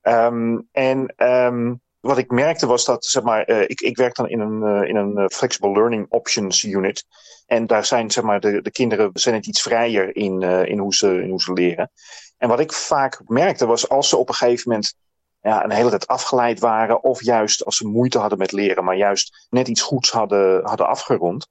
Um, 0.01 0.67
en 0.71 1.13
um, 1.17 1.81
wat 2.01 2.17
ik 2.17 2.31
merkte 2.31 2.67
was 2.67 2.85
dat, 2.85 3.05
zeg 3.05 3.23
maar, 3.23 3.49
uh, 3.49 3.61
ik, 3.61 3.81
ik 3.81 3.97
werk 3.97 4.15
dan 4.15 4.29
in 4.29 4.39
een, 4.39 4.61
uh, 4.61 4.89
in 4.89 4.95
een 4.95 5.29
Flexible 5.29 5.71
Learning 5.71 6.05
Options 6.09 6.63
Unit. 6.63 7.05
En 7.45 7.67
daar 7.67 7.85
zijn, 7.85 8.11
zeg 8.11 8.23
maar, 8.23 8.39
de, 8.39 8.61
de 8.61 8.71
kinderen 8.71 9.09
zijn 9.13 9.35
het 9.35 9.47
iets 9.47 9.61
vrijer 9.61 10.15
in, 10.15 10.41
in, 10.41 10.79
hoe 10.79 10.95
ze, 10.95 11.21
in 11.21 11.29
hoe 11.29 11.41
ze 11.41 11.53
leren. 11.53 11.91
En 12.37 12.49
wat 12.49 12.59
ik 12.59 12.73
vaak 12.73 13.21
merkte 13.25 13.65
was 13.65 13.89
als 13.89 14.09
ze 14.09 14.17
op 14.17 14.29
een 14.29 14.35
gegeven 14.35 14.69
moment 14.69 14.95
ja, 15.41 15.63
een 15.63 15.71
hele 15.71 15.89
tijd 15.89 16.07
afgeleid 16.07 16.59
waren, 16.59 17.03
of 17.03 17.23
juist 17.23 17.65
als 17.65 17.77
ze 17.77 17.87
moeite 17.87 18.19
hadden 18.19 18.37
met 18.37 18.51
leren, 18.51 18.83
maar 18.83 18.95
juist 18.95 19.47
net 19.49 19.67
iets 19.67 19.81
goeds 19.81 20.11
hadden, 20.11 20.65
hadden 20.65 20.87
afgerond. 20.87 21.47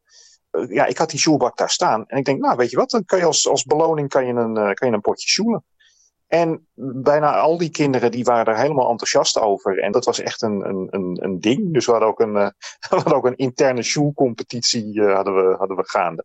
ja, 0.69 0.87
ik 0.87 0.99
had 0.99 1.11
die 1.11 1.21
shoelbak 1.21 1.57
daar 1.57 1.71
staan. 1.71 2.05
En 2.07 2.19
ik 2.19 2.25
denk, 2.25 2.41
nou, 2.41 2.57
weet 2.57 2.71
je 2.71 2.77
wat, 2.77 2.91
dan 2.91 3.05
kan 3.05 3.19
je 3.19 3.25
als, 3.25 3.49
als 3.49 3.65
beloning 3.65 4.09
kan 4.09 4.27
je 4.27 4.33
een, 4.33 4.55
kan 4.75 4.89
je 4.89 4.95
een 4.95 5.01
potje 5.01 5.29
shoelen. 5.29 5.65
En 6.31 6.67
bijna 7.03 7.39
al 7.39 7.59
die 7.59 7.71
kinderen 7.71 8.11
die 8.11 8.25
waren 8.25 8.55
er 8.55 8.61
helemaal 8.61 8.91
enthousiast 8.91 9.39
over. 9.39 9.79
En 9.79 9.93
dat 9.93 10.05
was 10.05 10.21
echt 10.21 10.43
een, 10.43 10.69
een, 10.69 10.87
een, 10.91 11.19
een 11.23 11.41
ding. 11.41 11.73
Dus 11.73 11.87
we 11.87 11.91
hadden 11.91 12.09
ook 12.09 12.21
een, 12.21 12.35
uh, 12.93 13.13
ook 13.15 13.27
een 13.27 13.37
interne 13.37 13.83
shoe-competitie 13.83 14.95
uh, 14.95 15.15
hadden 15.15 15.35
we, 15.35 15.57
hadden 15.57 15.77
we 15.77 15.89
gaande. 15.89 16.25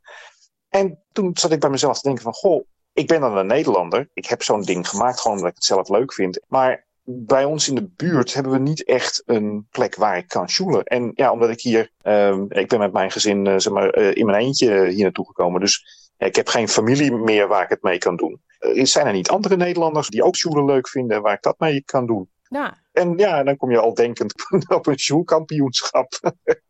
En 0.69 1.03
toen 1.11 1.31
zat 1.33 1.51
ik 1.51 1.59
bij 1.59 1.69
mezelf 1.69 1.95
te 1.95 2.07
denken 2.07 2.23
van, 2.23 2.33
goh, 2.33 2.65
ik 2.93 3.07
ben 3.07 3.21
dan 3.21 3.37
een 3.37 3.47
Nederlander. 3.47 4.09
Ik 4.13 4.25
heb 4.25 4.43
zo'n 4.43 4.61
ding 4.61 4.89
gemaakt 4.89 5.19
gewoon 5.19 5.37
omdat 5.37 5.51
ik 5.51 5.57
het 5.57 5.65
zelf 5.65 5.89
leuk 5.89 6.13
vind. 6.13 6.39
Maar 6.47 6.85
bij 7.03 7.45
ons 7.45 7.67
in 7.67 7.75
de 7.75 7.89
buurt 7.95 8.33
hebben 8.33 8.51
we 8.51 8.59
niet 8.59 8.83
echt 8.83 9.23
een 9.25 9.67
plek 9.69 9.95
waar 9.95 10.17
ik 10.17 10.27
kan 10.27 10.49
shoelen. 10.49 10.83
En 10.83 11.11
ja, 11.15 11.31
omdat 11.31 11.49
ik 11.49 11.61
hier, 11.61 11.91
uh, 12.03 12.41
ik 12.47 12.67
ben 12.67 12.79
met 12.79 12.93
mijn 12.93 13.11
gezin 13.11 13.45
uh, 13.45 13.53
zeg 13.57 13.73
maar, 13.73 13.95
in 13.95 14.25
mijn 14.25 14.43
eentje 14.43 14.87
hier 14.87 15.03
naartoe 15.03 15.25
gekomen. 15.25 15.59
Dus 15.61 16.04
ik 16.17 16.35
heb 16.35 16.47
geen 16.47 16.67
familie 16.67 17.11
meer 17.11 17.47
waar 17.47 17.63
ik 17.63 17.69
het 17.69 17.81
mee 17.81 17.97
kan 17.97 18.15
doen. 18.15 18.41
Uh, 18.59 18.85
zijn 18.85 19.07
er 19.07 19.13
niet 19.13 19.29
andere 19.29 19.55
Nederlanders 19.55 20.09
die 20.09 20.23
ook 20.23 20.35
shoelen 20.35 20.65
leuk 20.65 20.89
vinden 20.89 21.21
waar 21.21 21.33
ik 21.33 21.41
dat 21.41 21.59
mee 21.59 21.83
kan 21.83 22.05
doen? 22.05 22.29
Ja. 22.49 22.77
En 22.91 23.17
ja, 23.17 23.43
dan 23.43 23.57
kom 23.57 23.71
je 23.71 23.79
al 23.79 23.93
denkend 23.93 24.33
op 24.77 24.87
een 24.87 24.99
shoelkampioenschap. 24.99 26.19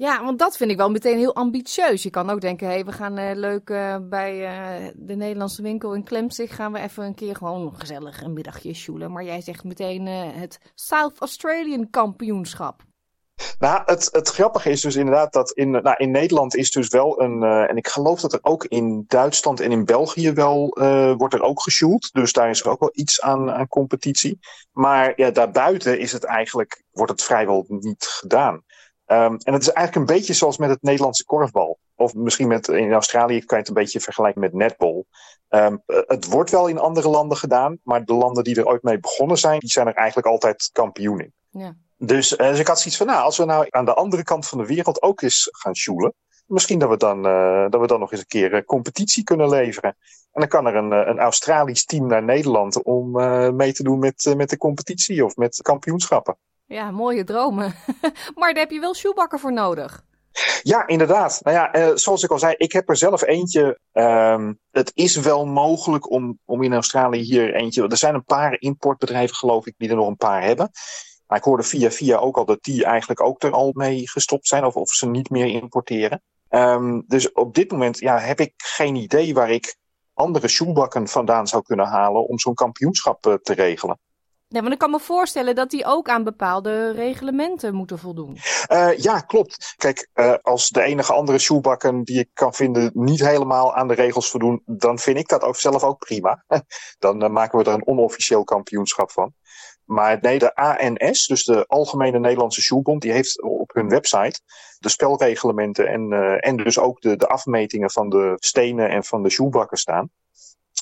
Ja, 0.00 0.24
want 0.24 0.38
dat 0.38 0.56
vind 0.56 0.70
ik 0.70 0.76
wel 0.76 0.90
meteen 0.90 1.18
heel 1.18 1.34
ambitieus. 1.34 2.02
Je 2.02 2.10
kan 2.10 2.30
ook 2.30 2.40
denken, 2.40 2.66
hé, 2.66 2.72
hey, 2.72 2.84
we 2.84 2.92
gaan 2.92 3.18
uh, 3.18 3.30
leuk 3.34 3.70
uh, 3.70 3.96
bij 4.02 4.40
uh, 4.40 4.88
de 4.94 5.14
Nederlandse 5.14 5.62
winkel 5.62 5.94
in 5.94 6.04
Klemzig... 6.04 6.54
gaan 6.54 6.72
we 6.72 6.78
even 6.78 7.04
een 7.04 7.14
keer 7.14 7.36
gewoon 7.36 7.74
gezellig 7.74 8.22
een 8.22 8.32
middagje 8.32 8.74
shoelen. 8.74 9.12
Maar 9.12 9.24
jij 9.24 9.40
zegt 9.40 9.64
meteen 9.64 10.06
het 10.06 10.58
South 10.74 11.18
Australian 11.18 11.90
kampioenschap. 11.90 12.82
Nou, 13.58 13.82
het, 13.84 14.08
het 14.12 14.28
grappige 14.28 14.70
is 14.70 14.80
dus 14.80 14.96
inderdaad 14.96 15.32
dat 15.32 15.50
in, 15.50 15.70
nou, 15.70 15.94
in 15.96 16.10
Nederland 16.10 16.56
is 16.56 16.70
dus 16.70 16.88
wel 16.88 17.20
een, 17.20 17.42
uh, 17.42 17.70
en 17.70 17.76
ik 17.76 17.88
geloof 17.88 18.20
dat 18.20 18.32
er 18.32 18.38
ook 18.42 18.64
in 18.64 19.04
Duitsland 19.06 19.60
en 19.60 19.72
in 19.72 19.84
België 19.84 20.32
wel 20.32 20.78
uh, 20.80 21.14
wordt 21.16 21.34
er 21.34 21.42
ook 21.42 21.62
gesjoeld. 21.62 22.12
Dus 22.12 22.32
daar 22.32 22.50
is 22.50 22.60
er 22.60 22.70
ook 22.70 22.80
wel 22.80 22.90
iets 22.92 23.20
aan, 23.20 23.68
competitie. 23.68 24.38
Maar 24.72 25.12
ja, 25.16 25.30
daarbuiten 25.30 25.98
is 25.98 26.12
het 26.12 26.24
eigenlijk, 26.24 26.84
wordt 26.90 27.12
het 27.12 27.22
vrijwel 27.22 27.64
niet 27.68 28.04
gedaan. 28.04 28.54
Um, 29.06 29.36
en 29.42 29.52
het 29.52 29.62
is 29.62 29.72
eigenlijk 29.72 29.96
een 29.96 30.16
beetje 30.16 30.32
zoals 30.32 30.56
met 30.56 30.70
het 30.70 30.82
Nederlandse 30.82 31.24
korfbal. 31.24 31.78
Of 31.94 32.14
misschien 32.14 32.48
met, 32.48 32.68
in 32.68 32.92
Australië 32.92 33.44
kan 33.44 33.58
je 33.58 33.64
het 33.64 33.68
een 33.68 33.82
beetje 33.82 34.00
vergelijken 34.00 34.40
met 34.40 34.52
netball. 34.52 35.04
Um, 35.48 35.82
het 35.86 36.26
wordt 36.26 36.50
wel 36.50 36.66
in 36.66 36.78
andere 36.78 37.08
landen 37.08 37.36
gedaan, 37.36 37.78
maar 37.82 38.04
de 38.04 38.14
landen 38.14 38.44
die 38.44 38.56
er 38.56 38.66
ooit 38.66 38.82
mee 38.82 38.98
begonnen 38.98 39.38
zijn, 39.38 39.58
die 39.58 39.70
zijn 39.70 39.86
er 39.86 39.94
eigenlijk 39.94 40.26
altijd 40.26 40.70
kampioen 40.72 41.20
in. 41.20 41.32
Ja. 41.50 41.76
Dus, 42.02 42.32
uh, 42.32 42.48
dus 42.48 42.58
ik 42.58 42.66
had 42.66 42.80
zoiets 42.80 42.96
van, 42.96 43.06
nou, 43.06 43.22
als 43.22 43.36
we 43.36 43.44
nou 43.44 43.66
aan 43.70 43.84
de 43.84 43.94
andere 43.94 44.22
kant 44.22 44.46
van 44.48 44.58
de 44.58 44.66
wereld 44.66 45.02
ook 45.02 45.22
eens 45.22 45.48
gaan 45.52 45.76
sjoelen, 45.76 46.14
misschien 46.46 46.78
dat 46.78 46.88
we 46.88 46.96
dan, 46.96 47.26
uh, 47.26 47.66
dat 47.70 47.80
we 47.80 47.86
dan 47.86 48.00
nog 48.00 48.12
eens 48.12 48.20
een 48.20 48.26
keer 48.26 48.54
uh, 48.54 48.60
competitie 48.64 49.24
kunnen 49.24 49.48
leveren. 49.48 49.96
En 50.32 50.40
dan 50.40 50.48
kan 50.48 50.66
er 50.66 50.74
een, 50.74 50.90
een 50.92 51.18
Australisch 51.18 51.84
team 51.84 52.06
naar 52.06 52.22
Nederland 52.22 52.82
om 52.82 53.10
mee 53.56 53.72
te 53.72 53.82
doen 53.82 53.98
met, 53.98 54.34
met 54.36 54.50
de 54.50 54.56
competitie 54.56 55.24
of 55.24 55.36
met 55.36 55.62
kampioenschappen. 55.62 56.36
Ja, 56.66 56.90
mooie 56.90 57.24
dromen. 57.24 57.74
maar 58.38 58.54
daar 58.54 58.62
heb 58.62 58.70
je 58.70 58.80
wel 58.80 58.94
shoebakken 58.94 59.38
voor 59.38 59.52
nodig. 59.52 60.02
Ja, 60.62 60.86
inderdaad. 60.86 61.40
Nou 61.42 61.56
ja, 61.56 61.96
zoals 61.96 62.22
ik 62.22 62.30
al 62.30 62.38
zei, 62.38 62.54
ik 62.56 62.72
heb 62.72 62.88
er 62.88 62.96
zelf 62.96 63.22
eentje. 63.22 63.78
Um, 63.92 64.58
het 64.70 64.92
is 64.94 65.16
wel 65.16 65.46
mogelijk 65.46 66.10
om, 66.10 66.38
om 66.44 66.62
in 66.62 66.72
Australië 66.72 67.20
hier 67.20 67.54
eentje. 67.54 67.88
Er 67.88 67.96
zijn 67.96 68.14
een 68.14 68.24
paar 68.24 68.56
importbedrijven, 68.60 69.36
geloof 69.36 69.66
ik, 69.66 69.74
die 69.76 69.88
er 69.88 69.96
nog 69.96 70.08
een 70.08 70.16
paar 70.16 70.42
hebben. 70.42 70.70
Maar 71.30 71.38
ik 71.38 71.44
hoorde 71.44 71.62
via 71.62 71.90
via 71.90 72.16
ook 72.16 72.36
al 72.36 72.44
dat 72.44 72.62
die 72.62 72.84
eigenlijk 72.84 73.20
ook 73.20 73.42
er 73.42 73.52
al 73.52 73.70
mee 73.74 74.08
gestopt 74.08 74.46
zijn, 74.46 74.64
of, 74.64 74.76
of 74.76 74.90
ze 74.90 75.06
niet 75.06 75.30
meer 75.30 75.46
importeren. 75.46 76.22
Um, 76.48 77.04
dus 77.06 77.32
op 77.32 77.54
dit 77.54 77.70
moment 77.70 77.98
ja, 77.98 78.18
heb 78.18 78.40
ik 78.40 78.52
geen 78.56 78.94
idee 78.94 79.34
waar 79.34 79.50
ik 79.50 79.76
andere 80.14 80.48
shoebakken 80.48 81.08
vandaan 81.08 81.46
zou 81.46 81.62
kunnen 81.62 81.86
halen 81.86 82.28
om 82.28 82.38
zo'n 82.38 82.54
kampioenschap 82.54 83.26
uh, 83.26 83.34
te 83.34 83.52
regelen. 83.52 83.98
Nee, 84.48 84.60
want 84.60 84.72
ik 84.72 84.78
kan 84.78 84.90
me 84.90 85.00
voorstellen 85.00 85.54
dat 85.54 85.70
die 85.70 85.84
ook 85.84 86.08
aan 86.08 86.24
bepaalde 86.24 86.90
reglementen 86.90 87.74
moeten 87.74 87.98
voldoen. 87.98 88.38
Uh, 88.72 88.96
ja, 88.96 89.20
klopt. 89.20 89.74
Kijk, 89.76 90.08
uh, 90.14 90.34
als 90.42 90.68
de 90.68 90.82
enige 90.82 91.12
andere 91.12 91.38
shoebakken 91.38 92.04
die 92.04 92.18
ik 92.18 92.30
kan 92.32 92.54
vinden 92.54 92.90
niet 92.94 93.20
helemaal 93.20 93.74
aan 93.74 93.88
de 93.88 93.94
regels 93.94 94.30
voldoen, 94.30 94.62
dan 94.66 94.98
vind 94.98 95.18
ik 95.18 95.28
dat 95.28 95.42
ook 95.42 95.56
zelf 95.56 95.82
ook 95.82 95.98
prima. 95.98 96.44
dan 96.98 97.24
uh, 97.24 97.30
maken 97.30 97.58
we 97.58 97.64
er 97.64 97.74
een 97.74 97.86
onofficieel 97.86 98.44
kampioenschap 98.44 99.10
van. 99.10 99.34
Maar 99.90 100.18
nee, 100.20 100.38
de 100.38 100.54
ANS, 100.54 101.26
dus 101.26 101.44
de 101.44 101.64
Algemene 101.66 102.18
Nederlandse 102.18 102.60
Shoebond, 102.60 103.02
die 103.02 103.12
heeft 103.12 103.42
op 103.42 103.70
hun 103.74 103.88
website 103.88 104.40
de 104.78 104.88
spelreglementen 104.88 105.88
en, 105.88 106.12
en 106.40 106.56
dus 106.56 106.78
ook 106.78 107.00
de, 107.00 107.16
de 107.16 107.26
afmetingen 107.26 107.90
van 107.90 108.08
de 108.08 108.32
stenen 108.36 108.88
en 108.88 109.04
van 109.04 109.22
de 109.22 109.30
shoebakken 109.30 109.78
staan. 109.78 110.10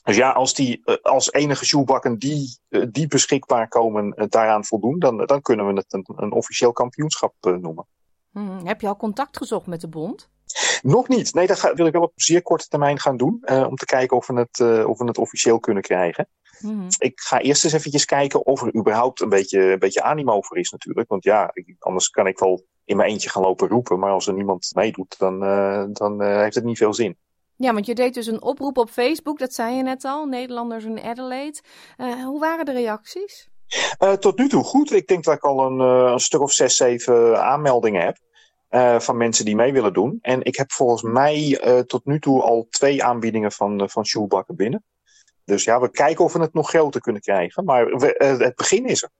Dus 0.05 0.16
ja, 0.16 0.31
als 0.31 0.55
die 0.55 0.83
als 1.03 1.33
enige 1.33 1.64
shoebakken 1.64 2.18
die, 2.18 2.59
die 2.90 3.07
beschikbaar 3.07 3.68
komen 3.68 4.29
daaraan 4.29 4.64
voldoen, 4.64 4.99
dan, 4.99 5.27
dan 5.27 5.40
kunnen 5.40 5.66
we 5.66 5.73
het 5.73 5.92
een, 5.92 6.05
een 6.16 6.33
officieel 6.33 6.73
kampioenschap 6.73 7.35
noemen. 7.40 7.87
Hmm, 8.33 8.66
heb 8.66 8.81
je 8.81 8.88
al 8.88 8.97
contact 8.97 9.37
gezocht 9.37 9.66
met 9.66 9.81
de 9.81 9.88
bond? 9.88 10.31
Nog 10.83 11.09
niet. 11.09 11.35
Nee, 11.35 11.47
dat 11.47 11.59
ga, 11.59 11.75
wil 11.75 11.87
ik 11.87 11.92
wel 11.92 12.03
op 12.03 12.12
zeer 12.14 12.42
korte 12.42 12.68
termijn 12.68 13.01
gaan 13.01 13.16
doen. 13.16 13.42
Uh, 13.44 13.66
om 13.66 13.77
te 13.77 13.85
kijken 13.85 14.16
of 14.16 14.27
we, 14.27 14.35
het, 14.35 14.59
uh, 14.59 14.88
of 14.88 14.99
we 14.99 15.05
het 15.05 15.18
officieel 15.18 15.59
kunnen 15.59 15.83
krijgen. 15.83 16.29
Mm. 16.61 16.87
Ik 16.99 17.21
ga 17.21 17.40
eerst 17.40 17.64
eens 17.64 17.73
eventjes 17.73 18.05
kijken 18.05 18.47
of 18.47 18.62
er 18.62 18.77
überhaupt 18.77 19.21
een 19.21 19.29
beetje, 19.29 19.61
een 19.61 19.79
beetje 19.79 20.03
animo 20.03 20.42
voor 20.42 20.59
is 20.59 20.71
natuurlijk. 20.71 21.09
Want 21.09 21.25
ja, 21.25 21.51
ik, 21.53 21.77
anders 21.79 22.09
kan 22.09 22.27
ik 22.27 22.38
wel 22.38 22.64
in 22.85 22.97
mijn 22.97 23.11
eentje 23.11 23.31
gaan 23.31 23.42
lopen 23.42 23.68
roepen. 23.68 23.99
Maar 23.99 24.11
als 24.11 24.27
er 24.27 24.35
niemand 24.35 24.71
meedoet, 24.75 25.18
dan, 25.18 25.44
uh, 25.44 25.85
dan 25.92 26.23
heeft 26.23 26.55
het 26.55 26.64
niet 26.64 26.79
veel 26.79 26.94
zin. 26.94 27.16
Ja, 27.57 27.73
want 27.73 27.87
je 27.87 27.94
deed 27.94 28.14
dus 28.14 28.27
een 28.27 28.42
oproep 28.42 28.79
op 28.79 28.90
Facebook, 28.90 29.38
dat 29.38 29.55
zei 29.55 29.75
je 29.75 29.83
net 29.83 30.05
al, 30.05 30.27
Nederlanders 30.27 30.85
in 30.85 31.03
Adelaide. 31.03 31.59
Uh, 31.97 32.25
hoe 32.25 32.40
waren 32.40 32.64
de 32.64 32.73
reacties? 32.73 33.49
Uh, 34.03 34.12
tot 34.12 34.38
nu 34.38 34.49
toe 34.49 34.64
goed. 34.64 34.92
Ik 34.92 35.07
denk 35.07 35.25
dat 35.25 35.35
ik 35.35 35.42
al 35.42 35.66
een, 35.66 35.81
uh, 35.81 36.12
een 36.12 36.21
stuk 36.21 36.40
of 36.40 36.53
zes, 36.53 36.77
zeven 36.77 37.44
aanmeldingen 37.44 38.03
heb. 38.05 38.16
van 39.03 39.16
mensen 39.16 39.44
die 39.44 39.57
mee 39.57 39.73
willen 39.73 39.92
doen. 39.92 40.18
En 40.21 40.44
ik 40.44 40.57
heb 40.57 40.73
volgens 40.73 41.03
mij 41.03 41.61
tot 41.87 42.05
nu 42.05 42.21
toe 42.21 42.42
al 42.42 42.66
twee 42.71 43.05
aanbiedingen 43.05 43.53
van, 43.53 43.90
van 43.90 44.07
Shoelbakken 44.07 44.57
binnen. 44.57 44.85
Dus 45.48 45.64
ja, 45.64 45.80
we 45.80 45.90
kijken 45.90 46.24
of 46.24 46.32
we 46.32 46.40
het 46.40 46.52
nog 46.52 46.68
groter 46.68 47.00
kunnen 47.00 47.22
krijgen. 47.22 47.64
Maar 47.64 47.87
we, 47.87 48.37
het 48.38 48.54
begin 48.54 48.87
is 48.87 49.02
er. 49.02 49.11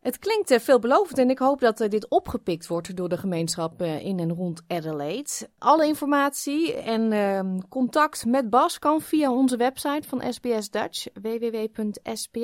Het 0.00 0.18
klinkt 0.18 0.50
uh, 0.50 0.58
veelbelovend 0.58 1.18
en 1.18 1.30
ik 1.30 1.38
hoop 1.38 1.60
dat 1.60 1.80
uh, 1.80 1.88
dit 1.88 2.08
opgepikt 2.08 2.66
wordt 2.66 2.96
door 2.96 3.08
de 3.08 3.16
gemeenschap 3.16 3.82
in 3.82 4.18
en 4.18 4.32
rond 4.32 4.62
Adelaide. 4.68 5.30
Alle 5.58 5.86
informatie 5.86 6.74
en 6.74 7.12
ehm, 7.12 7.58
contact 7.68 8.26
met 8.26 8.50
Bas 8.50 8.78
kan 8.78 9.00
via 9.00 9.32
onze 9.32 9.56
website 9.56 10.08
van 10.08 10.32
SBS 10.32 10.70
Dutch, 10.70 11.06
www.sbs.com.au 11.22 12.42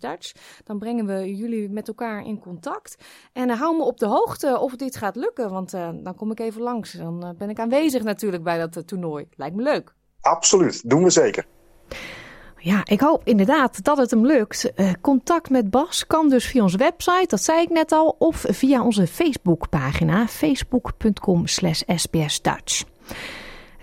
Dutch. 0.00 0.32
Dan 0.64 0.78
brengen 0.78 1.06
we 1.06 1.36
jullie 1.36 1.70
met 1.70 1.88
elkaar 1.88 2.26
in 2.26 2.38
contact. 2.38 2.96
En 3.32 3.50
hou 3.50 3.76
me 3.76 3.82
op 3.82 3.98
de 3.98 4.06
hoogte 4.06 4.58
of 4.58 4.76
dit 4.76 4.96
gaat 4.96 5.16
lukken, 5.16 5.50
want 5.50 5.70
dan 5.70 6.14
kom 6.16 6.30
ik 6.30 6.40
even 6.40 6.62
langs. 6.62 6.92
Dan 6.92 7.34
ben 7.38 7.50
ik 7.50 7.58
aanwezig 7.58 8.02
natuurlijk 8.02 8.42
bij 8.42 8.58
dat 8.58 8.86
toernooi. 8.86 9.28
Lijkt 9.36 9.56
me 9.56 9.62
leuk. 9.62 9.94
Absoluut, 10.20 10.90
doen 10.90 11.02
we 11.02 11.10
zeker. 11.10 11.46
Ja, 12.58 12.80
ik 12.84 13.00
hoop 13.00 13.20
inderdaad 13.24 13.84
dat 13.84 13.96
het 13.96 14.10
hem 14.10 14.26
lukt. 14.26 14.72
Uh, 14.76 14.90
contact 15.00 15.50
met 15.50 15.70
Bas 15.70 16.06
kan 16.06 16.28
dus 16.28 16.46
via 16.46 16.62
onze 16.62 16.76
website, 16.76 17.26
dat 17.26 17.42
zei 17.42 17.60
ik 17.60 17.70
net 17.70 17.92
al, 17.92 18.16
of 18.18 18.44
via 18.48 18.82
onze 18.82 19.06
Facebookpagina 19.06 20.26
facebook.com 20.26 21.46
slash 21.46 21.82
sbsdutch. 21.86 22.84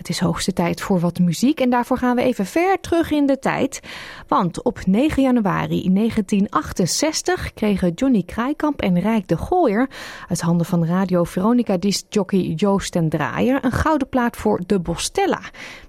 Het 0.04 0.12
is 0.12 0.20
hoogste 0.20 0.54
tijd 0.54 0.82
voor 0.82 1.00
wat 1.00 1.20
muziek 1.20 1.60
en 1.60 1.70
daarvoor 1.70 1.98
gaan 1.98 2.16
we 2.16 2.22
even 2.22 2.46
ver 2.46 2.80
terug 2.80 3.12
in 3.12 3.26
de 3.26 3.40
tijd. 3.40 3.80
Want 4.28 4.64
op 4.64 4.86
9 4.86 5.24
januari 5.24 5.94
1968 5.94 7.54
kregen 7.54 7.92
Johnny 7.92 8.24
Kraaikamp 8.24 8.82
en 8.82 9.00
Rijk 9.00 9.28
de 9.28 9.38
Gooier 9.38 9.90
uit 10.30 10.42
handen 10.42 10.66
van 10.66 10.86
Radio 10.86 11.24
Veronica 11.24 11.78
discjockey 11.78 12.40
Joost 12.40 12.96
en 12.96 13.10
Draaier 13.10 13.66
een 13.66 13.72
gouden 13.72 14.10
plaat 14.10 14.38
voor 14.38 14.62
De 14.66 14.80
Bostella. 14.80 15.42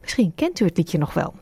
Misschien 0.04 0.32
kent 0.34 0.60
u 0.60 0.64
het 0.64 0.76
liedje 0.76 0.98
nog 0.98 1.14
wel. 1.14 1.34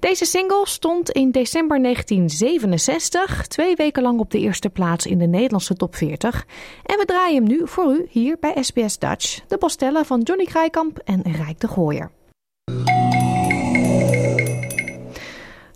Deze 0.00 0.24
single 0.24 0.62
stond 0.66 1.10
in 1.10 1.30
december 1.30 1.82
1967 1.82 3.46
twee 3.46 3.76
weken 3.76 4.02
lang 4.02 4.20
op 4.20 4.30
de 4.30 4.38
eerste 4.38 4.68
plaats 4.68 5.06
in 5.06 5.18
de 5.18 5.26
Nederlandse 5.26 5.74
top 5.74 5.96
40. 5.96 6.46
En 6.82 6.98
we 6.98 7.04
draaien 7.04 7.34
hem 7.34 7.46
nu 7.46 7.60
voor 7.64 7.92
u 7.92 8.06
hier 8.10 8.36
bij 8.40 8.56
SBS 8.60 8.98
Dutch. 8.98 9.40
De 9.48 9.58
Bostella 9.58 10.04
van 10.04 10.20
Johnny 10.20 10.44
Kraaikamp 10.44 10.98
en 10.98 11.22
Rijk 11.22 11.60
de 11.60 11.68
Gooier. 11.68 12.10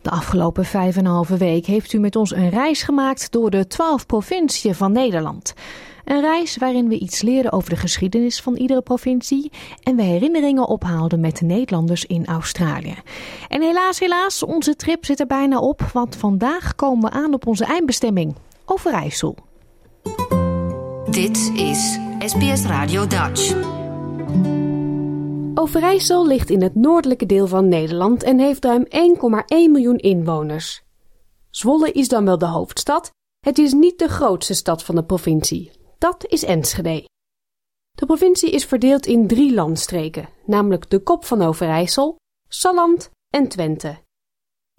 De 0.03 0.11
afgelopen 0.11 0.65
vijf 0.65 0.97
en 0.97 1.05
een 1.05 1.13
halve 1.13 1.37
week 1.37 1.67
heeft 1.67 1.93
u 1.93 1.99
met 1.99 2.17
ons 2.17 2.35
een 2.35 2.51
reis 2.51 2.83
gemaakt 2.83 3.33
door 3.33 3.51
de 3.51 3.67
twaalf 3.67 4.07
provinciën 4.07 4.75
van 4.75 4.93
Nederland. 4.93 5.55
Een 6.05 6.21
reis 6.21 6.57
waarin 6.57 6.89
we 6.89 6.99
iets 6.99 7.23
leren 7.23 7.53
over 7.53 7.71
de 7.71 7.77
geschiedenis 7.77 8.41
van 8.41 8.57
iedere 8.57 8.83
provincie 8.83 9.51
en 9.83 9.97
we 9.97 10.03
herinneringen 10.03 10.69
ophaalden 10.69 11.21
met 11.21 11.39
de 11.39 11.45
Nederlanders 11.45 12.05
in 12.05 12.27
Australië. 12.27 12.95
En 13.49 13.63
helaas, 13.63 13.99
helaas, 13.99 14.43
onze 14.43 14.77
trip 14.77 15.05
zit 15.05 15.21
er 15.21 15.27
bijna 15.27 15.59
op, 15.59 15.83
want 15.93 16.17
vandaag 16.17 16.75
komen 16.75 17.11
we 17.11 17.17
aan 17.17 17.35
op 17.35 17.47
onze 17.47 17.65
eindbestemming, 17.65 18.35
Overijssel. 18.65 19.37
Dit 21.11 21.53
is 21.55 21.99
SBS 22.19 22.65
Radio 22.65 23.07
Dutch. 23.07 23.55
Overijssel 25.55 26.27
ligt 26.27 26.51
in 26.51 26.63
het 26.63 26.75
noordelijke 26.75 27.27
deel 27.27 27.47
van 27.47 27.69
Nederland 27.69 28.23
en 28.23 28.39
heeft 28.39 28.65
ruim 28.65 28.85
1,1 28.85 28.91
miljoen 29.49 29.97
inwoners. 29.97 30.83
Zwolle 31.51 31.93
is 31.93 32.09
dan 32.09 32.25
wel 32.25 32.39
de 32.39 32.47
hoofdstad. 32.47 33.11
Het 33.41 33.59
is 33.59 33.73
niet 33.73 33.99
de 33.99 34.09
grootste 34.09 34.55
stad 34.55 34.83
van 34.83 34.95
de 34.95 35.05
provincie. 35.05 35.71
Dat 36.01 36.27
is 36.27 36.43
Enschede. 36.43 37.09
De 37.91 38.07
provincie 38.07 38.51
is 38.51 38.65
verdeeld 38.65 39.07
in 39.07 39.27
drie 39.27 39.55
landstreken, 39.55 40.29
namelijk 40.45 40.91
de 40.91 41.03
Kop 41.03 41.25
van 41.25 41.43
Overijssel, 41.43 42.17
Salland 42.49 43.11
en 43.35 43.49
Twente. 43.49 43.99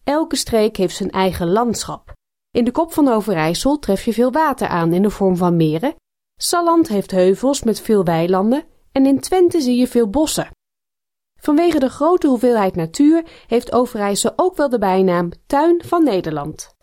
Elke 0.04 0.36
streek 0.36 0.78
heeft 0.78 0.96
zijn 0.96 1.10
eigen 1.10 1.52
landschap. 1.52 2.14
In 2.52 2.64
de 2.64 2.72
Kop 2.72 2.94
van 2.94 3.08
Overijssel 3.08 3.80
tref 3.80 4.06
je 4.06 4.14
veel 4.14 4.32
water 4.32 4.68
aan 4.68 4.94
in 4.94 5.02
de 5.02 5.10
vorm 5.10 5.38
van 5.38 5.56
meren. 5.56 5.96
Salland 6.40 6.88
heeft 6.88 7.12
heuvels 7.12 7.64
met 7.64 7.82
veel 7.82 8.04
weilanden 8.04 8.66
en 8.92 9.06
in 9.06 9.20
Twente 9.20 9.62
zie 9.62 9.78
je 9.78 9.88
veel 9.88 10.10
bossen. 10.10 10.50
Vanwege 11.40 11.80
de 11.80 11.90
grote 11.90 12.28
hoeveelheid 12.28 12.76
natuur 12.76 13.26
heeft 13.48 13.72
Overijssel 13.72 14.34
ook 14.36 14.56
wel 14.56 14.70
de 14.70 14.80
bijnaam 14.80 15.32
Tuin 15.46 15.82
van 15.86 16.04
Nederland. 16.04 16.76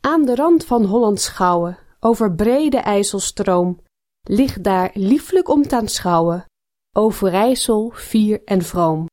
Aan 0.00 0.24
de 0.24 0.34
rand 0.34 0.64
van 0.64 0.84
Hollands 0.84 1.24
Schouwen, 1.24 1.78
over 2.00 2.34
brede 2.34 2.78
IJsselstroom, 2.78 3.80
ligt 4.22 4.64
daar 4.64 4.90
lieflijk 4.94 5.48
om 5.48 5.62
te 5.62 5.76
aanschouwen, 5.76 6.44
Overijssel, 6.96 7.92
fier 7.94 8.40
en 8.44 8.62
vroom. 8.62 9.06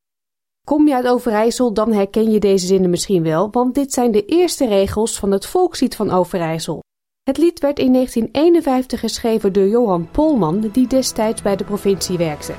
Kom 0.66 0.88
je 0.88 0.94
uit 0.94 1.06
Overijssel, 1.06 1.72
dan 1.72 1.92
herken 1.92 2.30
je 2.30 2.40
deze 2.40 2.66
zinnen 2.66 2.90
misschien 2.90 3.22
wel, 3.22 3.50
want 3.50 3.74
dit 3.74 3.92
zijn 3.92 4.12
de 4.12 4.24
eerste 4.24 4.66
regels 4.66 5.18
van 5.18 5.30
het 5.30 5.46
volkslied 5.46 5.96
van 5.96 6.10
Overijssel. 6.10 6.82
Het 7.22 7.38
lied 7.38 7.60
werd 7.60 7.78
in 7.78 7.92
1951 7.92 9.00
geschreven 9.00 9.52
door 9.52 9.68
Johan 9.68 10.10
Polman, 10.10 10.60
die 10.60 10.86
destijds 10.86 11.42
bij 11.42 11.56
de 11.56 11.64
provincie 11.64 12.18
werkte. 12.18 12.54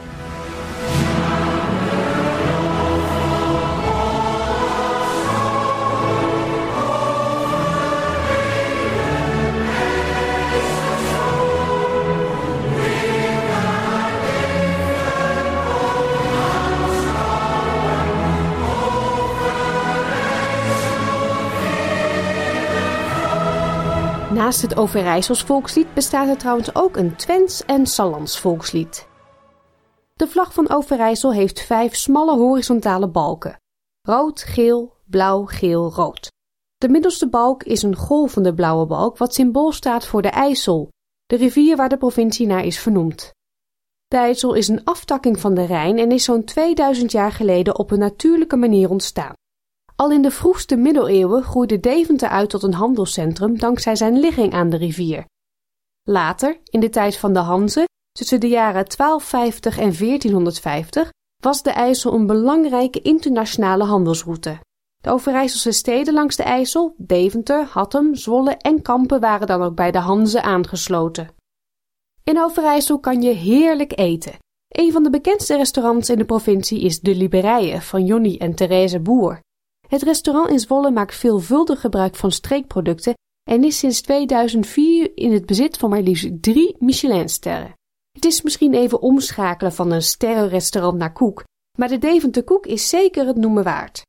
Naast 24.47 24.61
het 24.61 24.77
Overijssels 24.77 25.43
volkslied 25.43 25.93
bestaat 25.93 26.27
er 26.27 26.37
trouwens 26.37 26.75
ook 26.75 26.97
een 26.97 27.15
Twents 27.15 27.65
en 27.65 27.85
Sallands 27.85 28.39
volkslied. 28.39 29.07
De 30.15 30.27
vlag 30.27 30.53
van 30.53 30.69
Overijssel 30.69 31.33
heeft 31.33 31.61
vijf 31.61 31.95
smalle 31.95 32.35
horizontale 32.35 33.07
balken: 33.07 33.59
rood, 34.01 34.43
geel, 34.43 34.93
blauw, 35.05 35.45
geel, 35.45 35.93
rood. 35.93 36.31
De 36.77 36.89
middelste 36.89 37.29
balk 37.29 37.63
is 37.63 37.81
een 37.81 37.95
golvende 37.95 38.53
blauwe 38.53 38.85
balk, 38.85 39.17
wat 39.17 39.33
symbool 39.33 39.71
staat 39.71 40.05
voor 40.05 40.21
de 40.21 40.29
IJssel, 40.29 40.89
de 41.25 41.35
rivier 41.35 41.75
waar 41.75 41.89
de 41.89 41.97
provincie 41.97 42.47
naar 42.47 42.65
is 42.65 42.79
vernoemd. 42.79 43.33
De 44.07 44.17
IJssel 44.17 44.53
is 44.53 44.67
een 44.67 44.83
aftakking 44.83 45.39
van 45.39 45.53
de 45.53 45.65
Rijn 45.65 45.97
en 45.97 46.11
is 46.11 46.23
zo'n 46.23 46.43
2000 46.43 47.11
jaar 47.11 47.31
geleden 47.31 47.77
op 47.77 47.91
een 47.91 47.99
natuurlijke 47.99 48.55
manier 48.55 48.89
ontstaan. 48.89 49.33
Al 49.97 50.11
in 50.11 50.21
de 50.21 50.31
vroegste 50.31 50.75
middeleeuwen 50.75 51.43
groeide 51.43 51.79
Deventer 51.79 52.29
uit 52.29 52.49
tot 52.49 52.63
een 52.63 52.73
handelscentrum 52.73 53.57
dankzij 53.57 53.95
zijn 53.95 54.19
ligging 54.19 54.53
aan 54.53 54.69
de 54.69 54.77
rivier. 54.77 55.25
Later, 56.03 56.59
in 56.63 56.79
de 56.79 56.89
tijd 56.89 57.17
van 57.17 57.33
de 57.33 57.39
Hanze, 57.39 57.87
tussen 58.11 58.39
de 58.39 58.47
jaren 58.47 58.85
1250 58.97 59.77
en 59.77 59.97
1450, 59.97 61.09
was 61.43 61.63
de 61.63 61.69
IJssel 61.69 62.13
een 62.13 62.25
belangrijke 62.25 63.01
internationale 63.01 63.83
handelsroute. 63.83 64.59
De 64.97 65.09
Overijsselse 65.09 65.71
steden 65.71 66.13
langs 66.13 66.35
de 66.35 66.43
IJssel, 66.43 66.95
Deventer, 66.97 67.65
Hattem, 67.65 68.15
Zwolle 68.15 68.51
en 68.51 68.81
Kampen 68.81 69.19
waren 69.19 69.47
dan 69.47 69.61
ook 69.61 69.75
bij 69.75 69.91
de 69.91 69.99
Hanze 69.99 70.41
aangesloten. 70.41 71.29
In 72.23 72.39
Overijssel 72.39 72.99
kan 72.99 73.21
je 73.21 73.33
heerlijk 73.33 73.99
eten. 73.99 74.37
Een 74.67 74.91
van 74.91 75.03
de 75.03 75.09
bekendste 75.09 75.55
restaurants 75.55 76.09
in 76.09 76.17
de 76.17 76.25
provincie 76.25 76.81
is 76.81 76.99
De 76.99 77.15
Liberijen 77.15 77.81
van 77.81 78.05
Jonny 78.05 78.35
en 78.37 78.55
Therese 78.55 78.99
Boer. 78.99 79.45
Het 79.87 80.01
restaurant 80.01 80.49
in 80.49 80.59
Zwolle 80.59 80.91
maakt 80.91 81.15
veelvuldig 81.15 81.81
gebruik 81.81 82.15
van 82.15 82.31
streekproducten 82.31 83.13
en 83.49 83.63
is 83.63 83.79
sinds 83.79 84.01
2004 84.01 85.11
in 85.17 85.31
het 85.31 85.45
bezit 85.45 85.77
van 85.77 85.89
maar 85.89 86.01
liefst 86.01 86.41
drie 86.41 86.75
Michelinsterren. 86.79 87.73
Het 88.11 88.25
is 88.25 88.41
misschien 88.41 88.73
even 88.73 89.01
omschakelen 89.01 89.73
van 89.73 89.91
een 89.91 90.01
sterrenrestaurant 90.01 90.97
naar 90.97 91.13
koek, 91.13 91.43
maar 91.77 91.87
de 91.87 91.97
Deventer 91.97 92.43
koek 92.43 92.65
is 92.65 92.89
zeker 92.89 93.27
het 93.27 93.35
noemen 93.35 93.63
waard. 93.63 94.05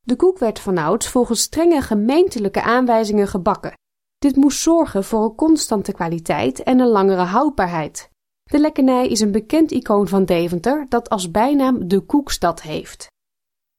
De 0.00 0.16
koek 0.16 0.38
werd 0.38 0.60
vanouds 0.60 1.08
volgens 1.08 1.40
strenge 1.40 1.82
gemeentelijke 1.82 2.62
aanwijzingen 2.62 3.28
gebakken. 3.28 3.72
Dit 4.18 4.36
moest 4.36 4.60
zorgen 4.60 5.04
voor 5.04 5.24
een 5.24 5.34
constante 5.34 5.92
kwaliteit 5.92 6.62
en 6.62 6.78
een 6.78 6.88
langere 6.88 7.22
houdbaarheid. 7.22 8.08
De 8.42 8.58
lekkernij 8.58 9.08
is 9.08 9.20
een 9.20 9.32
bekend 9.32 9.70
icoon 9.70 10.08
van 10.08 10.24
Deventer 10.24 10.86
dat 10.88 11.08
als 11.08 11.30
bijnaam 11.30 11.88
de 11.88 12.00
koekstad 12.00 12.62
heeft. 12.62 13.06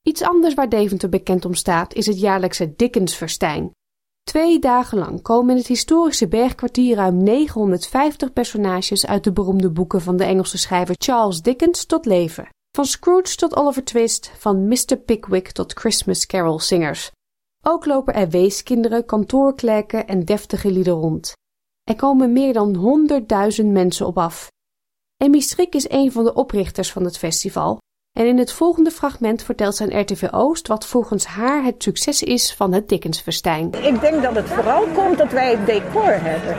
Iets 0.02 0.22
anders 0.22 0.54
waar 0.54 0.70
Deventer 0.70 1.10
bekend 1.10 1.46
om 1.46 1.54
staat 1.54 1.94
is 1.94 2.06
het 2.06 2.20
jaarlijkse 2.20 2.76
Dickensverstijn. 2.76 3.72
Twee 4.24 4.60
dagen 4.60 4.98
lang 4.98 5.22
komen 5.22 5.50
in 5.50 5.58
het 5.58 5.68
historische 5.68 6.28
bergkwartier 6.28 6.96
ruim 6.96 7.24
950 7.24 8.34
personages 8.34 9.06
uit 9.06 9.24
de 9.24 9.32
beroemde 9.32 9.72
boeken 9.72 10.02
van 10.02 10.18
de 10.18 10.24
Engelse 10.24 10.58
schrijver 10.58 10.96
Charles 10.98 11.42
Dickens 11.42 11.86
tot 11.86 12.06
leven. 12.06 12.50
Van 12.76 12.86
Scrooge 12.86 13.36
tot 13.36 13.56
Oliver 13.56 13.84
Twist, 13.84 14.32
van 14.38 14.68
Mr. 14.68 14.98
Pickwick 15.06 15.52
tot 15.52 15.74
Christmas 15.74 16.26
Carol 16.26 16.60
zingers. 16.60 17.12
Ook 17.64 17.86
lopen 17.86 18.14
er 18.14 18.30
weeskinderen, 18.30 19.06
kantoorklerken 19.06 20.08
en 20.08 20.26
deftige 20.26 20.72
lieden 20.72 20.94
rond. 20.94 21.34
Er 21.84 21.96
komen 21.96 22.34
meer 22.34 22.54
dan 22.54 22.76
100.000 23.62 23.66
mensen 23.66 24.06
op 24.06 24.18
af. 24.18 24.52
Emmy 25.18 25.40
Strik 25.40 25.76
is 25.76 25.90
een 25.90 26.12
van 26.12 26.24
de 26.24 26.34
oprichters 26.34 26.92
van 26.92 27.04
het 27.04 27.18
festival 27.18 27.78
en 28.20 28.26
in 28.26 28.38
het 28.38 28.52
volgende 28.52 28.92
fragment 28.92 29.44
vertelt 29.44 29.76
zijn 29.76 30.02
RTV 30.02 30.28
Oost 30.32 30.68
wat 30.68 30.86
volgens 30.86 31.26
haar 31.26 31.64
het 31.64 31.84
succes 31.84 32.24
is 32.24 32.54
van 32.54 32.74
het 32.74 32.90
Dickensfestijn. 32.90 33.66
Ik 33.66 34.02
denk 34.02 34.24
dat 34.24 34.36
het 34.36 34.48
vooral 34.48 34.88
komt 34.88 35.18
dat 35.18 35.32
wij 35.32 35.52
het 35.52 35.66
decor 35.66 36.14
hebben. 36.22 36.56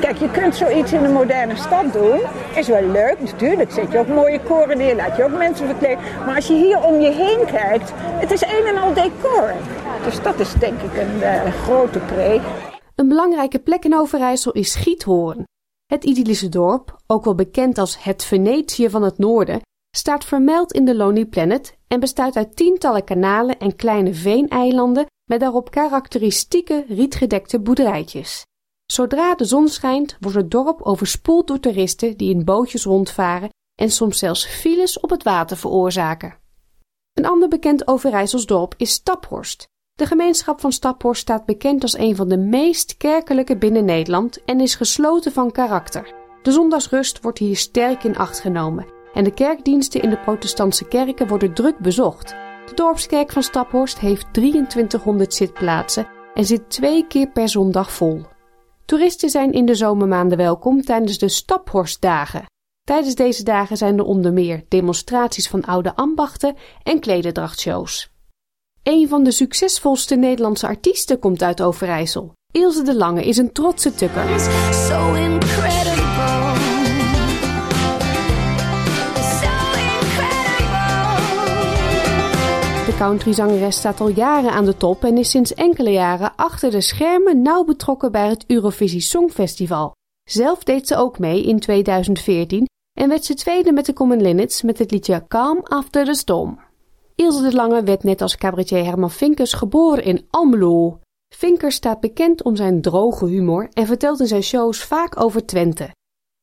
Kijk, 0.00 0.18
je 0.18 0.30
kunt 0.30 0.54
zoiets 0.54 0.92
in 0.92 1.04
een 1.04 1.12
moderne 1.12 1.56
stad 1.56 1.92
doen. 1.92 2.20
Is 2.56 2.68
wel 2.68 2.86
leuk, 2.86 3.16
natuurlijk 3.20 3.70
zet 3.70 3.92
je 3.92 3.98
ook 3.98 4.08
mooie 4.08 4.40
koren 4.40 4.78
neer, 4.78 4.96
laat 4.96 5.16
je 5.16 5.24
ook 5.24 5.36
mensen 5.36 5.66
verkleden. 5.66 5.98
Maar 6.26 6.34
als 6.34 6.46
je 6.46 6.54
hier 6.54 6.82
om 6.82 7.00
je 7.00 7.10
heen 7.10 7.46
kijkt, 7.46 7.92
het 7.94 8.30
is 8.30 8.42
een 8.42 8.66
en 8.66 8.76
al 8.76 8.94
decor. 8.94 9.52
Dus 10.04 10.22
dat 10.22 10.40
is 10.40 10.52
denk 10.52 10.80
ik 10.80 10.96
een 10.96 11.16
uh, 11.16 11.52
grote 11.52 11.98
pre. 11.98 12.40
Een 12.94 13.08
belangrijke 13.08 13.58
plek 13.58 13.84
in 13.84 13.98
Overijssel 13.98 14.52
is 14.52 14.74
Giethoorn. 14.74 15.44
Het 15.86 16.04
idyllische 16.04 16.48
dorp, 16.48 16.96
ook 17.06 17.24
wel 17.24 17.34
bekend 17.34 17.78
als 17.78 18.02
het 18.04 18.24
Venetië 18.24 18.90
van 18.90 19.02
het 19.02 19.18
Noorden, 19.18 19.60
staat 19.96 20.24
vermeld 20.24 20.72
in 20.72 20.84
de 20.84 20.94
Lonely 20.94 21.26
Planet 21.26 21.76
en 21.88 22.00
bestaat 22.00 22.36
uit 22.36 22.56
tientallen 22.56 23.04
kanalen 23.04 23.58
en 23.58 23.76
kleine 23.76 24.14
veeneilanden 24.14 25.06
met 25.24 25.40
daarop 25.40 25.70
karakteristieke 25.70 26.84
rietgedekte 26.88 27.60
boerderijtjes. 27.60 28.46
Zodra 28.86 29.34
de 29.34 29.44
zon 29.44 29.68
schijnt, 29.68 30.16
wordt 30.20 30.36
het 30.36 30.50
dorp 30.50 30.82
overspoeld 30.82 31.46
door 31.46 31.60
toeristen 31.60 32.16
die 32.16 32.34
in 32.34 32.44
bootjes 32.44 32.84
rondvaren 32.84 33.48
en 33.74 33.90
soms 33.90 34.18
zelfs 34.18 34.46
files 34.46 35.00
op 35.00 35.10
het 35.10 35.22
water 35.22 35.56
veroorzaken. 35.56 36.36
Een 37.12 37.26
ander 37.26 37.48
bekend 37.48 37.88
Overijssels 37.88 38.46
dorp 38.46 38.74
is 38.76 38.92
Staphorst. 38.92 39.66
De 39.94 40.06
gemeenschap 40.06 40.60
van 40.60 40.72
Staphorst 40.72 41.20
staat 41.20 41.44
bekend 41.44 41.82
als 41.82 41.98
een 41.98 42.16
van 42.16 42.28
de 42.28 42.38
meest 42.38 42.96
kerkelijke 42.96 43.56
binnen 43.56 43.84
Nederland 43.84 44.44
en 44.44 44.60
is 44.60 44.74
gesloten 44.74 45.32
van 45.32 45.50
karakter. 45.50 46.14
De 46.42 46.52
zondagsrust 46.52 47.20
wordt 47.22 47.38
hier 47.38 47.56
sterk 47.56 48.04
in 48.04 48.16
acht 48.16 48.40
genomen 48.40 48.96
en 49.18 49.24
de 49.24 49.34
kerkdiensten 49.34 50.02
in 50.02 50.10
de 50.10 50.18
protestantse 50.18 50.84
kerken 50.84 51.28
worden 51.28 51.54
druk 51.54 51.78
bezocht. 51.78 52.28
De 52.66 52.74
dorpskerk 52.74 53.32
van 53.32 53.42
Staphorst 53.42 53.98
heeft 53.98 54.26
2300 54.32 55.34
zitplaatsen 55.34 56.08
en 56.34 56.44
zit 56.44 56.70
twee 56.70 57.06
keer 57.06 57.28
per 57.28 57.48
zondag 57.48 57.92
vol. 57.92 58.22
Toeristen 58.84 59.30
zijn 59.30 59.52
in 59.52 59.66
de 59.66 59.74
zomermaanden 59.74 60.38
welkom 60.38 60.82
tijdens 60.82 61.18
de 61.18 61.28
Staphorstdagen. 61.28 62.44
Tijdens 62.84 63.14
deze 63.14 63.42
dagen 63.42 63.76
zijn 63.76 63.98
er 63.98 64.04
onder 64.04 64.32
meer 64.32 64.64
demonstraties 64.68 65.48
van 65.48 65.64
oude 65.64 65.96
ambachten 65.96 66.56
en 66.82 67.00
klederdrachtshows. 67.00 68.10
Een 68.82 69.08
van 69.08 69.22
de 69.22 69.30
succesvolste 69.30 70.16
Nederlandse 70.16 70.66
artiesten 70.66 71.18
komt 71.18 71.42
uit 71.42 71.62
Overijssel. 71.62 72.32
Ilse 72.52 72.82
de 72.82 72.96
Lange 72.96 73.24
is 73.24 73.36
een 73.36 73.52
trotse 73.52 73.94
tukker. 73.94 74.24
Countryzangeres 82.98 83.76
staat 83.76 84.00
al 84.00 84.08
jaren 84.08 84.50
aan 84.50 84.64
de 84.64 84.76
top 84.76 85.04
en 85.04 85.18
is 85.18 85.30
sinds 85.30 85.54
enkele 85.54 85.90
jaren 85.90 86.32
achter 86.36 86.70
de 86.70 86.80
schermen 86.80 87.42
nauw 87.42 87.64
betrokken 87.64 88.12
bij 88.12 88.28
het 88.28 88.44
Eurovisie 88.46 89.00
Songfestival. 89.00 89.92
Zelf 90.30 90.62
deed 90.64 90.86
ze 90.86 90.96
ook 90.96 91.18
mee 91.18 91.44
in 91.44 91.60
2014 91.60 92.66
en 92.98 93.08
werd 93.08 93.24
ze 93.24 93.34
tweede 93.34 93.72
met 93.72 93.86
de 93.86 93.92
Common 93.92 94.20
Linnets 94.20 94.62
met 94.62 94.78
het 94.78 94.90
liedje 94.90 95.24
Calm 95.28 95.60
After 95.62 96.04
the 96.04 96.14
Storm. 96.14 96.58
Ilse 97.14 97.42
de 97.42 97.54
Lange 97.54 97.82
werd 97.82 98.02
net 98.02 98.20
als 98.20 98.36
cabaretier 98.36 98.84
Herman 98.84 99.10
Vinkers 99.10 99.52
geboren 99.52 100.04
in 100.04 100.26
Almelo. 100.30 100.98
Vinkers 101.34 101.74
staat 101.74 102.00
bekend 102.00 102.42
om 102.42 102.56
zijn 102.56 102.82
droge 102.82 103.26
humor 103.26 103.68
en 103.72 103.86
vertelt 103.86 104.20
in 104.20 104.26
zijn 104.26 104.42
shows 104.42 104.84
vaak 104.84 105.20
over 105.20 105.46
Twente. 105.46 105.94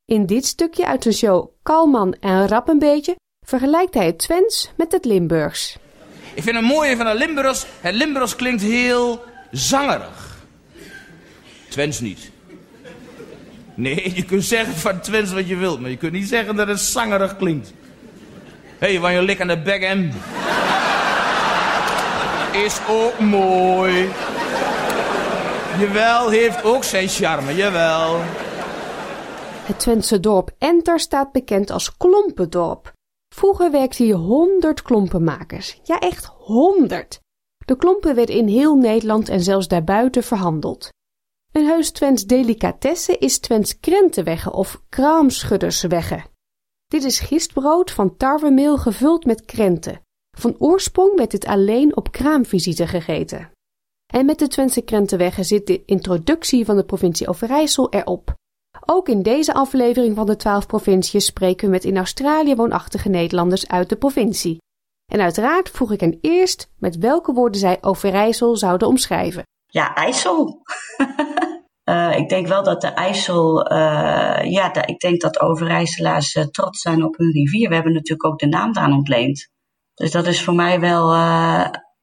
In 0.05 0.25
dit 0.25 0.45
stukje 0.45 0.85
uit 0.85 1.03
zijn 1.03 1.15
show 1.15 1.47
Kalman 1.63 2.13
en 2.13 2.47
Rap 2.47 2.67
een 2.67 2.79
beetje 2.79 3.15
vergelijkt 3.45 3.93
hij 3.93 4.05
het 4.05 4.17
Twents 4.17 4.71
met 4.77 4.91
het 4.91 5.05
Limburgs. 5.05 5.83
Ik 6.35 6.43
vind 6.43 6.55
het 6.55 6.65
mooie 6.65 6.97
van 6.97 7.05
het 7.05 7.17
Limburgs, 7.17 7.65
het 7.81 7.95
Limburgs 7.95 8.35
klinkt 8.35 8.61
heel 8.61 9.23
zangerig. 9.51 10.37
Twents 11.69 11.99
niet. 11.99 12.31
Nee, 13.73 14.11
je 14.15 14.25
kunt 14.25 14.43
zeggen 14.43 14.73
van 14.73 14.99
Twents 14.99 15.31
wat 15.33 15.47
je 15.47 15.55
wilt, 15.55 15.79
maar 15.79 15.89
je 15.89 15.97
kunt 15.97 16.11
niet 16.11 16.27
zeggen 16.27 16.55
dat 16.55 16.67
het 16.67 16.79
zangerig 16.79 17.37
klinkt. 17.37 17.73
Hé, 18.77 18.87
hey, 18.87 18.99
wanneer 18.99 19.19
je 19.19 19.25
lik 19.25 19.41
aan 19.41 19.47
de 19.47 19.61
bek 19.61 19.81
hem. 19.81 20.11
Is 22.65 22.79
ook 22.89 23.19
mooi. 23.19 24.09
Jawel, 25.79 26.29
heeft 26.29 26.63
ook 26.63 26.83
zijn 26.83 27.07
charme, 27.07 27.55
jawel. 27.55 28.21
Het 29.63 29.79
Twentse 29.79 30.19
dorp 30.19 30.51
Enter 30.59 30.99
staat 30.99 31.31
bekend 31.31 31.69
als 31.69 31.97
Klompendorp. 31.97 32.94
Vroeger 33.35 33.71
werkten 33.71 34.05
hier 34.05 34.15
honderd 34.15 34.81
klompenmakers. 34.81 35.79
Ja, 35.83 35.99
echt 35.99 36.25
honderd. 36.25 37.19
De 37.65 37.77
klompen 37.77 38.15
werden 38.15 38.35
in 38.35 38.47
heel 38.47 38.75
Nederland 38.75 39.29
en 39.29 39.43
zelfs 39.43 39.67
daarbuiten 39.67 40.23
verhandeld. 40.23 40.89
Een 41.51 41.65
heus 41.65 41.91
Twents 41.91 42.25
delicatesse 42.25 43.17
is 43.17 43.39
Twents 43.39 43.79
krentenwegge 43.79 44.51
of 44.51 44.81
kraamschudderswegge. 44.89 46.23
Dit 46.87 47.03
is 47.03 47.19
gistbrood 47.19 47.91
van 47.91 48.17
tarwemeel 48.17 48.77
gevuld 48.77 49.25
met 49.25 49.45
krenten. 49.45 50.01
Van 50.37 50.55
oorsprong 50.59 51.15
werd 51.15 51.31
dit 51.31 51.45
alleen 51.45 51.95
op 51.95 52.11
kraamvisite 52.11 52.87
gegeten. 52.87 53.51
En 54.13 54.25
met 54.25 54.39
de 54.39 54.47
Twentse 54.47 54.81
krentenwegge 54.81 55.43
zit 55.43 55.67
de 55.67 55.85
introductie 55.85 56.65
van 56.65 56.75
de 56.75 56.85
provincie 56.85 57.27
Overijssel 57.27 57.89
erop. 57.89 58.33
Ook 58.85 59.09
in 59.09 59.21
deze 59.21 59.53
aflevering 59.53 60.15
van 60.15 60.25
de 60.25 60.35
twaalf 60.35 60.65
provinciën 60.65 61.21
spreken 61.21 61.65
we 61.65 61.71
met 61.71 61.83
in 61.83 61.97
Australië 61.97 62.55
woonachtige 62.55 63.09
Nederlanders 63.09 63.67
uit 63.67 63.89
de 63.89 63.95
provincie. 63.95 64.57
En 65.11 65.21
uiteraard 65.21 65.69
vroeg 65.69 65.91
ik 65.91 65.99
hen 65.99 66.17
eerst 66.21 66.71
met 66.77 66.97
welke 66.97 67.33
woorden 67.33 67.59
zij 67.59 67.77
Overijssel 67.81 68.57
zouden 68.57 68.87
omschrijven. 68.87 69.43
Ja, 69.65 69.95
IJssel. 69.95 70.61
uh, 71.89 72.17
ik 72.21 72.29
denk 72.29 72.47
wel 72.47 72.63
dat 72.63 72.81
de 72.81 72.87
IJssel, 72.87 73.71
uh, 73.71 74.51
ja, 74.51 74.85
ik 74.85 74.99
denk 74.99 75.21
dat 75.21 75.39
Overijsselaars 75.39 76.35
uh, 76.35 76.43
trots 76.43 76.81
zijn 76.81 77.03
op 77.03 77.17
hun 77.17 77.31
rivier. 77.31 77.69
We 77.69 77.75
hebben 77.75 77.93
natuurlijk 77.93 78.25
ook 78.25 78.39
de 78.39 78.47
naam 78.47 78.73
daar 78.73 78.91
ontleend. 78.91 79.49
Dus 79.93 80.11
dat 80.11 80.27
is 80.27 80.43
voor 80.43 80.55
mij 80.55 80.79
wel, 80.79 81.13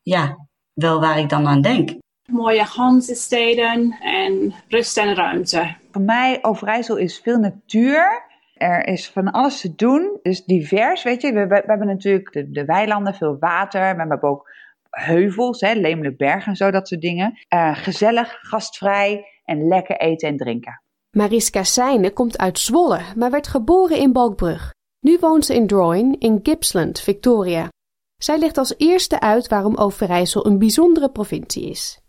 ja, 0.02 0.36
wel 0.72 1.00
waar 1.00 1.18
ik 1.18 1.28
dan 1.28 1.46
aan 1.46 1.60
denk 1.60 2.01
mooie 2.32 2.62
Hansesteden 2.62 3.96
en 4.00 4.54
rust 4.68 4.98
en 4.98 5.14
ruimte. 5.14 5.74
Voor 5.90 6.02
mij 6.02 6.38
Overijssel 6.42 6.96
is 6.96 7.18
veel 7.18 7.38
natuur. 7.38 8.30
Er 8.54 8.86
is 8.86 9.10
van 9.10 9.30
alles 9.30 9.60
te 9.60 9.74
doen, 9.74 10.18
dus 10.22 10.44
divers, 10.44 11.02
weet 11.02 11.22
je. 11.22 11.32
We, 11.32 11.46
we, 11.46 11.62
hebben 11.66 11.86
natuurlijk 11.86 12.32
de, 12.32 12.50
de, 12.50 12.64
weilanden, 12.64 13.14
veel 13.14 13.36
water, 13.40 13.80
maar 13.80 14.06
we 14.06 14.10
hebben 14.10 14.30
ook 14.30 14.50
heuvels, 14.90 15.60
hè, 15.60 15.72
Lemelenberg 15.72 16.46
en 16.46 16.56
zo, 16.56 16.70
dat 16.70 16.88
soort 16.88 17.00
dingen. 17.00 17.38
Uh, 17.54 17.76
gezellig, 17.76 18.38
gastvrij 18.40 19.26
en 19.44 19.68
lekker 19.68 19.96
eten 19.96 20.28
en 20.28 20.36
drinken. 20.36 20.82
Mariska 21.16 21.62
Seijne 21.62 22.10
komt 22.10 22.38
uit 22.38 22.58
Zwolle, 22.58 23.00
maar 23.16 23.30
werd 23.30 23.46
geboren 23.46 23.96
in 23.96 24.12
Balkbrug. 24.12 24.74
Nu 25.00 25.18
woont 25.20 25.44
ze 25.44 25.54
in 25.54 25.66
Drouin 25.66 26.18
in 26.18 26.40
Gippsland, 26.42 27.00
Victoria. 27.00 27.68
Zij 28.16 28.38
legt 28.38 28.58
als 28.58 28.74
eerste 28.76 29.20
uit 29.20 29.48
waarom 29.48 29.76
Overijssel 29.76 30.46
een 30.46 30.58
bijzondere 30.58 31.10
provincie 31.10 31.70
is. 31.70 32.01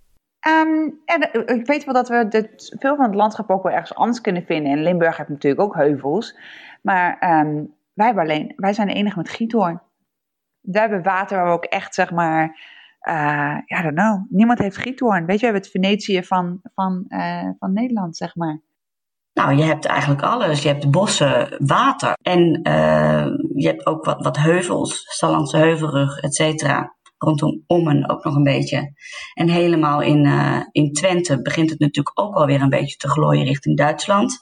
Um, 0.47 1.01
en 1.05 1.31
eh, 1.31 1.55
ik 1.55 1.65
weet 1.65 1.83
wel 1.83 1.93
dat 1.93 2.09
we 2.09 2.27
dit, 2.27 2.75
veel 2.79 2.95
van 2.95 3.05
het 3.05 3.15
landschap 3.15 3.49
ook 3.49 3.63
wel 3.63 3.71
ergens 3.71 3.95
anders 3.95 4.21
kunnen 4.21 4.45
vinden. 4.45 4.71
En 4.71 4.83
Limburg 4.83 5.17
heeft 5.17 5.29
natuurlijk 5.29 5.61
ook 5.61 5.75
heuvels. 5.75 6.37
Maar 6.81 7.39
um, 7.39 7.73
wij, 7.93 8.15
alleen, 8.15 8.53
wij 8.55 8.73
zijn 8.73 8.87
de 8.87 8.93
enige 8.93 9.17
met 9.17 9.29
giethoorn. 9.29 9.81
Daar 10.61 10.81
hebben 10.81 11.01
we 11.01 11.09
water 11.09 11.37
waar 11.37 11.45
we 11.45 11.51
ook 11.51 11.65
echt, 11.65 11.93
zeg 11.95 12.11
maar... 12.11 12.71
Ja, 13.65 13.81
don't 13.81 13.95
know. 13.95 14.25
Niemand 14.29 14.59
heeft 14.59 14.77
giethoorn. 14.77 15.25
Weet 15.25 15.39
je, 15.39 15.45
we 15.45 15.51
hebben 15.51 15.61
het 15.61 15.71
Venetië 15.71 16.23
van, 16.23 16.59
van, 16.75 17.05
van 17.59 17.73
Nederland, 17.73 18.17
zeg 18.17 18.35
maar. 18.35 18.61
Nou, 19.33 19.55
je 19.55 19.63
hebt 19.63 19.85
eigenlijk 19.85 20.21
alles. 20.21 20.63
Je 20.63 20.67
hebt 20.67 20.91
bossen, 20.91 21.65
water 21.65 22.13
en 22.21 22.59
je 23.55 23.67
hebt 23.67 23.85
ook 23.85 24.05
wat, 24.05 24.23
wat 24.23 24.37
heuvels, 24.37 25.13
Stallandse 25.13 25.57
heuvelrug, 25.57 26.19
et 26.19 26.35
cetera 26.35 26.95
rondom 27.23 27.63
Ommen 27.67 28.09
ook 28.09 28.23
nog 28.23 28.35
een 28.35 28.43
beetje. 28.43 28.93
En 29.33 29.49
helemaal 29.49 30.01
in, 30.01 30.25
uh, 30.25 30.59
in 30.71 30.93
Twente 30.93 31.41
begint 31.41 31.69
het 31.69 31.79
natuurlijk 31.79 32.19
ook 32.19 32.35
alweer 32.35 32.61
een 32.61 32.69
beetje 32.69 32.97
te 32.97 33.09
glooien 33.09 33.45
richting 33.45 33.77
Duitsland. 33.77 34.39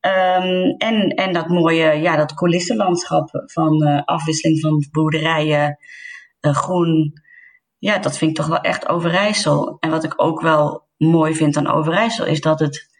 Um, 0.00 0.74
en, 0.78 1.08
en 1.08 1.32
dat 1.32 1.48
mooie, 1.48 1.92
ja, 1.92 2.16
dat 2.16 2.34
coulissenlandschap 2.34 3.42
van 3.46 3.86
uh, 3.86 4.02
afwisseling 4.04 4.60
van 4.60 4.86
boerderijen, 4.90 5.78
uh, 6.40 6.54
groen. 6.54 7.12
Ja, 7.78 7.98
dat 7.98 8.18
vind 8.18 8.30
ik 8.30 8.36
toch 8.36 8.46
wel 8.46 8.60
echt 8.60 8.88
Overijssel. 8.88 9.76
En 9.80 9.90
wat 9.90 10.04
ik 10.04 10.12
ook 10.16 10.40
wel 10.40 10.86
mooi 10.96 11.34
vind 11.34 11.56
aan 11.56 11.66
Overijssel 11.70 12.26
is 12.26 12.40
dat 12.40 12.60
het. 12.60 12.94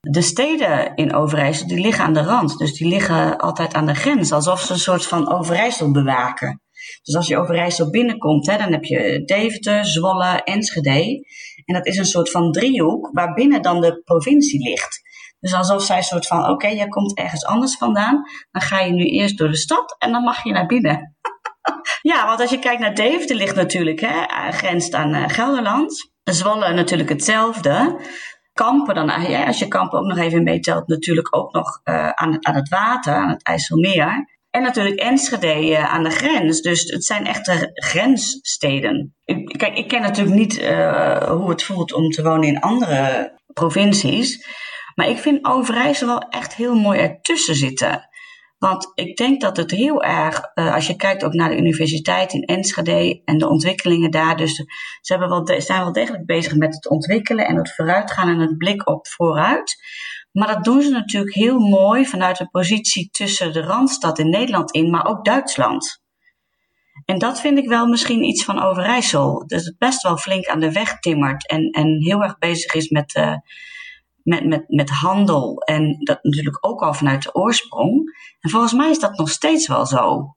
De 0.00 0.22
steden 0.22 0.94
in 0.94 1.14
Overijssel 1.14 1.66
die 1.66 1.80
liggen 1.80 2.04
aan 2.04 2.12
de 2.12 2.22
rand. 2.22 2.58
Dus 2.58 2.72
die 2.72 2.88
liggen 2.88 3.38
altijd 3.38 3.74
aan 3.74 3.86
de 3.86 3.94
grens. 3.94 4.32
Alsof 4.32 4.60
ze 4.60 4.72
een 4.72 4.78
soort 4.78 5.06
van 5.06 5.32
Overijssel 5.32 5.90
bewaken. 5.90 6.60
Dus 7.02 7.16
als 7.16 7.28
je 7.28 7.36
Overijssel 7.36 7.90
binnenkomt, 7.90 8.46
hè, 8.46 8.56
dan 8.56 8.72
heb 8.72 8.84
je 8.84 9.22
Deventer, 9.24 9.84
Zwolle, 9.84 10.42
Enschede. 10.44 11.26
En 11.64 11.74
dat 11.74 11.86
is 11.86 11.96
een 11.96 12.04
soort 12.04 12.30
van 12.30 12.52
driehoek 12.52 13.10
waarbinnen 13.12 13.62
dan 13.62 13.80
de 13.80 14.02
provincie 14.04 14.68
ligt. 14.68 15.00
Dus 15.40 15.54
alsof 15.54 15.82
zij 15.82 15.96
een 15.96 16.02
soort 16.02 16.26
van, 16.26 16.48
oké, 16.48 16.68
jij 16.68 16.88
komt 16.88 17.16
ergens 17.16 17.44
anders 17.44 17.76
vandaan. 17.76 18.22
Dan 18.50 18.62
ga 18.62 18.80
je 18.80 18.92
nu 18.92 19.04
eerst 19.04 19.38
door 19.38 19.48
de 19.48 19.56
stad 19.56 19.96
en 19.98 20.12
dan 20.12 20.22
mag 20.22 20.44
je 20.44 20.52
naar 20.52 20.66
binnen. 20.66 21.16
ja, 22.12 22.26
want 22.26 22.40
als 22.40 22.50
je 22.50 22.58
kijkt 22.58 22.80
naar 22.80 22.94
Deventer 22.94 23.36
ligt 23.36 23.54
natuurlijk, 23.54 24.00
hè, 24.00 24.50
grenst 24.52 24.94
aan 24.94 25.14
uh, 25.14 25.28
Gelderland. 25.28 26.10
Zwolle 26.22 26.72
natuurlijk 26.72 27.08
hetzelfde. 27.08 28.00
Kampen 28.52 28.94
dan, 28.94 29.10
als 29.46 29.58
je 29.58 29.68
Kampen 29.68 29.98
ook 29.98 30.06
nog 30.06 30.18
even 30.18 30.42
meetelt, 30.42 30.88
natuurlijk 30.88 31.36
ook 31.36 31.52
nog 31.52 31.80
uh, 31.84 32.10
aan, 32.10 32.46
aan 32.46 32.54
het 32.54 32.68
water, 32.68 33.14
aan 33.14 33.28
het 33.28 33.42
IJsselmeer. 33.42 34.29
En 34.50 34.62
natuurlijk 34.62 35.00
Enschede 35.00 35.70
uh, 35.70 35.92
aan 35.92 36.02
de 36.02 36.10
grens. 36.10 36.60
Dus 36.60 36.82
het 36.82 37.04
zijn 37.04 37.26
echte 37.26 37.70
grenssteden. 37.74 39.14
Ik, 39.24 39.58
kijk, 39.58 39.76
ik 39.76 39.88
ken 39.88 40.02
natuurlijk 40.02 40.36
niet 40.36 40.60
uh, 40.60 41.22
hoe 41.22 41.50
het 41.50 41.62
voelt 41.62 41.92
om 41.92 42.10
te 42.10 42.22
wonen 42.22 42.48
in 42.48 42.60
andere 42.60 43.32
provincies. 43.52 44.46
Maar 44.94 45.08
ik 45.08 45.18
vind 45.18 45.44
Overijssel 45.44 46.06
wel 46.06 46.20
echt 46.28 46.54
heel 46.54 46.74
mooi 46.74 46.98
ertussen 46.98 47.54
zitten. 47.54 48.08
Want 48.58 48.92
ik 48.94 49.16
denk 49.16 49.40
dat 49.40 49.56
het 49.56 49.70
heel 49.70 50.02
erg, 50.02 50.50
uh, 50.54 50.74
als 50.74 50.86
je 50.86 50.96
kijkt 50.96 51.24
ook 51.24 51.32
naar 51.32 51.48
de 51.48 51.56
universiteit 51.56 52.32
in 52.32 52.44
Enschede 52.44 53.22
en 53.24 53.38
de 53.38 53.48
ontwikkelingen 53.48 54.10
daar. 54.10 54.36
Dus 54.36 54.54
ze 55.00 55.12
hebben 55.12 55.28
wel 55.28 55.60
zijn 55.60 55.82
wel 55.82 55.92
degelijk 55.92 56.26
bezig 56.26 56.54
met 56.54 56.74
het 56.74 56.88
ontwikkelen 56.88 57.46
en 57.46 57.56
het 57.56 57.74
vooruitgaan 57.74 58.28
en 58.28 58.38
het 58.38 58.58
blik 58.58 58.88
op 58.88 59.06
vooruit. 59.06 59.76
Maar 60.32 60.46
dat 60.46 60.64
doen 60.64 60.82
ze 60.82 60.90
natuurlijk 60.90 61.34
heel 61.34 61.58
mooi 61.58 62.06
vanuit 62.06 62.40
een 62.40 62.50
positie 62.50 63.08
tussen 63.10 63.52
de 63.52 63.60
Randstad 63.60 64.18
in 64.18 64.30
Nederland 64.30 64.70
in, 64.70 64.90
maar 64.90 65.06
ook 65.06 65.24
Duitsland. 65.24 66.00
En 67.04 67.18
dat 67.18 67.40
vind 67.40 67.58
ik 67.58 67.68
wel 67.68 67.86
misschien 67.86 68.22
iets 68.22 68.44
van 68.44 68.62
Overijssel. 68.62 69.46
Dat 69.46 69.64
het 69.64 69.78
best 69.78 70.02
wel 70.02 70.16
flink 70.16 70.46
aan 70.46 70.60
de 70.60 70.72
weg 70.72 70.98
timmert 70.98 71.48
en, 71.48 71.70
en 71.70 72.04
heel 72.04 72.22
erg 72.22 72.38
bezig 72.38 72.74
is 72.74 72.88
met, 72.88 73.14
uh, 73.14 73.34
met, 74.22 74.44
met, 74.44 74.64
met 74.68 74.90
handel. 74.90 75.60
En 75.60 75.96
dat 75.98 76.18
natuurlijk 76.22 76.66
ook 76.66 76.80
al 76.80 76.94
vanuit 76.94 77.22
de 77.22 77.34
oorsprong. 77.34 78.18
En 78.40 78.50
volgens 78.50 78.72
mij 78.72 78.90
is 78.90 78.98
dat 78.98 79.18
nog 79.18 79.30
steeds 79.30 79.66
wel 79.66 79.86
zo. 79.86 80.34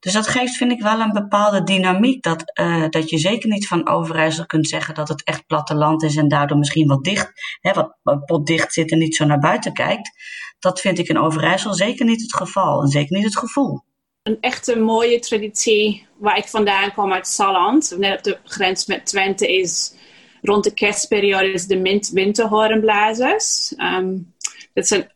Dus 0.00 0.12
dat 0.12 0.26
geeft, 0.26 0.56
vind 0.56 0.72
ik, 0.72 0.80
wel 0.80 1.00
een 1.00 1.12
bepaalde 1.12 1.62
dynamiek. 1.62 2.22
Dat, 2.22 2.58
uh, 2.60 2.88
dat 2.88 3.10
je 3.10 3.18
zeker 3.18 3.48
niet 3.48 3.66
van 3.66 3.88
Overijssel 3.88 4.46
kunt 4.46 4.68
zeggen 4.68 4.94
dat 4.94 5.08
het 5.08 5.24
echt 5.24 5.46
platteland 5.46 6.02
is 6.02 6.16
en 6.16 6.28
daardoor 6.28 6.58
misschien 6.58 6.88
wat 6.88 7.04
dicht, 7.04 7.32
hè, 7.60 7.72
wat, 8.02 8.24
potdicht 8.26 8.72
zit 8.72 8.90
en 8.90 8.98
niet 8.98 9.16
zo 9.16 9.24
naar 9.24 9.38
buiten 9.38 9.72
kijkt. 9.72 10.10
Dat 10.58 10.80
vind 10.80 10.98
ik 10.98 11.08
in 11.08 11.18
Overijssel 11.18 11.74
zeker 11.74 12.06
niet 12.06 12.22
het 12.22 12.34
geval 12.34 12.82
en 12.82 12.88
zeker 12.88 13.16
niet 13.16 13.24
het 13.24 13.38
gevoel. 13.38 13.82
Een 14.22 14.40
echte 14.40 14.78
mooie 14.78 15.18
traditie 15.18 16.06
waar 16.18 16.36
ik 16.36 16.48
vandaan 16.48 16.94
kom 16.94 17.12
uit 17.12 17.26
Salland, 17.26 17.94
net 17.98 18.18
op 18.18 18.24
de 18.24 18.38
grens 18.44 18.86
met 18.86 19.06
Twente, 19.06 19.56
is 19.56 19.94
rond 20.42 20.64
de 20.64 20.74
kerstperiode 20.74 21.52
is 21.52 21.66
de 21.66 22.08
winterhoornblazers. 22.12 23.74
Um, 23.76 24.34
dat 24.72 24.84
is 24.84 24.90
een 24.90 25.08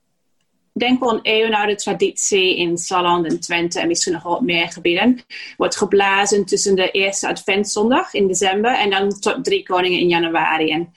denk 0.79 1.01
wel 1.01 1.13
een 1.13 1.23
eeuwenoude 1.23 1.75
traditie 1.75 2.57
in 2.57 2.79
Salland 2.79 3.27
en 3.27 3.41
Twente 3.41 3.81
en 3.81 3.89
misschien 3.89 4.13
nog 4.13 4.23
wat 4.23 4.41
meer 4.41 4.69
gebieden. 4.69 5.21
Wordt 5.57 5.77
geblazen 5.77 6.45
tussen 6.45 6.75
de 6.75 6.91
eerste 6.91 7.29
adventszondag 7.29 8.15
in 8.15 8.27
december 8.27 8.79
en 8.79 8.91
dan 8.91 9.21
tot 9.21 9.45
drie 9.45 9.63
koningen 9.63 9.99
in 9.99 10.09
januari. 10.09 10.71
En 10.71 10.95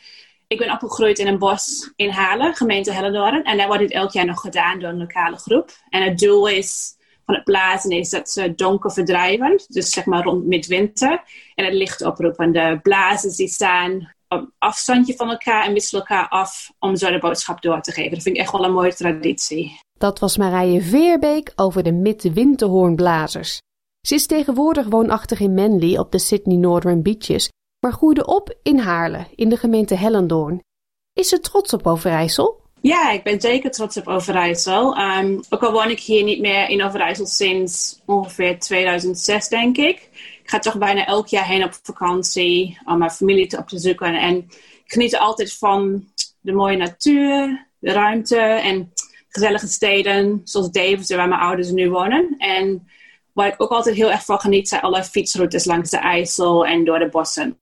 ik 0.48 0.58
ben 0.58 0.72
opgegroeid 0.72 1.20
in 1.20 1.28
een 1.28 1.38
bos 1.38 1.92
in 1.96 2.10
Halen, 2.10 2.56
gemeente 2.56 2.92
Hellendoorn. 2.92 3.44
En 3.44 3.58
daar 3.58 3.68
wordt 3.68 3.82
dit 3.82 3.92
elk 3.92 4.12
jaar 4.12 4.26
nog 4.26 4.40
gedaan 4.40 4.80
door 4.80 4.90
een 4.90 4.98
lokale 4.98 5.38
groep. 5.38 5.72
En 5.90 6.04
het 6.04 6.20
doel 6.20 6.48
is 6.48 6.96
van 7.26 7.36
het 7.36 7.44
blazen 7.44 7.92
is 7.92 8.10
dat 8.10 8.30
ze 8.30 8.56
donker 8.56 8.92
verdrijven. 8.92 9.62
Dus 9.68 9.90
zeg 9.90 10.06
maar 10.06 10.24
rond 10.24 10.46
midwinter. 10.46 11.24
En 11.56 11.66
het 11.66 11.74
licht 11.74 12.02
oproepen. 12.02 12.52
De 12.52 12.80
blazers 12.82 13.36
die 13.36 13.48
staan 13.48 14.16
op 14.30 14.50
afstandje 14.58 15.16
van 15.16 15.30
elkaar 15.30 15.66
en 15.66 15.74
wisselen 15.74 16.02
elkaar 16.02 16.28
af 16.28 16.72
om 16.80 16.96
zo 16.96 17.12
de 17.12 17.20
boodschap 17.20 17.62
door 17.62 17.82
te 17.82 17.92
geven. 17.92 18.12
Dat 18.12 18.24
vind 18.24 18.36
ik 18.36 18.42
echt 18.42 18.52
wel 18.52 18.64
een 18.66 18.74
mooie 18.74 18.94
traditie. 18.94 19.80
Dat 19.98 20.20
was 20.20 20.38
Marije 20.38 20.82
Veerbeek 20.82 21.52
over 21.56 21.84
de 21.84 21.92
midwinterhoornblazers. 21.92 23.62
Ze 24.08 24.16
is 24.16 24.26
tegenwoordig 24.26 24.88
woonachtig 24.88 25.40
in 25.40 25.54
Manly 25.54 25.98
op 25.98 26.12
de 26.12 26.20
Sydney 26.20 26.58
Northern 26.58 27.02
Beaches, 27.02 27.50
maar 27.80 27.94
groeide 27.94 28.26
op 28.26 28.58
in 28.64 28.80
Haarlem, 28.80 29.28
in 29.36 29.50
de 29.50 29.58
gemeente 29.58 29.96
Hellendoorn. 29.96 30.62
Is 31.14 31.30
ze 31.30 31.40
trots 31.40 31.74
op 31.74 31.88
Overijssel? 31.88 32.62
Ja, 32.82 33.12
ik 33.12 33.24
ben 33.24 33.42
zeker 33.42 33.72
trots 33.72 33.98
op 33.98 34.08
Overijssel. 34.08 34.98
Um, 34.98 35.40
ook 35.50 35.64
al 35.64 35.72
woon 35.72 35.90
ik 35.90 36.00
hier 36.00 36.24
niet 36.24 36.40
meer 36.40 36.70
in 36.70 36.84
Overijssel 36.84 37.26
sinds 37.26 38.00
ongeveer 38.06 38.60
2006, 38.60 39.48
denk 39.48 39.78
ik. 39.78 40.10
Ik 40.48 40.54
ga 40.54 40.60
toch 40.60 40.78
bijna 40.78 41.06
elk 41.06 41.28
jaar 41.28 41.46
heen 41.46 41.64
op 41.64 41.80
vakantie 41.84 42.80
om 42.86 42.98
mijn 42.98 43.12
familie 43.12 43.48
te 43.48 43.58
op 43.58 43.68
te 43.68 43.80
zoeken. 43.80 44.16
En 44.16 44.36
ik 44.36 44.84
geniet 44.86 45.18
altijd 45.18 45.54
van 45.54 46.08
de 46.40 46.52
mooie 46.52 46.78
natuur, 46.78 47.68
de 47.80 47.92
ruimte 47.92 48.38
en 48.40 48.94
gezellige 49.28 49.68
steden, 49.68 50.42
zoals 50.44 50.72
Deventer, 50.72 51.18
waar 51.18 51.28
mijn 51.28 51.42
ouders 51.42 51.72
nu 51.72 51.90
wonen. 51.90 52.36
En 52.38 52.88
waar 53.34 53.48
ik 53.48 53.62
ook 53.62 53.70
altijd 53.70 53.96
heel 53.96 54.12
erg 54.12 54.26
van 54.26 54.40
geniet, 54.40 54.68
zijn 54.68 54.82
alle 54.82 55.04
fietsroutes 55.04 55.66
langs 55.66 55.90
de 55.90 55.98
IJssel 55.98 56.66
en 56.66 56.86
door 56.86 57.00
de 57.00 57.10
bossen 57.10 57.60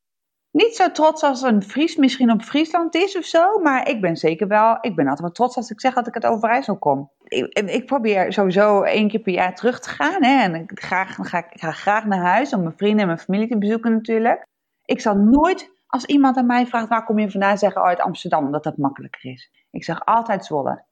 niet 0.55 0.75
zo 0.75 0.91
trots 0.91 1.23
als 1.23 1.41
een 1.41 1.63
Fries 1.63 1.95
misschien 1.95 2.31
op 2.31 2.41
Friesland 2.41 2.95
is 2.95 3.17
of 3.17 3.25
zo. 3.25 3.59
Maar 3.59 3.89
ik 3.89 4.01
ben 4.01 4.15
zeker 4.17 4.47
wel, 4.47 4.77
ik 4.81 4.95
ben 4.95 5.05
altijd 5.05 5.21
wel 5.21 5.31
trots 5.31 5.55
als 5.55 5.69
ik 5.69 5.81
zeg 5.81 5.93
dat 5.93 6.07
ik 6.07 6.13
uit 6.13 6.25
Overijssel 6.25 6.77
kom. 6.77 7.11
Ik, 7.23 7.53
ik 7.53 7.85
probeer 7.85 8.33
sowieso 8.33 8.81
één 8.81 9.07
keer 9.07 9.19
per 9.19 9.33
jaar 9.33 9.55
terug 9.55 9.79
te 9.79 9.89
gaan. 9.89 10.23
Hè, 10.23 10.41
en 10.41 10.55
ik, 10.55 10.71
graag, 10.73 11.15
ga, 11.21 11.37
ik 11.37 11.59
ga 11.59 11.71
graag 11.71 12.05
naar 12.05 12.19
huis 12.19 12.53
om 12.53 12.61
mijn 12.61 12.77
vrienden 12.77 12.99
en 12.99 13.05
mijn 13.05 13.19
familie 13.19 13.47
te 13.47 13.57
bezoeken 13.57 13.91
natuurlijk. 13.91 14.47
Ik 14.85 15.01
zal 15.01 15.15
nooit, 15.15 15.71
als 15.87 16.05
iemand 16.05 16.37
aan 16.37 16.45
mij 16.45 16.65
vraagt 16.65 16.87
waar 16.87 17.05
kom 17.05 17.19
je 17.19 17.31
vandaan, 17.31 17.57
zeggen 17.57 17.81
oh, 17.81 17.87
uit 17.87 18.01
Amsterdam, 18.01 18.45
omdat 18.45 18.63
dat 18.63 18.77
makkelijker 18.77 19.31
is. 19.31 19.51
Ik 19.71 19.83
zeg 19.83 20.05
altijd 20.05 20.45
Zwolle. 20.45 20.83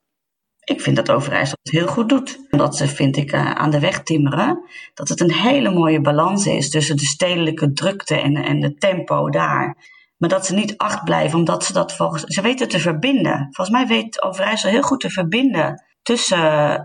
Ik 0.64 0.80
vind 0.80 0.96
dat 0.96 1.10
Overijssel 1.10 1.58
het 1.62 1.72
heel 1.72 1.86
goed 1.86 2.08
doet. 2.08 2.38
Dat 2.50 2.76
ze, 2.76 2.88
vind 2.88 3.16
ik, 3.16 3.32
uh, 3.32 3.50
aan 3.50 3.70
de 3.70 3.80
weg 3.80 4.02
timmeren. 4.02 4.64
Dat 4.94 5.08
het 5.08 5.20
een 5.20 5.32
hele 5.32 5.70
mooie 5.70 6.00
balans 6.00 6.46
is 6.46 6.70
tussen 6.70 6.96
de 6.96 7.04
stedelijke 7.04 7.72
drukte 7.72 8.20
en, 8.20 8.36
en 8.36 8.60
de 8.60 8.74
tempo 8.74 9.30
daar. 9.30 9.76
Maar 10.16 10.28
dat 10.28 10.46
ze 10.46 10.54
niet 10.54 10.76
acht 10.76 11.04
blijven, 11.04 11.38
omdat 11.38 11.64
ze 11.64 11.72
dat 11.72 11.92
volgens... 11.92 12.22
Ze 12.22 12.40
weten 12.40 12.68
te 12.68 12.80
verbinden. 12.80 13.48
Volgens 13.50 13.76
mij 13.76 13.86
weet 13.86 14.22
Overijssel 14.22 14.70
heel 14.70 14.82
goed 14.82 15.00
te 15.00 15.10
verbinden 15.10 15.82
tussen 16.02 16.38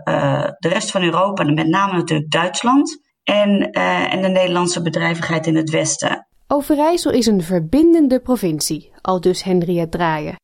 uh, 0.04 0.48
de 0.58 0.68
rest 0.68 0.90
van 0.90 1.02
Europa, 1.02 1.44
en 1.44 1.54
met 1.54 1.68
name 1.68 1.92
natuurlijk 1.92 2.30
Duitsland, 2.30 3.00
en, 3.22 3.68
uh, 3.72 4.12
en 4.12 4.22
de 4.22 4.28
Nederlandse 4.28 4.82
bedrijvigheid 4.82 5.46
in 5.46 5.56
het 5.56 5.70
Westen. 5.70 6.26
Overijssel 6.46 7.10
is 7.10 7.26
een 7.26 7.42
verbindende 7.42 8.20
provincie, 8.20 8.92
al 9.00 9.20
dus 9.20 9.42
Henriette 9.42 9.96
Draaien. 9.96 10.34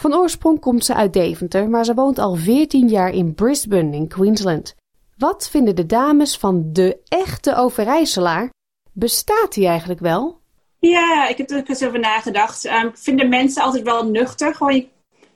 Van 0.00 0.14
oorsprong 0.14 0.60
komt 0.60 0.84
ze 0.84 0.94
uit 0.94 1.12
Deventer, 1.12 1.68
maar 1.68 1.84
ze 1.84 1.94
woont 1.94 2.18
al 2.18 2.34
14 2.34 2.88
jaar 2.88 3.10
in 3.10 3.34
Brisbane 3.34 3.96
in 3.96 4.08
Queensland. 4.08 4.74
Wat 5.16 5.48
vinden 5.48 5.76
de 5.76 5.86
dames 5.86 6.38
van 6.38 6.72
de 6.72 6.98
echte 7.08 7.54
Overijsselaar? 7.54 8.50
Bestaat 8.92 9.54
die 9.54 9.66
eigenlijk 9.66 10.00
wel? 10.00 10.40
Ja, 10.78 11.28
ik 11.28 11.36
heb 11.36 11.50
er 11.50 11.62
eens 11.66 11.84
over 11.84 11.98
nagedacht. 11.98 12.64
Um, 12.64 12.86
ik 12.86 12.98
vind 12.98 13.18
de 13.20 13.26
mensen 13.26 13.62
altijd 13.62 13.82
wel 13.82 14.04
nuchter. 14.04 14.54
Gewoon, 14.54 14.88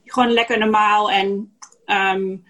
gewoon 0.04 0.30
lekker 0.30 0.58
normaal. 0.58 1.11
En 1.11 1.56
um, 1.86 2.44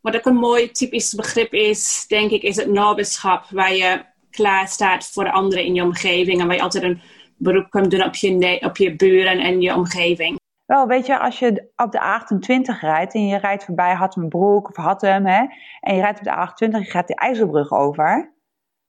wat 0.00 0.16
ook 0.16 0.26
een 0.26 0.34
mooi 0.34 0.70
typisch 0.70 1.14
begrip 1.14 1.52
is, 1.52 2.04
denk 2.08 2.30
ik, 2.30 2.42
is 2.42 2.56
het 2.56 2.70
naberschap. 2.70 3.46
Waar 3.50 3.74
je 3.74 4.04
klaar 4.30 4.68
staat 4.68 5.10
voor 5.12 5.24
de 5.24 5.32
anderen 5.32 5.64
in 5.64 5.74
je 5.74 5.82
omgeving. 5.82 6.40
En 6.40 6.46
waar 6.46 6.56
je 6.56 6.62
altijd 6.62 6.84
een 6.84 7.00
beroep 7.36 7.70
kunt 7.70 7.90
doen 7.90 8.04
op 8.04 8.14
je, 8.14 8.60
op 8.60 8.76
je 8.76 8.96
buren 8.96 9.38
en 9.38 9.60
je 9.60 9.74
omgeving. 9.74 10.38
Wel, 10.66 10.86
weet 10.86 11.06
je, 11.06 11.18
als 11.18 11.38
je 11.38 11.70
op 11.76 11.92
de 11.92 11.98
A28 11.98 12.80
rijdt 12.80 13.14
en 13.14 13.26
je 13.26 13.36
rijdt 13.36 13.64
voorbij 13.64 13.94
Hattemenbroek 13.94 14.68
of 14.68 14.76
Hattem, 14.76 15.26
hè, 15.26 15.46
en 15.80 15.94
je 15.94 16.00
rijdt 16.00 16.18
op 16.18 16.24
de 16.24 16.30
A28, 16.30 16.78
je 16.78 16.90
gaat 16.90 17.08
de 17.08 17.14
IJsselbrug 17.14 17.70
over, 17.72 18.34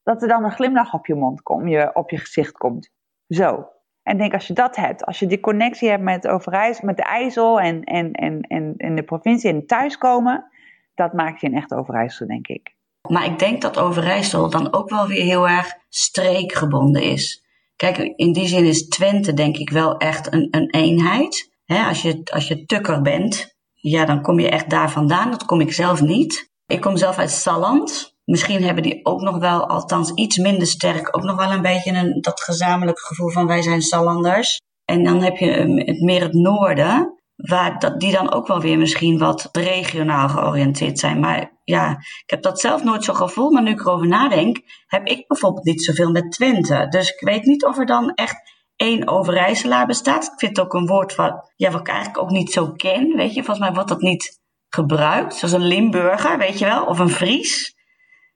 dat 0.04 0.22
er 0.22 0.28
dan 0.28 0.44
een 0.44 0.52
glimlach 0.52 0.94
op 0.94 1.06
je 1.06 1.16
mond 1.16 1.42
komt, 1.42 1.70
je, 1.70 1.92
op 1.94 2.10
je 2.10 2.18
gezicht 2.18 2.58
komt. 2.58 2.90
Zo. 3.28 3.70
En 4.04 4.18
denk 4.18 4.34
als 4.34 4.48
je 4.48 4.54
dat 4.54 4.76
hebt, 4.76 5.06
als 5.06 5.20
je 5.20 5.28
die 5.28 5.40
connectie 5.40 5.90
hebt 5.90 6.04
met 6.04 6.28
Overijssel, 6.28 6.86
met 6.86 6.98
de 6.98 7.04
IJssel 7.04 7.60
en, 7.60 7.84
en, 7.84 8.12
en, 8.12 8.42
en, 8.42 8.74
en 8.78 8.96
de 8.96 9.04
provincie 9.04 9.50
en 9.50 9.66
thuiskomen, 9.66 10.52
dat 10.96 11.14
maakt 11.14 11.42
je 11.42 11.48
een 11.48 11.56
echt 11.56 11.74
Overijssel, 11.74 12.28
denk 12.28 12.48
ik. 12.48 12.76
Maar 13.10 13.26
ik 13.26 13.40
denk 13.40 13.62
dat 13.62 13.78
Overijssel 13.78 14.50
dan 14.50 14.74
ook 14.74 14.90
wel 14.90 15.08
weer 15.08 15.24
heel 15.24 15.48
erg 15.48 15.76
streekgebonden 15.90 17.02
is. 17.02 17.46
Kijk, 17.76 17.98
in 17.98 18.34
die 18.34 18.48
zin 18.48 18.66
is 18.66 18.88
Twente 18.88 19.34
denk 19.34 19.58
ik 19.58 19.70
wel 19.70 19.98
echt 19.98 20.34
een 20.34 20.70
eenheid 20.70 21.56
als, 21.68 22.02
je, 22.02 22.22
als 22.32 22.48
je 22.48 22.66
tukker 22.66 23.02
bent, 23.02 23.56
ja, 23.74 24.06
dan 24.06 24.22
kom 24.22 24.40
je 24.40 24.50
echt 24.50 24.70
daar 24.70 24.92
vandaan. 24.92 25.32
Dat 25.32 25.46
kom 25.46 25.62
ik 25.62 25.74
zelf 25.74 26.02
niet. 26.02 26.52
Ik 26.66 26.82
kom 26.82 26.98
zelf 26.98 27.18
uit 27.18 27.32
Salland. 27.32 28.16
Misschien 28.26 28.64
hebben 28.64 28.84
die 28.84 29.06
ook 29.06 29.22
nog 29.22 29.38
wel, 29.38 29.68
althans 29.68 30.12
iets 30.12 30.38
minder 30.38 30.68
sterk, 30.68 31.18
ook 31.18 31.24
nog 31.24 31.38
wel 31.38 31.52
een 31.52 31.62
beetje 31.62 31.92
een, 31.92 32.22
dat 32.22 32.42
gezamenlijke 32.42 33.02
gevoel 33.02 33.30
van 33.30 33.48
wij 33.48 33.62
zijn 33.62 33.82
Sallanders. 33.82 34.62
En 34.86 35.04
dan 35.04 35.22
heb 35.22 35.38
je 35.38 35.52
ehm, 35.52 35.78
het 35.78 36.02
meer 36.02 36.22
het 36.22 36.34
noorden, 36.34 37.22
waar 37.36 37.80
dat, 37.80 38.00
die 38.00 38.12
dan 38.12 38.32
ook 38.32 38.48
wel 38.48 38.62
weer 38.62 38.78
misschien 38.78 39.18
wat 39.18 39.50
regionaal 39.52 40.30
georiënteerd 40.30 41.00
zijn. 41.00 41.20
Maar 41.20 41.60
ja, 41.64 41.92
ik 42.24 42.30
heb 42.30 42.42
dat 42.42 42.60
zelf 42.60 42.84
nooit 42.84 43.04
zo 43.04 43.14
gevoeld. 43.14 43.52
Maar 43.52 43.64
nu 43.64 43.72
ik 43.72 43.80
erover 43.80 44.08
nadenk, 44.08 44.62
heb 44.88 45.08
ik 45.08 45.28
bijvoorbeeld 45.28 45.66
niet 45.66 45.84
zoveel 45.84 46.12
met 46.12 46.32
Twente. 46.32 46.88
Dus 46.90 47.10
ik 47.10 47.28
weet 47.28 47.44
niet 47.44 47.66
of 47.66 47.78
er 47.78 47.86
dan 47.86 48.14
echt 48.14 48.57
één 48.78 49.08
Overijsselaar 49.08 49.86
bestaat. 49.86 50.24
Ik 50.24 50.40
vind 50.40 50.58
het 50.58 50.66
ook 50.66 50.74
een 50.74 50.88
woord 50.88 51.16
wat, 51.16 51.52
ja, 51.56 51.72
wat 51.72 51.80
ik 51.80 51.88
eigenlijk 51.88 52.20
ook 52.22 52.30
niet 52.30 52.52
zo 52.52 52.72
ken. 52.72 53.16
Weet 53.16 53.34
je, 53.34 53.44
volgens 53.44 53.60
mij 53.60 53.74
wordt 53.74 53.90
dat 53.90 54.02
niet 54.02 54.40
gebruikt. 54.70 55.36
Zoals 55.36 55.54
een 55.54 55.68
Limburger, 55.68 56.38
weet 56.38 56.60
je 56.60 56.66
wel, 56.66 56.86
of 56.86 57.00
een 57.00 57.10
Fries. 57.10 57.76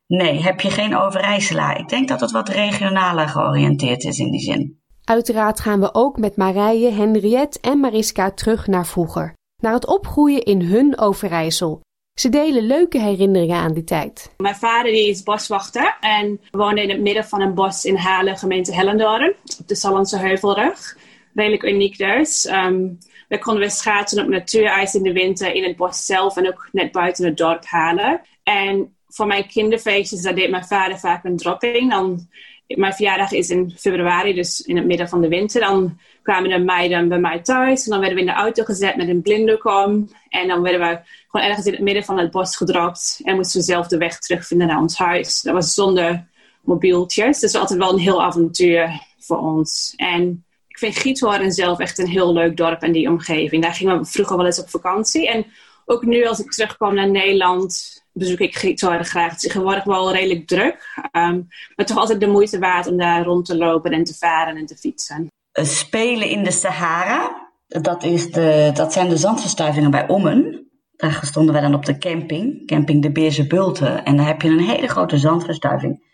Nee, 0.07 0.41
heb 0.41 0.61
je 0.61 0.69
geen 0.69 0.97
Overijsselaar. 0.97 1.79
Ik 1.79 1.89
denk 1.89 2.07
dat 2.07 2.19
het 2.19 2.31
wat 2.31 2.49
regionaler 2.49 3.27
georiënteerd 3.27 4.03
is 4.03 4.19
in 4.19 4.31
die 4.31 4.41
zin. 4.41 4.81
Uiteraard 5.03 5.59
gaan 5.59 5.79
we 5.79 5.93
ook 5.93 6.17
met 6.17 6.37
Marije, 6.37 6.91
Henriette 6.91 7.59
en 7.61 7.79
Mariska 7.79 8.31
terug 8.31 8.67
naar 8.67 8.85
vroeger. 8.85 9.33
Naar 9.61 9.73
het 9.73 9.87
opgroeien 9.87 10.43
in 10.43 10.61
hun 10.61 10.99
Overijssel. 10.99 11.81
Ze 12.21 12.29
delen 12.29 12.63
leuke 12.63 12.99
herinneringen 12.99 13.57
aan 13.57 13.73
die 13.73 13.83
tijd. 13.83 14.31
Mijn 14.37 14.55
vader 14.55 14.91
die 14.91 15.09
is 15.09 15.23
boswachter 15.23 15.97
en 15.99 16.41
woonde 16.51 16.81
in 16.81 16.89
het 16.89 17.01
midden 17.01 17.25
van 17.25 17.41
een 17.41 17.53
bos 17.53 17.85
in 17.85 17.95
Halen, 17.95 18.37
gemeente 18.37 18.73
Hellendoorn, 18.73 19.35
op 19.59 19.67
de 19.67 19.75
Sallandse 19.75 20.17
Heuvelrug. 20.17 20.97
Redelijk 21.33 21.63
uniek 21.63 21.97
dus. 21.97 22.45
Um, 22.45 22.97
we 23.27 23.39
konden 23.39 23.61
weer 23.61 23.71
schaatsen 23.71 24.23
op 24.23 24.29
natuurijs 24.29 24.95
in 24.95 25.03
de 25.03 25.13
winter 25.13 25.53
in 25.53 25.63
het 25.63 25.75
bos 25.75 26.05
zelf 26.05 26.37
en 26.37 26.47
ook 26.47 26.69
net 26.71 26.91
buiten 26.91 27.25
het 27.25 27.37
dorp 27.37 27.65
Halen. 27.65 28.21
En 28.43 28.95
voor 29.07 29.27
mijn 29.27 29.47
kinderfeestjes, 29.47 30.21
deed 30.21 30.49
mijn 30.49 30.65
vader 30.65 30.99
vaak 30.99 31.23
een 31.23 31.37
dropping. 31.37 31.91
Dan, 31.91 32.27
mijn 32.67 32.93
verjaardag 32.93 33.31
is 33.31 33.49
in 33.49 33.73
februari, 33.77 34.33
dus 34.33 34.59
in 34.59 34.75
het 34.75 34.85
midden 34.85 35.09
van 35.09 35.21
de 35.21 35.27
winter. 35.27 35.61
Dan 35.61 35.99
kwamen 36.23 36.49
de 36.49 36.59
meiden 36.59 37.07
bij 37.07 37.19
mij 37.19 37.39
thuis. 37.39 37.83
En 37.83 37.91
dan 37.91 37.99
werden 37.99 38.17
we 38.17 38.23
in 38.23 38.29
de 38.29 38.41
auto 38.41 38.63
gezet 38.63 38.95
met 38.95 39.07
een 39.07 39.21
blinderkom. 39.21 40.09
En 40.29 40.47
dan 40.47 40.61
werden 40.61 40.81
we 40.81 40.99
gewoon 41.27 41.47
ergens 41.47 41.65
in 41.65 41.73
het 41.73 41.81
midden 41.81 42.03
van 42.03 42.17
het 42.17 42.31
bos 42.31 42.57
gedropt. 42.57 43.19
En 43.23 43.35
moesten 43.35 43.59
we 43.59 43.65
zelf 43.65 43.87
de 43.87 43.97
weg 43.97 44.19
terugvinden 44.19 44.67
naar 44.67 44.79
ons 44.79 44.97
huis. 44.97 45.41
Dat 45.41 45.53
was 45.53 45.73
zonder 45.73 46.27
mobieltjes. 46.61 47.39
Dus 47.39 47.55
altijd 47.55 47.79
wel 47.79 47.93
een 47.93 47.99
heel 47.99 48.23
avontuur 48.23 49.01
voor 49.19 49.37
ons. 49.37 49.93
En 49.95 50.45
ik 50.67 50.77
vind 50.77 50.95
Giethoorn 50.95 51.51
zelf 51.51 51.79
echt 51.79 51.97
een 51.97 52.07
heel 52.07 52.33
leuk 52.33 52.57
dorp 52.57 52.81
en 52.81 52.91
die 52.91 53.09
omgeving. 53.09 53.63
Daar 53.63 53.73
gingen 53.73 53.99
we 53.99 54.05
vroeger 54.05 54.37
wel 54.37 54.45
eens 54.45 54.61
op 54.61 54.69
vakantie. 54.69 55.29
En 55.29 55.45
ook 55.85 56.05
nu 56.05 56.25
als 56.25 56.39
ik 56.39 56.51
terugkom 56.51 56.93
naar 56.93 57.09
Nederland 57.09 58.01
bezoek 58.13 58.39
ik 58.39 58.55
Giethoorn 58.55 59.05
graag. 59.05 59.31
Het 59.31 59.35
is 59.35 59.41
tegenwoordig 59.41 59.83
wel 59.83 60.11
redelijk 60.11 60.47
druk. 60.47 60.97
Um, 61.11 61.47
maar 61.75 61.85
toch 61.85 61.97
altijd 61.97 62.19
de 62.19 62.27
moeite 62.27 62.59
waard 62.59 62.87
om 62.87 62.97
daar 62.97 63.23
rond 63.23 63.45
te 63.45 63.57
lopen 63.57 63.91
en 63.91 64.03
te 64.03 64.13
varen 64.13 64.57
en 64.57 64.65
te 64.65 64.77
fietsen. 64.77 65.27
Spelen 65.51 66.29
in 66.29 66.43
de 66.43 66.51
Sahara. 66.51 67.49
Dat, 67.67 68.03
is 68.03 68.31
de, 68.31 68.71
dat 68.73 68.93
zijn 68.93 69.09
de 69.09 69.17
zandverstuivingen 69.17 69.91
bij 69.91 70.07
Ommen. 70.07 70.69
Daar 70.95 71.19
stonden 71.21 71.53
wij 71.53 71.61
dan 71.61 71.73
op 71.73 71.85
de 71.85 71.97
camping, 71.97 72.67
camping 72.67 73.01
de 73.01 73.11
Beerse 73.11 73.47
Bulten. 73.47 74.03
En 74.03 74.17
daar 74.17 74.25
heb 74.25 74.41
je 74.41 74.49
een 74.49 74.59
hele 74.59 74.87
grote 74.87 75.17
zandverstuiving. 75.17 76.09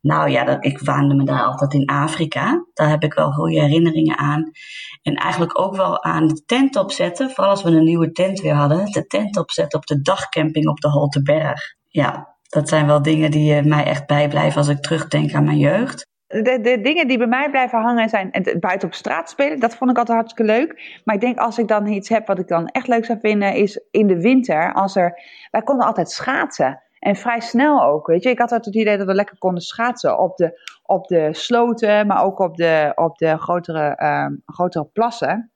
Nou 0.00 0.30
ja, 0.30 0.44
dat, 0.44 0.64
ik 0.64 0.78
waande 0.78 1.14
me 1.14 1.24
daar 1.24 1.42
altijd 1.42 1.74
in 1.74 1.86
Afrika. 1.86 2.66
Daar 2.74 2.88
heb 2.88 3.02
ik 3.02 3.14
wel 3.14 3.30
goede 3.30 3.60
herinneringen 3.60 4.18
aan. 4.18 4.50
En 5.02 5.14
eigenlijk 5.14 5.60
ook 5.60 5.76
wel 5.76 6.02
aan 6.02 6.28
de 6.28 6.42
tent 6.44 6.76
opzetten. 6.76 7.30
Vooral 7.30 7.50
als 7.50 7.62
we 7.62 7.70
een 7.70 7.84
nieuwe 7.84 8.12
tent 8.12 8.40
weer 8.40 8.54
hadden. 8.54 8.90
De 8.90 9.06
tent 9.06 9.38
opzetten 9.38 9.78
op 9.78 9.86
de 9.86 10.00
dagcamping 10.00 10.68
op 10.68 10.80
de 10.80 10.90
Holteberg. 10.90 11.60
Ja, 11.88 12.36
dat 12.48 12.68
zijn 12.68 12.86
wel 12.86 13.02
dingen 13.02 13.30
die 13.30 13.54
eh, 13.54 13.64
mij 13.64 13.84
echt 13.84 14.06
bijblijven 14.06 14.58
als 14.58 14.68
ik 14.68 14.82
terugdenk 14.82 15.34
aan 15.34 15.44
mijn 15.44 15.58
jeugd. 15.58 16.06
De, 16.42 16.60
de 16.60 16.80
dingen 16.80 17.08
die 17.08 17.18
bij 17.18 17.26
mij 17.26 17.50
blijven 17.50 17.80
hangen 17.80 18.08
zijn 18.08 18.28
het 18.30 18.60
buiten 18.60 18.88
op 18.88 18.94
straat 18.94 19.30
spelen. 19.30 19.60
Dat 19.60 19.76
vond 19.76 19.90
ik 19.90 19.98
altijd 19.98 20.18
hartstikke 20.18 20.52
leuk. 20.52 21.00
Maar 21.04 21.14
ik 21.14 21.20
denk 21.20 21.38
als 21.38 21.58
ik 21.58 21.68
dan 21.68 21.86
iets 21.86 22.08
heb 22.08 22.26
wat 22.26 22.38
ik 22.38 22.48
dan 22.48 22.66
echt 22.66 22.88
leuk 22.88 23.04
zou 23.04 23.18
vinden, 23.20 23.54
is 23.54 23.80
in 23.90 24.06
de 24.06 24.20
winter. 24.20 24.72
Als 24.72 24.96
er, 24.96 25.22
wij 25.50 25.62
konden 25.62 25.86
altijd 25.86 26.10
schaatsen. 26.10 26.80
En 26.98 27.16
vrij 27.16 27.40
snel 27.40 27.82
ook, 27.82 28.06
weet 28.06 28.22
je. 28.22 28.30
Ik 28.30 28.38
had 28.38 28.52
altijd 28.52 28.74
het 28.74 28.84
idee 28.84 28.96
dat 28.96 29.06
we 29.06 29.14
lekker 29.14 29.38
konden 29.38 29.62
schaatsen 29.62 30.18
op 30.18 30.36
de, 30.36 30.60
op 30.82 31.06
de 31.06 31.28
sloten, 31.34 32.06
maar 32.06 32.24
ook 32.24 32.38
op 32.38 32.56
de, 32.56 32.92
op 32.94 33.18
de 33.18 33.38
grotere, 33.38 33.96
uh, 34.02 34.26
grotere 34.46 34.84
plassen. 34.84 35.50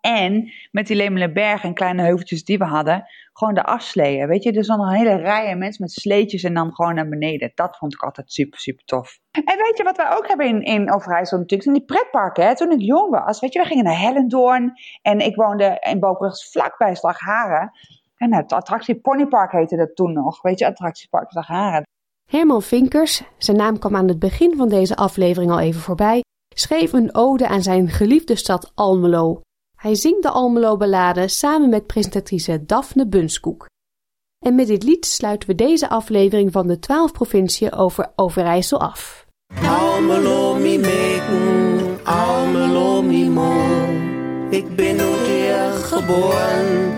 En 0.00 0.52
met 0.70 0.86
die 0.86 0.96
Lemelenberg 0.96 1.64
en 1.64 1.74
kleine 1.74 2.02
heuveltjes 2.02 2.44
die 2.44 2.58
we 2.58 2.64
hadden, 2.64 3.04
gewoon 3.32 3.54
de 3.54 3.64
afsleeën. 3.64 4.28
Weet 4.28 4.42
je, 4.42 4.52
dus 4.52 4.66
dan 4.66 4.80
een 4.80 4.94
hele 4.94 5.14
rij 5.14 5.56
mensen 5.56 5.82
met 5.82 5.92
sleetjes 5.92 6.42
en 6.42 6.54
dan 6.54 6.74
gewoon 6.74 6.94
naar 6.94 7.08
beneden. 7.08 7.52
Dat 7.54 7.76
vond 7.76 7.94
ik 7.94 8.02
altijd 8.02 8.32
super, 8.32 8.58
super 8.58 8.84
tof. 8.84 9.18
En 9.30 9.56
weet 9.56 9.76
je 9.76 9.82
wat 9.82 9.96
wij 9.96 10.16
ook 10.16 10.28
hebben 10.28 10.46
in, 10.46 10.62
in 10.62 10.92
Overijssel 10.92 11.38
natuurlijk? 11.38 11.68
In 11.68 11.74
die 11.74 11.84
pretparken, 11.84 12.46
hè? 12.46 12.56
toen 12.56 12.70
ik 12.70 12.80
jong 12.80 13.10
was. 13.10 13.40
Weet 13.40 13.52
je, 13.52 13.60
we 13.60 13.66
gingen 13.66 13.84
naar 13.84 13.98
Hellendoorn 13.98 14.72
en 15.02 15.18
ik 15.18 15.36
woonde 15.36 15.76
in 15.80 16.00
Bobrug 16.00 16.50
vlakbij 16.50 16.94
Slagharen. 16.94 17.70
En 18.16 18.34
het 18.34 18.52
attractie 18.52 19.00
Ponypark 19.00 19.52
heette 19.52 19.76
dat 19.76 19.96
toen 19.96 20.12
nog. 20.12 20.42
Weet 20.42 20.58
je, 20.58 20.66
attractiepark 20.66 21.30
Slagharen. 21.30 21.82
Herman 22.30 22.62
Vinkers, 22.62 23.22
zijn 23.38 23.56
naam 23.56 23.78
kwam 23.78 23.96
aan 23.96 24.08
het 24.08 24.18
begin 24.18 24.56
van 24.56 24.68
deze 24.68 24.96
aflevering 24.96 25.50
al 25.50 25.60
even 25.60 25.80
voorbij, 25.80 26.22
schreef 26.54 26.92
een 26.92 27.14
ode 27.14 27.48
aan 27.48 27.62
zijn 27.62 27.88
geliefde 27.88 28.36
stad 28.36 28.72
Almelo. 28.74 29.40
Hij 29.80 29.94
zingt 29.94 30.22
de 30.22 30.30
Almelo-ballade 30.30 31.28
samen 31.28 31.68
met 31.68 31.86
presentatrice 31.86 32.64
Daphne 32.66 33.06
Bunskoek. 33.06 33.66
En 34.38 34.54
met 34.54 34.66
dit 34.66 34.82
lied 34.82 35.06
sluiten 35.06 35.48
we 35.48 35.54
deze 35.54 35.88
aflevering 35.88 36.52
van 36.52 36.66
de 36.66 36.78
12 36.78 37.12
provinciën 37.12 37.72
over 37.72 38.12
Overijssel 38.16 38.80
af. 38.80 39.26
Almelo 39.64 40.54
mi 40.54 40.78
meken, 40.78 41.98
Almelo 42.04 43.02
mi. 43.02 43.24
Ik 44.50 44.76
ben 44.76 44.96
nooit 44.96 45.26
hier 45.26 45.70
geboren 45.72 46.92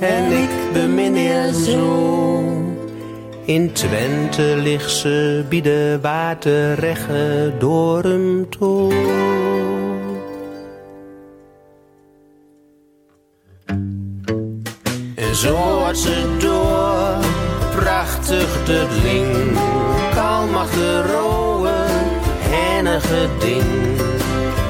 en 0.00 0.32
ik 0.32 0.72
bemin 0.72 1.14
je 1.14 1.62
zo. 1.64 2.42
In 3.44 3.72
Twente 3.72 4.56
ligt 4.56 4.90
ze 4.90 5.44
bij 5.48 5.60
de 5.60 5.98
waterregge 6.02 7.52
door 7.58 8.02
hem 8.02 8.48
toe. 8.48 9.97
Had 15.28 15.98
ze 15.98 16.36
door, 16.38 17.16
prachtig 17.76 18.64
de 18.64 18.86
ling, 19.02 19.58
kalmachtig 20.14 21.06
roe, 21.06 21.68
hennige 22.38 23.28
ding. 23.38 24.00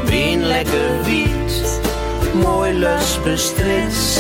Bien 0.07 0.47
lekker 0.47 1.03
wiet, 1.05 1.81
mooi 2.33 2.73
lus 2.73 3.19
bestrits, 3.25 4.19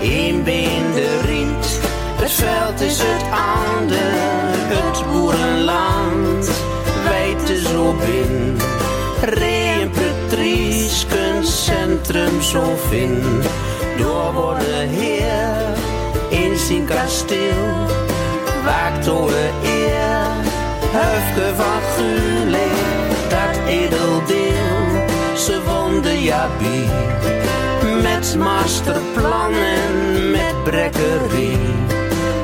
in 0.00 0.44
been 0.44 0.92
de 0.94 1.20
riet. 1.26 1.80
Het 2.20 2.30
veld 2.30 2.80
is 2.80 2.98
het 3.02 3.22
ander, 3.30 4.12
het 4.68 5.12
boerenland, 5.12 6.50
wijd 7.08 7.58
zo 7.66 7.94
bin. 7.94 8.56
Reen 9.20 9.90
Patrice, 9.90 11.06
centrum 11.42 12.42
zo 12.42 12.62
vind, 12.88 13.46
door 14.00 14.32
worden 14.32 14.88
heer 14.88 15.78
in 16.28 16.56
zijn 16.56 16.84
kasteel. 16.84 17.86
Waakt 18.64 19.04
door 19.04 19.32
eer, 19.62 20.26
van 21.56 21.80
Gulik, 21.94 22.72
dat 23.28 23.66
edeldeel. 23.68 24.78
Ze 25.36 25.60
wonde 25.66 26.22
Jabi, 26.22 26.84
met 28.02 28.36
masterplannen, 28.38 30.30
met 30.30 30.62
brekkerie. 30.64 31.58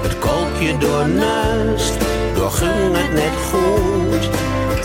Het 0.02 0.18
kolkje 0.18 0.78
door 0.78 1.08
neust, 1.08 1.94
door 2.34 2.50
ging 2.50 2.96
het 2.96 3.12
net 3.12 3.36
goed. 3.50 4.28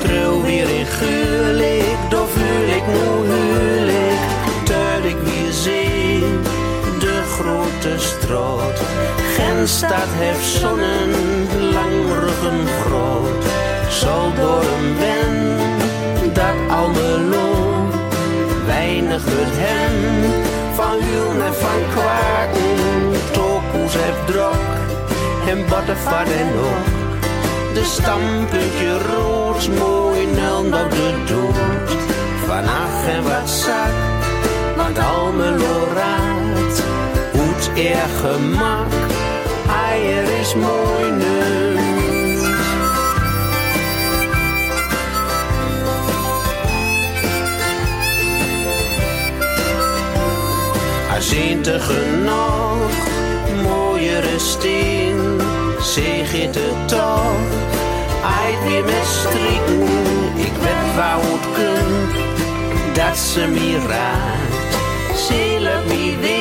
Trouw 0.01 0.41
weer 0.41 0.69
in 0.69 0.85
Gulik, 0.85 1.97
door 2.09 2.27
voel 2.27 2.75
ik 2.75 2.87
nu. 2.87 3.11
Straat. 8.01 8.81
Genstad 9.35 10.11
heeft 10.21 10.45
zonnen, 10.59 11.11
langruggen 11.73 12.59
groot. 12.81 13.43
Zal 13.89 14.33
door 14.35 14.63
hem 14.63 14.95
ben, 14.99 15.33
dat 16.33 16.77
Almelo. 16.77 17.49
Weinig 18.65 19.23
wordt 19.23 19.57
hem, 19.67 19.95
van 20.73 20.97
Hulen 20.99 21.45
en 21.45 21.53
van 21.53 21.81
Kwaken. 21.93 23.11
Tokoes 23.31 23.93
heeft 23.93 24.27
drok, 24.27 24.63
en 25.47 25.65
bottenvat 25.69 26.29
en 26.41 26.49
ook. 26.69 26.99
De 27.73 27.83
stampuntje 27.83 28.97
rood, 29.13 29.69
mooi 29.79 30.25
nul 30.25 30.63
naar 30.63 30.89
de 30.89 31.13
dood. 31.25 31.89
Van 32.47 32.63
ach 32.63 33.07
en 33.07 33.23
wat 33.23 33.49
zak, 33.49 33.93
want 34.75 34.97
Almelo 34.99 35.87
raad. 35.95 37.00
Er 37.81 38.09
gemak, 38.21 38.91
eier 39.89 40.39
is 40.39 40.55
mooi 40.55 41.11
nu. 41.11 41.77
Azintig 51.15 51.85
genoeg, 51.85 52.91
mooiere 53.63 54.39
steen, 54.39 55.41
zeg 55.79 56.31
het 56.31 56.55
het 56.55 56.87
toch. 56.87 57.49
Eit 58.41 58.63
weer 58.63 58.83
met 58.83 59.05
strikken, 59.05 59.81
ik 60.35 60.53
weet 60.61 60.95
waar 60.95 61.19
het 61.19 61.45
kunt, 61.53 62.95
dat 62.95 63.17
ze 63.17 63.47
me 63.47 63.79
raakt. 63.87 64.75
Zielig 65.27 65.85
me 65.87 66.17
weer 66.19 66.40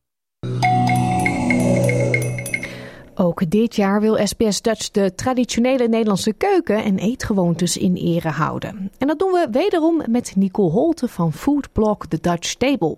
Ook 3.15 3.51
dit 3.51 3.77
jaar 3.77 4.01
wil 4.01 4.27
SBS 4.27 4.63
Dutch 4.63 4.91
de 4.91 5.15
traditionele 5.15 5.89
Nederlandse 5.89 6.33
keuken 6.33 6.85
en 6.85 6.99
eetgewoontes 6.99 7.77
in 7.77 7.95
ere 7.95 8.29
houden. 8.29 8.91
En 8.99 9.07
dat 9.07 9.19
doen 9.19 9.33
we 9.33 9.49
wederom 9.51 10.03
met 10.07 10.33
Nicole 10.37 10.71
Holte 10.71 11.09
van 11.09 11.33
Foodblog 11.33 12.07
The 12.07 12.19
Dutch 12.21 12.55
Table. 12.55 12.97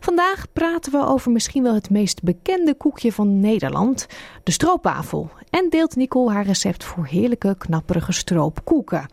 Vandaag 0.00 0.46
praten 0.52 0.92
we 0.92 1.06
over 1.06 1.30
misschien 1.30 1.62
wel 1.62 1.74
het 1.74 1.90
meest 1.90 2.22
bekende 2.22 2.74
koekje 2.74 3.12
van 3.12 3.40
Nederland, 3.40 4.06
de 4.44 4.52
stroopwafel. 4.52 5.30
En 5.50 5.66
deelt 5.70 5.96
Nicole 5.96 6.32
haar 6.32 6.44
recept 6.44 6.84
voor 6.84 7.06
heerlijke, 7.06 7.54
knapperige 7.58 8.12
stroopkoeken. 8.12 9.10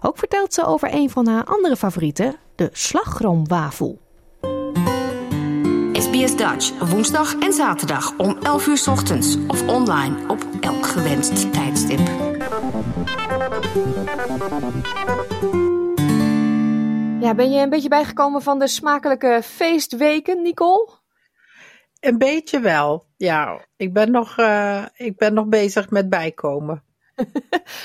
Ook 0.00 0.18
vertelt 0.18 0.54
ze 0.54 0.64
over 0.64 0.94
een 0.94 1.10
van 1.10 1.26
haar 1.26 1.44
andere 1.44 1.76
favorieten, 1.76 2.36
de 2.54 2.68
slagroomwafel. 2.72 4.00
SBS 5.92 6.36
Dutch, 6.36 6.90
woensdag 6.90 7.38
en 7.38 7.52
zaterdag 7.52 8.12
om 8.16 8.36
11 8.42 8.66
uur 8.66 8.84
ochtends 8.90 9.36
of 9.46 9.68
online 9.68 10.16
op 10.28 10.46
elk 10.60 10.86
gewenst 10.86 11.52
tijdstip. 11.52 12.00
Ja, 17.20 17.34
ben 17.34 17.50
je 17.50 17.60
een 17.60 17.70
beetje 17.70 17.88
bijgekomen 17.88 18.42
van 18.42 18.58
de 18.58 18.68
smakelijke 18.68 19.40
feestweken, 19.42 20.42
Nicole? 20.42 20.88
Een 22.00 22.18
beetje 22.18 22.60
wel, 22.60 23.06
ja. 23.16 23.66
Ik 23.76 23.92
ben 23.92 24.10
nog, 24.10 24.38
uh, 24.38 24.86
ik 24.96 25.16
ben 25.16 25.34
nog 25.34 25.46
bezig 25.46 25.90
met 25.90 26.08
bijkomen. 26.08 26.84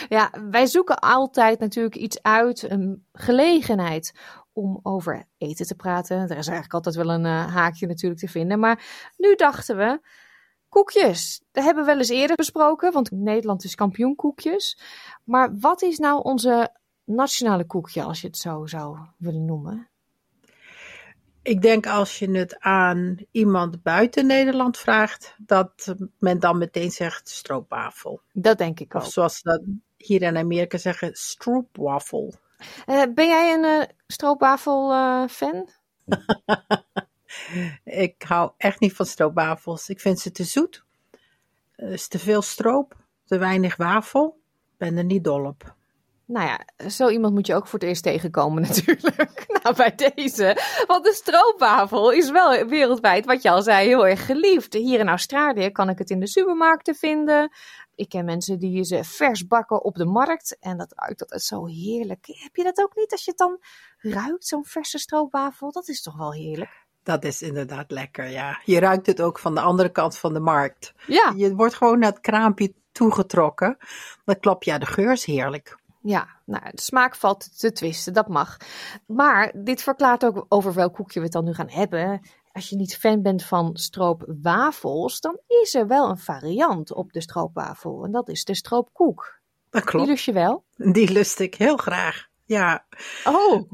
ja, 0.09 0.31
wij 0.49 0.65
zoeken 0.65 0.99
altijd 0.99 1.59
natuurlijk 1.59 1.95
iets 1.95 2.21
uit, 2.21 2.69
een 2.69 3.05
gelegenheid 3.13 4.13
om 4.53 4.79
over 4.83 5.27
eten 5.37 5.65
te 5.65 5.75
praten. 5.75 6.17
Er 6.17 6.23
is 6.23 6.47
eigenlijk 6.47 6.73
altijd 6.73 6.95
wel 6.95 7.09
een 7.09 7.25
uh, 7.25 7.53
haakje 7.53 7.87
natuurlijk 7.87 8.21
te 8.21 8.27
vinden. 8.27 8.59
Maar 8.59 8.83
nu 9.17 9.35
dachten 9.35 9.77
we, 9.77 9.99
koekjes. 10.69 11.43
Dat 11.51 11.63
hebben 11.63 11.83
we 11.83 11.89
wel 11.89 11.99
eens 11.99 12.09
eerder 12.09 12.35
besproken, 12.35 12.91
want 12.91 13.11
Nederland 13.11 13.63
is 13.63 13.75
kampioen 13.75 14.15
koekjes. 14.15 14.79
Maar 15.23 15.57
wat 15.59 15.81
is 15.81 15.97
nou 15.97 16.23
onze 16.23 16.71
nationale 17.05 17.65
koekje, 17.65 18.03
als 18.03 18.21
je 18.21 18.27
het 18.27 18.37
zo 18.37 18.65
zou 18.65 18.97
willen 19.17 19.45
noemen? 19.45 19.87
Ik 21.41 21.61
denk 21.61 21.87
als 21.87 22.19
je 22.19 22.31
het 22.31 22.59
aan 22.59 23.17
iemand 23.31 23.83
buiten 23.83 24.25
Nederland 24.25 24.77
vraagt, 24.77 25.35
dat 25.37 25.95
men 26.19 26.39
dan 26.39 26.57
meteen 26.57 26.91
zegt 26.91 27.29
stroopwafel. 27.29 28.21
Dat 28.33 28.57
denk 28.57 28.79
ik 28.79 28.93
of 28.93 29.03
ook. 29.03 29.11
zoals 29.11 29.37
ze 29.37 29.43
dat 29.43 29.61
hier 29.97 30.21
in 30.21 30.37
Amerika 30.37 30.77
zeggen, 30.77 31.09
stroopwafel. 31.13 32.33
Uh, 32.85 33.03
ben 33.13 33.27
jij 33.27 33.53
een 33.53 33.63
uh, 33.63 33.83
stroopwafel 34.07 34.91
uh, 34.91 35.27
fan? 35.27 35.69
ik 38.05 38.23
hou 38.23 38.51
echt 38.57 38.79
niet 38.79 38.93
van 38.93 39.05
stroopwafels. 39.05 39.89
Ik 39.89 39.99
vind 39.99 40.19
ze 40.19 40.31
te 40.31 40.43
zoet. 40.43 40.83
Er 41.75 41.91
is 41.91 42.07
te 42.07 42.19
veel 42.19 42.41
stroop, 42.41 42.95
te 43.25 43.37
weinig 43.37 43.75
wafel. 43.75 44.39
Ik 44.71 44.77
ben 44.77 44.97
er 44.97 45.03
niet 45.03 45.23
dol 45.23 45.45
op. 45.45 45.75
Nou 46.27 46.47
ja, 46.47 46.89
zo 46.89 47.09
iemand 47.09 47.33
moet 47.33 47.47
je 47.47 47.55
ook 47.55 47.67
voor 47.67 47.79
het 47.79 47.87
eerst 47.87 48.03
tegenkomen 48.03 48.61
natuurlijk. 48.67 49.45
nou, 49.63 49.75
bij 49.75 49.95
deze. 49.95 50.57
Want 50.87 51.05
de 51.05 51.13
stroopwafel 51.13 52.11
is 52.11 52.31
wel 52.31 52.65
wereldwijd, 52.65 53.25
wat 53.25 53.41
je 53.41 53.49
al 53.49 53.61
zei, 53.61 53.87
heel 53.87 54.07
erg 54.07 54.25
geliefd. 54.25 54.73
Hier 54.73 54.99
in 54.99 55.09
Australië 55.09 55.69
kan 55.69 55.89
ik 55.89 55.97
het 55.97 56.09
in 56.09 56.19
de 56.19 56.27
supermarkten 56.27 56.95
vinden. 56.95 57.51
Ik 57.95 58.09
ken 58.09 58.25
mensen 58.25 58.59
die 58.59 58.83
ze 58.83 59.03
vers 59.03 59.47
bakken 59.47 59.83
op 59.83 59.95
de 59.95 60.05
markt. 60.05 60.57
En 60.59 60.77
dat 60.77 60.93
ruikt 60.95 61.21
altijd 61.21 61.41
zo 61.41 61.65
heerlijk. 61.65 62.25
Heb 62.27 62.55
je 62.55 62.63
dat 62.63 62.79
ook 62.79 62.95
niet 62.95 63.11
als 63.11 63.23
je 63.23 63.29
het 63.29 63.39
dan 63.39 63.59
ruikt, 63.97 64.47
zo'n 64.47 64.65
verse 64.65 64.97
stroopwafel? 64.97 65.71
Dat 65.71 65.87
is 65.87 66.01
toch 66.01 66.17
wel 66.17 66.33
heerlijk? 66.33 66.83
Dat 67.03 67.23
is 67.23 67.41
inderdaad 67.41 67.91
lekker, 67.91 68.27
ja. 68.29 68.61
Je 68.63 68.79
ruikt 68.79 69.05
het 69.05 69.21
ook 69.21 69.39
van 69.39 69.55
de 69.55 69.61
andere 69.61 69.89
kant 69.89 70.17
van 70.17 70.33
de 70.33 70.39
markt. 70.39 70.93
Ja. 71.07 71.33
Je 71.35 71.55
wordt 71.55 71.75
gewoon 71.75 71.99
naar 71.99 72.09
het 72.09 72.21
kraampje 72.21 72.73
toegetrokken. 72.91 73.77
Dan 74.25 74.39
klap 74.39 74.63
je, 74.63 74.71
ja, 74.71 74.77
de 74.77 74.85
geur 74.85 75.11
is 75.11 75.25
heerlijk. 75.25 75.77
Ja, 76.07 76.27
nou, 76.45 76.63
de 76.71 76.81
smaak 76.81 77.15
valt 77.15 77.59
te 77.59 77.71
twisten, 77.71 78.13
dat 78.13 78.27
mag. 78.27 78.57
Maar 79.07 79.51
dit 79.55 79.81
verklaart 79.81 80.25
ook 80.25 80.45
over 80.49 80.73
welk 80.73 80.93
koekje 80.93 81.19
we 81.19 81.25
het 81.25 81.33
dan 81.33 81.43
nu 81.43 81.53
gaan 81.53 81.69
hebben. 81.69 82.21
Als 82.51 82.69
je 82.69 82.75
niet 82.75 82.97
fan 82.97 83.21
bent 83.21 83.43
van 83.43 83.77
stroopwafels, 83.77 85.19
dan 85.19 85.39
is 85.47 85.75
er 85.75 85.87
wel 85.87 86.09
een 86.09 86.17
variant 86.17 86.93
op 86.93 87.13
de 87.13 87.21
stroopwafel. 87.21 88.03
En 88.03 88.11
dat 88.11 88.29
is 88.29 88.43
de 88.43 88.55
stroopkoek. 88.55 89.39
Dat 89.69 89.83
klopt. 89.83 90.05
Die 90.05 90.13
lust 90.13 90.25
je 90.25 90.33
wel? 90.33 90.63
Die 90.75 91.11
lust 91.11 91.39
ik 91.39 91.55
heel 91.55 91.77
graag, 91.77 92.27
ja. 92.45 92.85
Oh. 93.23 93.71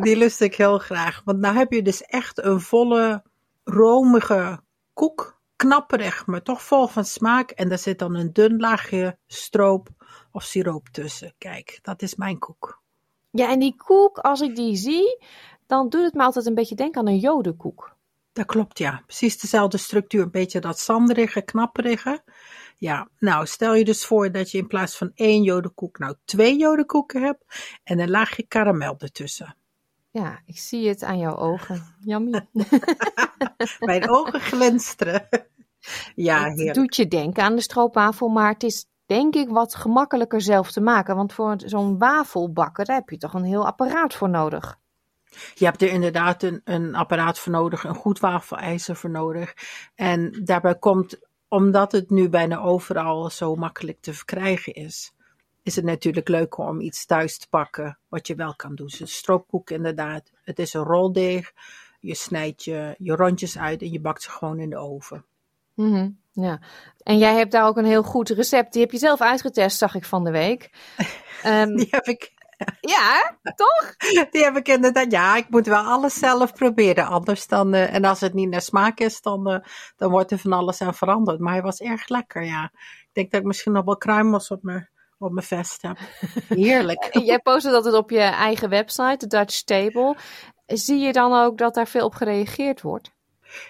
Die 0.00 0.16
lust 0.16 0.40
ik 0.40 0.54
heel 0.54 0.78
graag. 0.78 1.22
Want 1.24 1.38
nou 1.38 1.56
heb 1.56 1.72
je 1.72 1.82
dus 1.82 2.02
echt 2.02 2.44
een 2.44 2.60
volle, 2.60 3.22
romige 3.64 4.60
koek. 4.92 5.32
Knapperig, 5.56 6.26
maar 6.26 6.42
toch 6.42 6.62
vol 6.62 6.86
van 6.86 7.04
smaak. 7.04 7.50
En 7.50 7.68
daar 7.68 7.78
zit 7.78 7.98
dan 7.98 8.14
een 8.14 8.32
dun 8.32 8.60
laagje 8.60 9.18
stroop 9.26 9.88
of 10.32 10.42
siroop 10.42 10.88
tussen. 10.88 11.34
Kijk, 11.38 11.78
dat 11.82 12.02
is 12.02 12.14
mijn 12.14 12.38
koek. 12.38 12.82
Ja, 13.30 13.50
en 13.50 13.58
die 13.58 13.74
koek, 13.76 14.18
als 14.18 14.40
ik 14.40 14.56
die 14.56 14.76
zie, 14.76 15.24
dan 15.66 15.88
doet 15.88 16.04
het 16.04 16.14
me 16.14 16.22
altijd 16.22 16.46
een 16.46 16.54
beetje 16.54 16.74
denken 16.74 17.00
aan 17.00 17.08
een 17.08 17.18
jodenkoek. 17.18 17.96
Dat 18.32 18.46
klopt, 18.46 18.78
ja. 18.78 19.02
Precies 19.06 19.40
dezelfde 19.40 19.78
structuur. 19.78 20.22
Een 20.22 20.30
beetje 20.30 20.60
dat 20.60 20.78
zanderige, 20.78 21.42
knapperige. 21.42 22.22
Ja, 22.76 23.08
nou, 23.18 23.46
stel 23.46 23.74
je 23.74 23.84
dus 23.84 24.06
voor 24.06 24.32
dat 24.32 24.50
je 24.50 24.58
in 24.58 24.66
plaats 24.66 24.96
van 24.96 25.12
één 25.14 25.42
jodenkoek 25.42 25.98
nou 25.98 26.14
twee 26.24 26.58
jodenkoeken 26.58 27.22
hebt 27.22 27.44
en 27.84 27.98
een 27.98 28.10
laagje 28.10 28.42
karamel 28.42 28.94
ertussen. 28.98 29.56
Ja, 30.10 30.42
ik 30.46 30.58
zie 30.58 30.88
het 30.88 31.02
aan 31.02 31.18
jouw 31.18 31.36
ogen. 31.36 31.96
Yummy. 32.00 32.46
Mijn 33.80 34.10
ogen 34.10 34.40
glinsteren. 34.40 35.28
Ja, 36.14 36.44
het 36.44 36.54
heerlijk. 36.54 36.74
doet 36.74 36.96
je 36.96 37.08
denken 37.08 37.42
aan 37.42 37.56
de 37.56 37.62
stroopwafel, 37.62 38.28
maar 38.28 38.52
het 38.52 38.62
is 38.62 38.86
denk 39.06 39.34
ik 39.34 39.48
wat 39.48 39.74
gemakkelijker 39.74 40.40
zelf 40.40 40.72
te 40.72 40.80
maken. 40.80 41.16
Want 41.16 41.32
voor 41.32 41.54
zo'n 41.56 41.98
wafelbakker 41.98 42.84
daar 42.84 42.96
heb 42.96 43.10
je 43.10 43.16
toch 43.16 43.34
een 43.34 43.44
heel 43.44 43.66
apparaat 43.66 44.14
voor 44.14 44.30
nodig. 44.30 44.78
Je 45.54 45.64
hebt 45.64 45.82
er 45.82 45.88
inderdaad 45.88 46.42
een, 46.42 46.60
een 46.64 46.94
apparaat 46.94 47.38
voor 47.38 47.52
nodig, 47.52 47.84
een 47.84 47.94
goed 47.94 48.18
wafelijzer 48.18 48.96
voor 48.96 49.10
nodig. 49.10 49.54
En 49.94 50.40
daarbij 50.44 50.78
komt, 50.78 51.18
omdat 51.48 51.92
het 51.92 52.10
nu 52.10 52.28
bijna 52.28 52.58
overal 52.58 53.30
zo 53.30 53.54
makkelijk 53.54 54.00
te 54.00 54.14
verkrijgen 54.14 54.72
is, 54.72 55.12
is 55.62 55.76
het 55.76 55.84
natuurlijk 55.84 56.28
leuker 56.28 56.64
om 56.64 56.80
iets 56.80 57.06
thuis 57.06 57.38
te 57.38 57.48
pakken 57.48 57.98
wat 58.08 58.26
je 58.26 58.34
wel 58.34 58.54
kan 58.56 58.74
doen. 58.74 58.86
Dus 58.86 59.00
een 59.00 59.08
stroopkoek 59.08 59.70
inderdaad. 59.70 60.30
Het 60.42 60.58
is 60.58 60.74
een 60.74 60.82
roldeeg. 60.82 61.52
Je 62.00 62.14
snijdt 62.14 62.64
je, 62.64 62.94
je 62.98 63.16
rondjes 63.16 63.58
uit 63.58 63.82
en 63.82 63.90
je 63.90 64.00
bakt 64.00 64.22
ze 64.22 64.30
gewoon 64.30 64.58
in 64.58 64.70
de 64.70 64.76
oven. 64.76 65.24
Mm 65.74 65.92
-hmm, 65.92 66.18
ja. 66.34 66.58
En 67.02 67.18
jij 67.18 67.34
hebt 67.34 67.52
daar 67.52 67.66
ook 67.66 67.76
een 67.76 67.84
heel 67.84 68.02
goed 68.02 68.28
recept. 68.28 68.72
Die 68.72 68.82
heb 68.82 68.90
je 68.90 68.98
zelf 68.98 69.20
uitgetest, 69.20 69.78
zag 69.78 69.94
ik 69.94 70.04
van 70.04 70.24
de 70.24 70.30
week. 70.30 70.70
Um, 71.46 71.76
Die 71.76 71.88
heb 71.90 72.04
ik. 72.04 72.32
Ja, 72.80 73.36
toch? 73.54 73.96
Die 74.30 74.44
heb 74.44 74.56
ik 74.56 74.68
inderdaad. 74.68 75.12
Ja, 75.12 75.36
ik 75.36 75.48
moet 75.48 75.66
wel 75.66 75.82
alles 75.84 76.14
zelf 76.14 76.52
proberen. 76.52 77.06
Anders 77.06 77.46
dan. 77.46 77.74
Uh, 77.74 77.94
en 77.94 78.04
als 78.04 78.20
het 78.20 78.34
niet 78.34 78.50
naar 78.50 78.60
smaak 78.60 78.98
is, 78.98 79.20
dan, 79.20 79.50
uh, 79.50 79.58
dan 79.96 80.10
wordt 80.10 80.30
er 80.30 80.38
van 80.38 80.52
alles 80.52 80.80
aan 80.80 80.94
veranderd. 80.94 81.38
Maar 81.38 81.52
hij 81.52 81.62
was 81.62 81.80
erg 81.80 82.08
lekker, 82.08 82.44
ja. 82.44 82.70
Ik 82.74 83.10
denk 83.12 83.30
dat 83.30 83.40
ik 83.40 83.46
misschien 83.46 83.72
nog 83.72 83.84
wel 83.84 83.96
kruimels 83.96 84.50
op 84.50 84.62
mijn, 84.62 84.88
op 85.18 85.32
mijn 85.32 85.46
vest 85.46 85.82
heb. 85.82 85.98
Heerlijk. 86.48 87.08
Jij 87.12 87.38
postte 87.38 87.70
dat 87.70 87.84
het 87.84 87.94
op 87.94 88.10
je 88.10 88.18
eigen 88.18 88.68
website, 88.68 89.16
de 89.16 89.26
Dutch 89.26 89.62
Table. 89.62 90.16
Zie 90.66 90.98
je 90.98 91.12
dan 91.12 91.32
ook 91.32 91.58
dat 91.58 91.74
daar 91.74 91.88
veel 91.88 92.04
op 92.04 92.14
gereageerd 92.14 92.82
wordt? 92.82 93.10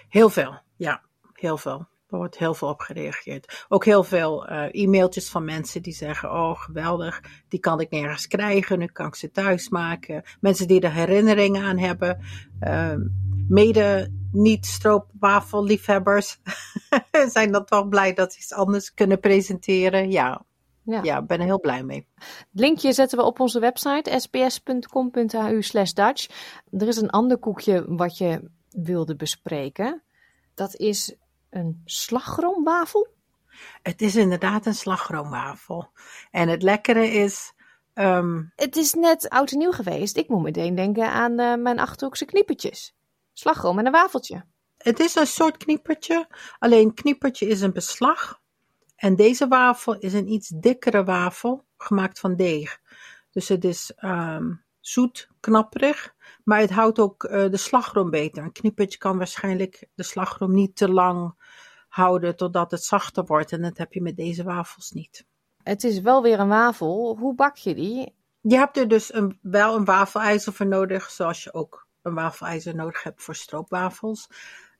Heel 0.09 0.29
veel, 0.29 0.59
ja. 0.75 1.01
Heel 1.33 1.57
veel. 1.57 1.87
Er 2.09 2.17
wordt 2.17 2.37
heel 2.37 2.53
veel 2.53 2.67
op 2.67 2.79
gereageerd. 2.79 3.65
Ook 3.69 3.85
heel 3.85 4.03
veel 4.03 4.49
uh, 4.49 4.65
e-mailtjes 4.71 5.29
van 5.29 5.45
mensen 5.45 5.81
die 5.81 5.93
zeggen: 5.93 6.31
Oh, 6.31 6.59
geweldig, 6.59 7.21
die 7.47 7.59
kan 7.59 7.79
ik 7.79 7.89
nergens 7.89 8.27
krijgen. 8.27 8.79
Nu 8.79 8.85
kan 8.85 9.07
ik 9.07 9.15
ze 9.15 9.31
thuis 9.31 9.69
maken. 9.69 10.23
Mensen 10.39 10.67
die 10.67 10.81
er 10.81 10.93
herinneringen 10.93 11.63
aan 11.63 11.77
hebben. 11.77 12.19
Uh, 12.61 12.93
mede 13.47 14.11
niet-stroopwafelliefhebbers 14.31 16.39
zijn 17.35 17.51
dan 17.51 17.65
toch 17.65 17.89
blij 17.89 18.13
dat 18.13 18.33
ze 18.33 18.39
iets 18.39 18.53
anders 18.53 18.93
kunnen 18.93 19.19
presenteren. 19.19 20.11
Ja, 20.11 20.45
ja. 20.83 21.21
ben 21.21 21.39
er 21.39 21.45
heel 21.45 21.59
blij 21.59 21.83
mee. 21.83 22.07
Het 22.15 22.47
linkje 22.51 22.93
zetten 22.93 23.17
we 23.17 23.23
op 23.23 23.39
onze 23.39 23.59
website 23.59 24.19
sbs.com.au 24.19 25.61
slash 25.61 25.91
Dutch. 25.91 26.29
Er 26.71 26.87
is 26.87 26.97
een 26.97 27.09
ander 27.09 27.37
koekje 27.37 27.85
wat 27.87 28.17
je 28.17 28.49
wilde 28.69 29.15
bespreken. 29.15 30.03
Dat 30.53 30.75
is 30.75 31.15
een 31.55 31.81
slagroomwafel? 31.85 33.07
Het 33.81 34.01
is 34.01 34.15
inderdaad 34.15 34.65
een 34.65 34.75
slagroomwafel. 34.75 35.89
En 36.31 36.49
het 36.49 36.63
lekkere 36.63 37.07
is. 37.07 37.53
Um... 37.93 38.51
Het 38.55 38.75
is 38.75 38.93
net 38.93 39.29
oud 39.29 39.51
en 39.51 39.57
nieuw 39.57 39.71
geweest. 39.71 40.17
Ik 40.17 40.27
moet 40.27 40.41
meteen 40.41 40.75
denken 40.75 41.11
aan 41.11 41.39
uh, 41.39 41.55
mijn 41.55 41.79
achterhoekse 41.79 42.25
kniepertjes. 42.25 42.95
Slagroom 43.33 43.79
en 43.79 43.85
een 43.85 43.91
wafeltje. 43.91 44.45
Het 44.77 44.99
is 44.99 45.15
een 45.15 45.27
soort 45.27 45.57
kniepertje. 45.57 46.27
Alleen 46.59 46.93
kniepertje 46.93 47.47
is 47.47 47.61
een 47.61 47.73
beslag. 47.73 48.41
En 48.95 49.15
deze 49.15 49.47
wafel 49.47 49.97
is 49.99 50.13
een 50.13 50.31
iets 50.31 50.47
dikkere 50.47 51.03
wafel, 51.03 51.65
gemaakt 51.77 52.19
van 52.19 52.35
deeg. 52.35 52.79
Dus 53.31 53.47
het 53.47 53.63
is 53.63 53.91
ehm, 53.95 54.51
zoet, 54.87 55.27
knapperig, 55.39 56.15
maar 56.43 56.59
het 56.59 56.69
houdt 56.69 56.99
ook 56.99 57.23
eh, 57.23 57.49
de 57.49 57.57
slagroom 57.57 58.09
beter. 58.09 58.43
Een 58.43 58.51
knippetje 58.51 58.97
kan 58.97 59.17
waarschijnlijk 59.17 59.87
de 59.95 60.03
slagroom 60.03 60.53
niet 60.53 60.75
te 60.75 60.89
lang 60.89 61.33
houden 61.87 62.35
totdat 62.35 62.71
het 62.71 62.83
zachter 62.83 63.25
wordt. 63.25 63.51
En 63.51 63.61
dat 63.61 63.77
heb 63.77 63.93
je 63.93 64.01
met 64.01 64.15
deze 64.15 64.43
wafels 64.43 64.91
niet. 64.91 65.25
Het 65.63 65.83
is 65.83 66.01
wel 66.01 66.21
weer 66.21 66.39
een 66.39 66.47
wafel. 66.47 67.17
Hoe 67.19 67.35
bak 67.35 67.55
je 67.55 67.75
die? 67.75 68.15
Je 68.41 68.55
hebt 68.55 68.77
er 68.77 68.87
dus 68.87 69.13
een, 69.13 69.39
wel 69.41 69.75
een 69.75 69.85
wafelijzer 69.85 70.53
voor 70.53 70.67
nodig, 70.67 71.09
zoals 71.09 71.43
je 71.43 71.53
ook 71.53 71.87
een 72.01 72.13
wafelijzer 72.13 72.75
nodig 72.75 73.03
hebt 73.03 73.23
voor 73.23 73.35
stroopwafels. 73.35 74.29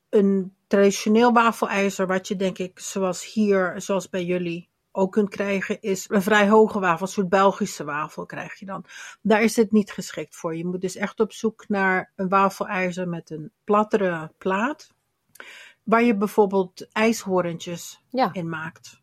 Een 0.09 0.55
traditioneel 0.67 1.33
wafelijzer, 1.33 2.07
wat 2.07 2.27
je 2.27 2.35
denk 2.35 2.57
ik, 2.57 2.79
zoals 2.79 3.33
hier, 3.33 3.73
zoals 3.77 4.09
bij 4.09 4.23
jullie, 4.23 4.69
ook 4.95 5.11
kunt 5.11 5.29
krijgen, 5.29 5.81
is 5.81 6.09
een 6.09 6.21
vrij 6.21 6.49
hoge 6.49 6.79
wafel, 6.79 7.05
een 7.05 7.11
soort 7.11 7.29
Belgische 7.29 7.83
wafel 7.83 8.25
krijg 8.25 8.59
je 8.59 8.65
dan. 8.65 8.85
Daar 9.21 9.41
is 9.41 9.55
het 9.55 9.71
niet 9.71 9.91
geschikt 9.91 10.35
voor. 10.35 10.55
Je 10.55 10.65
moet 10.65 10.81
dus 10.81 10.95
echt 10.95 11.19
op 11.19 11.31
zoek 11.31 11.67
naar 11.67 12.11
een 12.15 12.29
wafelijzer 12.29 13.07
met 13.07 13.29
een 13.29 13.51
plattere 13.63 14.31
plaat, 14.37 14.93
waar 15.83 16.03
je 16.03 16.17
bijvoorbeeld 16.17 16.87
ijshoorntjes 16.91 18.03
in 18.31 18.49
maakt. 18.49 19.01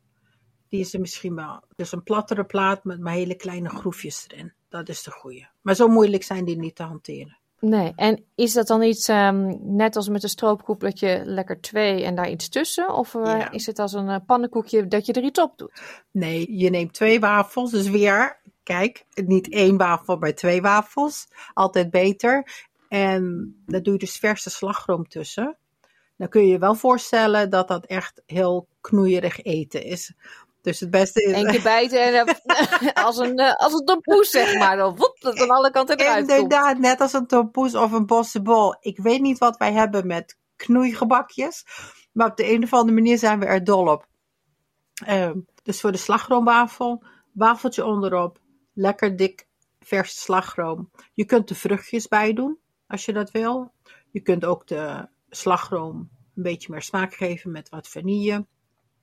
Die 0.68 0.80
is 0.80 0.94
er 0.94 1.00
misschien 1.00 1.34
wel. 1.34 1.62
Dus 1.76 1.92
een 1.92 2.02
plattere 2.02 2.44
plaat 2.44 2.84
met 2.84 3.00
maar 3.00 3.12
hele 3.12 3.34
kleine 3.34 3.68
groefjes 3.68 4.26
erin. 4.28 4.52
Dat 4.68 4.88
is 4.88 5.02
de 5.02 5.10
goede. 5.10 5.48
Maar 5.60 5.74
zo 5.74 5.88
moeilijk 5.88 6.22
zijn 6.22 6.44
die 6.44 6.56
niet 6.56 6.74
te 6.74 6.82
hanteren. 6.82 7.38
Nee, 7.64 7.92
en 7.96 8.24
is 8.34 8.52
dat 8.52 8.66
dan 8.66 8.82
iets 8.82 9.08
ehm, 9.08 9.54
net 9.60 9.96
als 9.96 10.08
met 10.08 10.22
een 10.22 10.28
stroopkoek 10.28 10.80
dat 10.80 10.98
je 10.98 11.22
lekker 11.24 11.60
twee 11.60 12.04
en 12.04 12.14
daar 12.14 12.30
iets 12.30 12.48
tussen? 12.48 12.94
Of 12.94 13.14
eh, 13.14 13.46
is 13.50 13.66
het 13.66 13.78
als 13.78 13.92
een 13.92 14.08
uh, 14.08 14.16
pannenkoekje 14.26 14.86
dat 14.86 15.06
je 15.06 15.12
er 15.12 15.22
iets 15.22 15.40
op 15.40 15.58
doet? 15.58 15.82
Nee, 16.10 16.56
je 16.56 16.70
neemt 16.70 16.92
twee 16.92 17.20
wafels. 17.20 17.70
Dus 17.70 17.90
weer, 17.90 18.40
kijk, 18.62 19.04
niet 19.14 19.48
één 19.48 19.76
wafel, 19.76 20.16
maar 20.16 20.34
twee 20.34 20.62
wafels. 20.62 21.28
Altijd 21.54 21.90
beter. 21.90 22.66
En 22.88 23.54
daar 23.66 23.82
doe 23.82 23.92
je 23.92 23.98
dus 23.98 24.16
verse 24.16 24.50
slagroom 24.50 25.08
tussen. 25.08 25.56
Dan 26.16 26.28
kun 26.28 26.42
je 26.42 26.52
je 26.52 26.58
wel 26.58 26.74
voorstellen 26.74 27.50
dat 27.50 27.68
dat 27.68 27.86
echt 27.86 28.22
heel 28.26 28.68
knoeierig 28.80 29.42
eten 29.42 29.84
is. 29.84 30.14
Dus 30.62 30.80
het 30.80 30.90
beste 30.90 31.22
is... 31.22 31.36
Eén 31.36 31.50
keer 31.50 31.62
bijten 31.62 32.02
en 32.02 32.40
als, 33.06 33.18
een, 33.18 33.40
uh, 33.40 33.54
als 33.54 33.72
een 33.72 33.84
tompoes, 33.84 34.30
zeg 34.30 34.58
maar. 34.58 34.76
Dan 34.76 34.96
woep, 34.96 35.16
dat 35.20 35.40
aan 35.40 35.50
alle 35.50 35.70
kanten 35.70 35.98
eruit 35.98 36.28
Inderdaad, 36.28 36.78
net 36.78 37.00
als 37.00 37.12
een 37.12 37.26
tompoes 37.26 37.74
of 37.74 37.92
een 37.92 38.06
bossenbol. 38.06 38.76
Ik 38.80 38.98
weet 38.98 39.20
niet 39.20 39.38
wat 39.38 39.56
wij 39.56 39.72
hebben 39.72 40.06
met 40.06 40.38
knoeigebakjes. 40.56 41.64
Maar 42.12 42.30
op 42.30 42.36
de 42.36 42.52
een 42.52 42.62
of 42.62 42.72
andere 42.72 42.94
manier 42.94 43.18
zijn 43.18 43.38
we 43.38 43.46
er 43.46 43.64
dol 43.64 43.88
op. 43.88 44.06
Uh, 45.08 45.30
dus 45.62 45.80
voor 45.80 45.92
de 45.92 45.98
slagroomwafel, 45.98 47.04
wafeltje 47.32 47.84
onderop. 47.84 48.38
Lekker 48.74 49.16
dik 49.16 49.46
verse 49.80 50.16
slagroom. 50.16 50.90
Je 51.14 51.24
kunt 51.24 51.48
de 51.48 51.54
vruchtjes 51.54 52.08
bij 52.08 52.32
doen, 52.32 52.58
als 52.86 53.04
je 53.04 53.12
dat 53.12 53.30
wil. 53.30 53.72
Je 54.10 54.20
kunt 54.20 54.44
ook 54.44 54.66
de 54.66 55.08
slagroom 55.30 56.10
een 56.34 56.42
beetje 56.42 56.72
meer 56.72 56.82
smaak 56.82 57.14
geven 57.14 57.50
met 57.50 57.68
wat 57.68 57.88
vanille. 57.88 58.46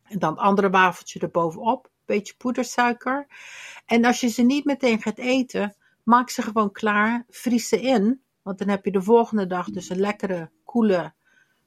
En 0.09 0.19
dan 0.19 0.31
het 0.31 0.39
andere 0.39 0.69
wafeltje 0.69 1.19
erbovenop. 1.19 1.89
Beetje 2.05 2.33
poedersuiker. 2.37 3.27
En 3.85 4.05
als 4.05 4.19
je 4.19 4.27
ze 4.27 4.41
niet 4.41 4.65
meteen 4.65 5.01
gaat 5.01 5.17
eten, 5.17 5.75
maak 6.03 6.29
ze 6.29 6.41
gewoon 6.41 6.71
klaar. 6.71 7.25
Vries 7.29 7.67
ze 7.67 7.81
in. 7.81 8.21
Want 8.41 8.57
dan 8.57 8.67
heb 8.67 8.85
je 8.85 8.91
de 8.91 9.01
volgende 9.01 9.47
dag 9.47 9.69
dus 9.69 9.89
een 9.89 9.99
lekkere, 9.99 10.51
koele 10.63 11.13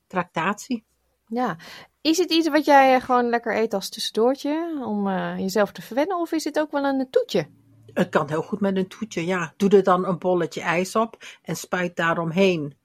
tractatie. 0.06 0.84
Ja. 1.26 1.56
Is 2.00 2.18
het 2.18 2.30
iets 2.30 2.48
wat 2.48 2.64
jij 2.64 3.00
gewoon 3.00 3.28
lekker 3.28 3.56
eet 3.56 3.74
als 3.74 3.88
tussendoortje? 3.88 4.82
Om 4.84 5.06
uh, 5.06 5.38
jezelf 5.38 5.72
te 5.72 5.82
verwennen? 5.82 6.16
Of 6.16 6.32
is 6.32 6.44
het 6.44 6.58
ook 6.58 6.70
wel 6.70 6.84
een 6.84 7.10
toetje? 7.10 7.46
Het 7.92 8.08
kan 8.08 8.28
heel 8.28 8.42
goed 8.42 8.60
met 8.60 8.76
een 8.76 8.88
toetje, 8.88 9.26
ja. 9.26 9.54
Doe 9.56 9.70
er 9.70 9.82
dan 9.82 10.06
een 10.06 10.18
bolletje 10.18 10.60
ijs 10.60 10.96
op 10.96 11.16
en 11.42 11.56
spuit 11.56 11.96
daaromheen 11.96 12.76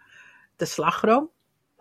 de 0.56 0.66
slagroom. 0.66 1.30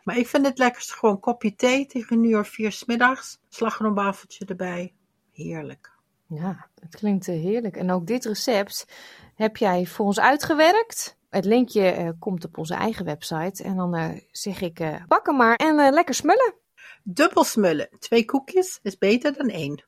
Maar 0.07 0.19
ik 0.19 0.27
vind 0.27 0.47
het 0.47 0.59
lekkerst 0.59 0.93
gewoon 0.93 1.21
kopje 1.21 1.55
thee 1.55 1.87
tegen 1.87 2.21
nu 2.21 2.29
uur 2.29 2.45
vier 2.45 2.73
smiddags. 2.73 3.39
Slagroomwafeltje 3.49 4.45
erbij. 4.45 4.95
Heerlijk. 5.33 5.93
Ja, 6.27 6.69
het 6.81 6.97
klinkt 6.97 7.29
eh, 7.29 7.35
heerlijk. 7.35 7.77
En 7.77 7.91
ook 7.91 8.07
dit 8.07 8.25
recept 8.25 8.87
heb 9.35 9.57
jij 9.57 9.87
voor 9.87 10.07
ons 10.07 10.21
uitgewerkt. 10.21 11.17
Het 11.31 11.45
linkje 11.45 11.99
uh, 11.99 12.09
komt 12.19 12.45
op 12.45 12.59
onze 12.59 12.75
eigen 12.75 13.05
website. 13.05 13.63
En 13.63 13.77
dan 13.77 13.97
uh, 13.97 14.11
zeg 14.31 14.61
ik, 14.61 14.81
uh, 14.81 15.05
bak 15.07 15.27
hem 15.27 15.37
maar 15.37 15.57
en 15.57 15.93
lekker 15.93 16.15
smullen. 16.15 16.55
Dubbel 17.03 17.45
smullen. 17.45 17.89
Twee 17.99 18.25
koekjes 18.25 18.79
is 18.83 18.99
beter 18.99 19.33
dan 19.33 19.49
één. 19.49 19.85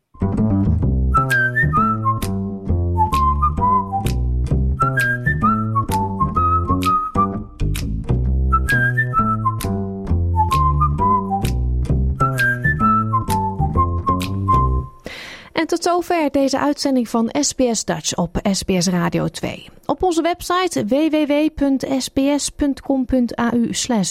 Tot 15.69 15.83
zover 15.83 16.31
deze 16.31 16.59
uitzending 16.59 17.09
van 17.09 17.35
SBS 17.41 17.85
Dutch 17.85 18.17
op 18.17 18.39
SBS 18.53 18.87
Radio 18.87 19.29
2. 19.29 19.69
Op 19.87 20.03
onze 20.03 20.23
website 20.23 20.85
www.sbs.com.au 20.85 21.87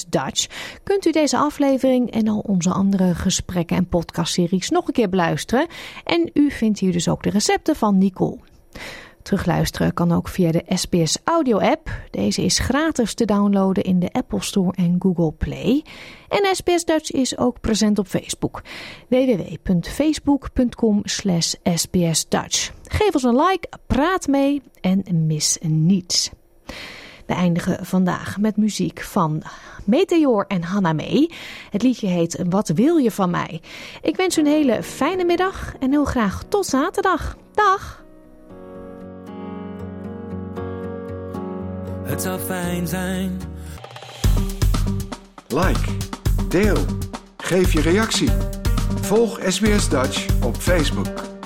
Dutch 0.09 0.47
kunt 0.83 1.05
u 1.05 1.11
deze 1.11 1.37
aflevering 1.37 2.11
en 2.11 2.27
al 2.27 2.39
onze 2.39 2.69
andere 2.69 3.15
gesprekken 3.15 3.77
en 3.77 3.87
podcastseries 3.87 4.69
nog 4.69 4.87
een 4.87 4.93
keer 4.93 5.09
beluisteren. 5.09 5.67
En 6.03 6.29
u 6.33 6.51
vindt 6.51 6.79
hier 6.79 6.91
dus 6.91 7.09
ook 7.09 7.23
de 7.23 7.29
recepten 7.29 7.75
van 7.75 7.97
Nicole. 7.97 8.37
Terugluisteren 9.27 9.93
kan 9.93 10.11
ook 10.11 10.27
via 10.27 10.51
de 10.51 10.63
SBS 10.67 11.17
Audio 11.23 11.59
app. 11.59 11.89
Deze 12.11 12.43
is 12.43 12.59
gratis 12.59 13.13
te 13.13 13.25
downloaden 13.25 13.83
in 13.83 13.99
de 13.99 14.11
Apple 14.11 14.41
Store 14.41 14.73
en 14.75 14.95
Google 14.99 15.31
Play. 15.31 15.83
En 16.27 16.55
SBS 16.55 16.85
Dutch 16.85 17.11
is 17.11 17.37
ook 17.37 17.59
present 17.61 17.99
op 17.99 18.07
Facebook. 18.07 18.61
www.facebook.com 19.07 21.01
slash 21.03 21.53
sbsdutch. 21.63 22.71
Geef 22.83 23.13
ons 23.13 23.23
een 23.23 23.35
like, 23.35 23.69
praat 23.87 24.27
mee 24.27 24.61
en 24.81 25.03
mis 25.25 25.57
niets. 25.61 26.31
We 27.25 27.33
eindigen 27.33 27.85
vandaag 27.85 28.37
met 28.37 28.57
muziek 28.57 29.01
van 29.01 29.43
Meteor 29.85 30.45
en 30.47 30.63
Hannah 30.63 30.95
May. 30.95 31.31
Het 31.69 31.83
liedje 31.83 32.07
heet 32.07 32.43
Wat 32.49 32.67
wil 32.69 32.97
je 32.97 33.11
van 33.11 33.29
mij? 33.29 33.61
Ik 34.01 34.15
wens 34.15 34.37
u 34.37 34.41
een 34.41 34.47
hele 34.47 34.83
fijne 34.83 35.23
middag 35.23 35.75
en 35.79 35.91
heel 35.91 36.05
graag 36.05 36.43
tot 36.43 36.65
zaterdag. 36.65 37.37
Dag! 37.53 38.05
Het 42.07 42.21
zou 42.21 42.39
fijn 42.39 42.87
zijn. 42.87 43.41
Like, 45.47 45.91
deel, 46.49 46.77
geef 47.37 47.73
je 47.73 47.81
reactie. 47.81 48.29
Volg 49.01 49.39
SBS 49.47 49.89
Dutch 49.89 50.25
op 50.43 50.55
Facebook. 50.55 51.36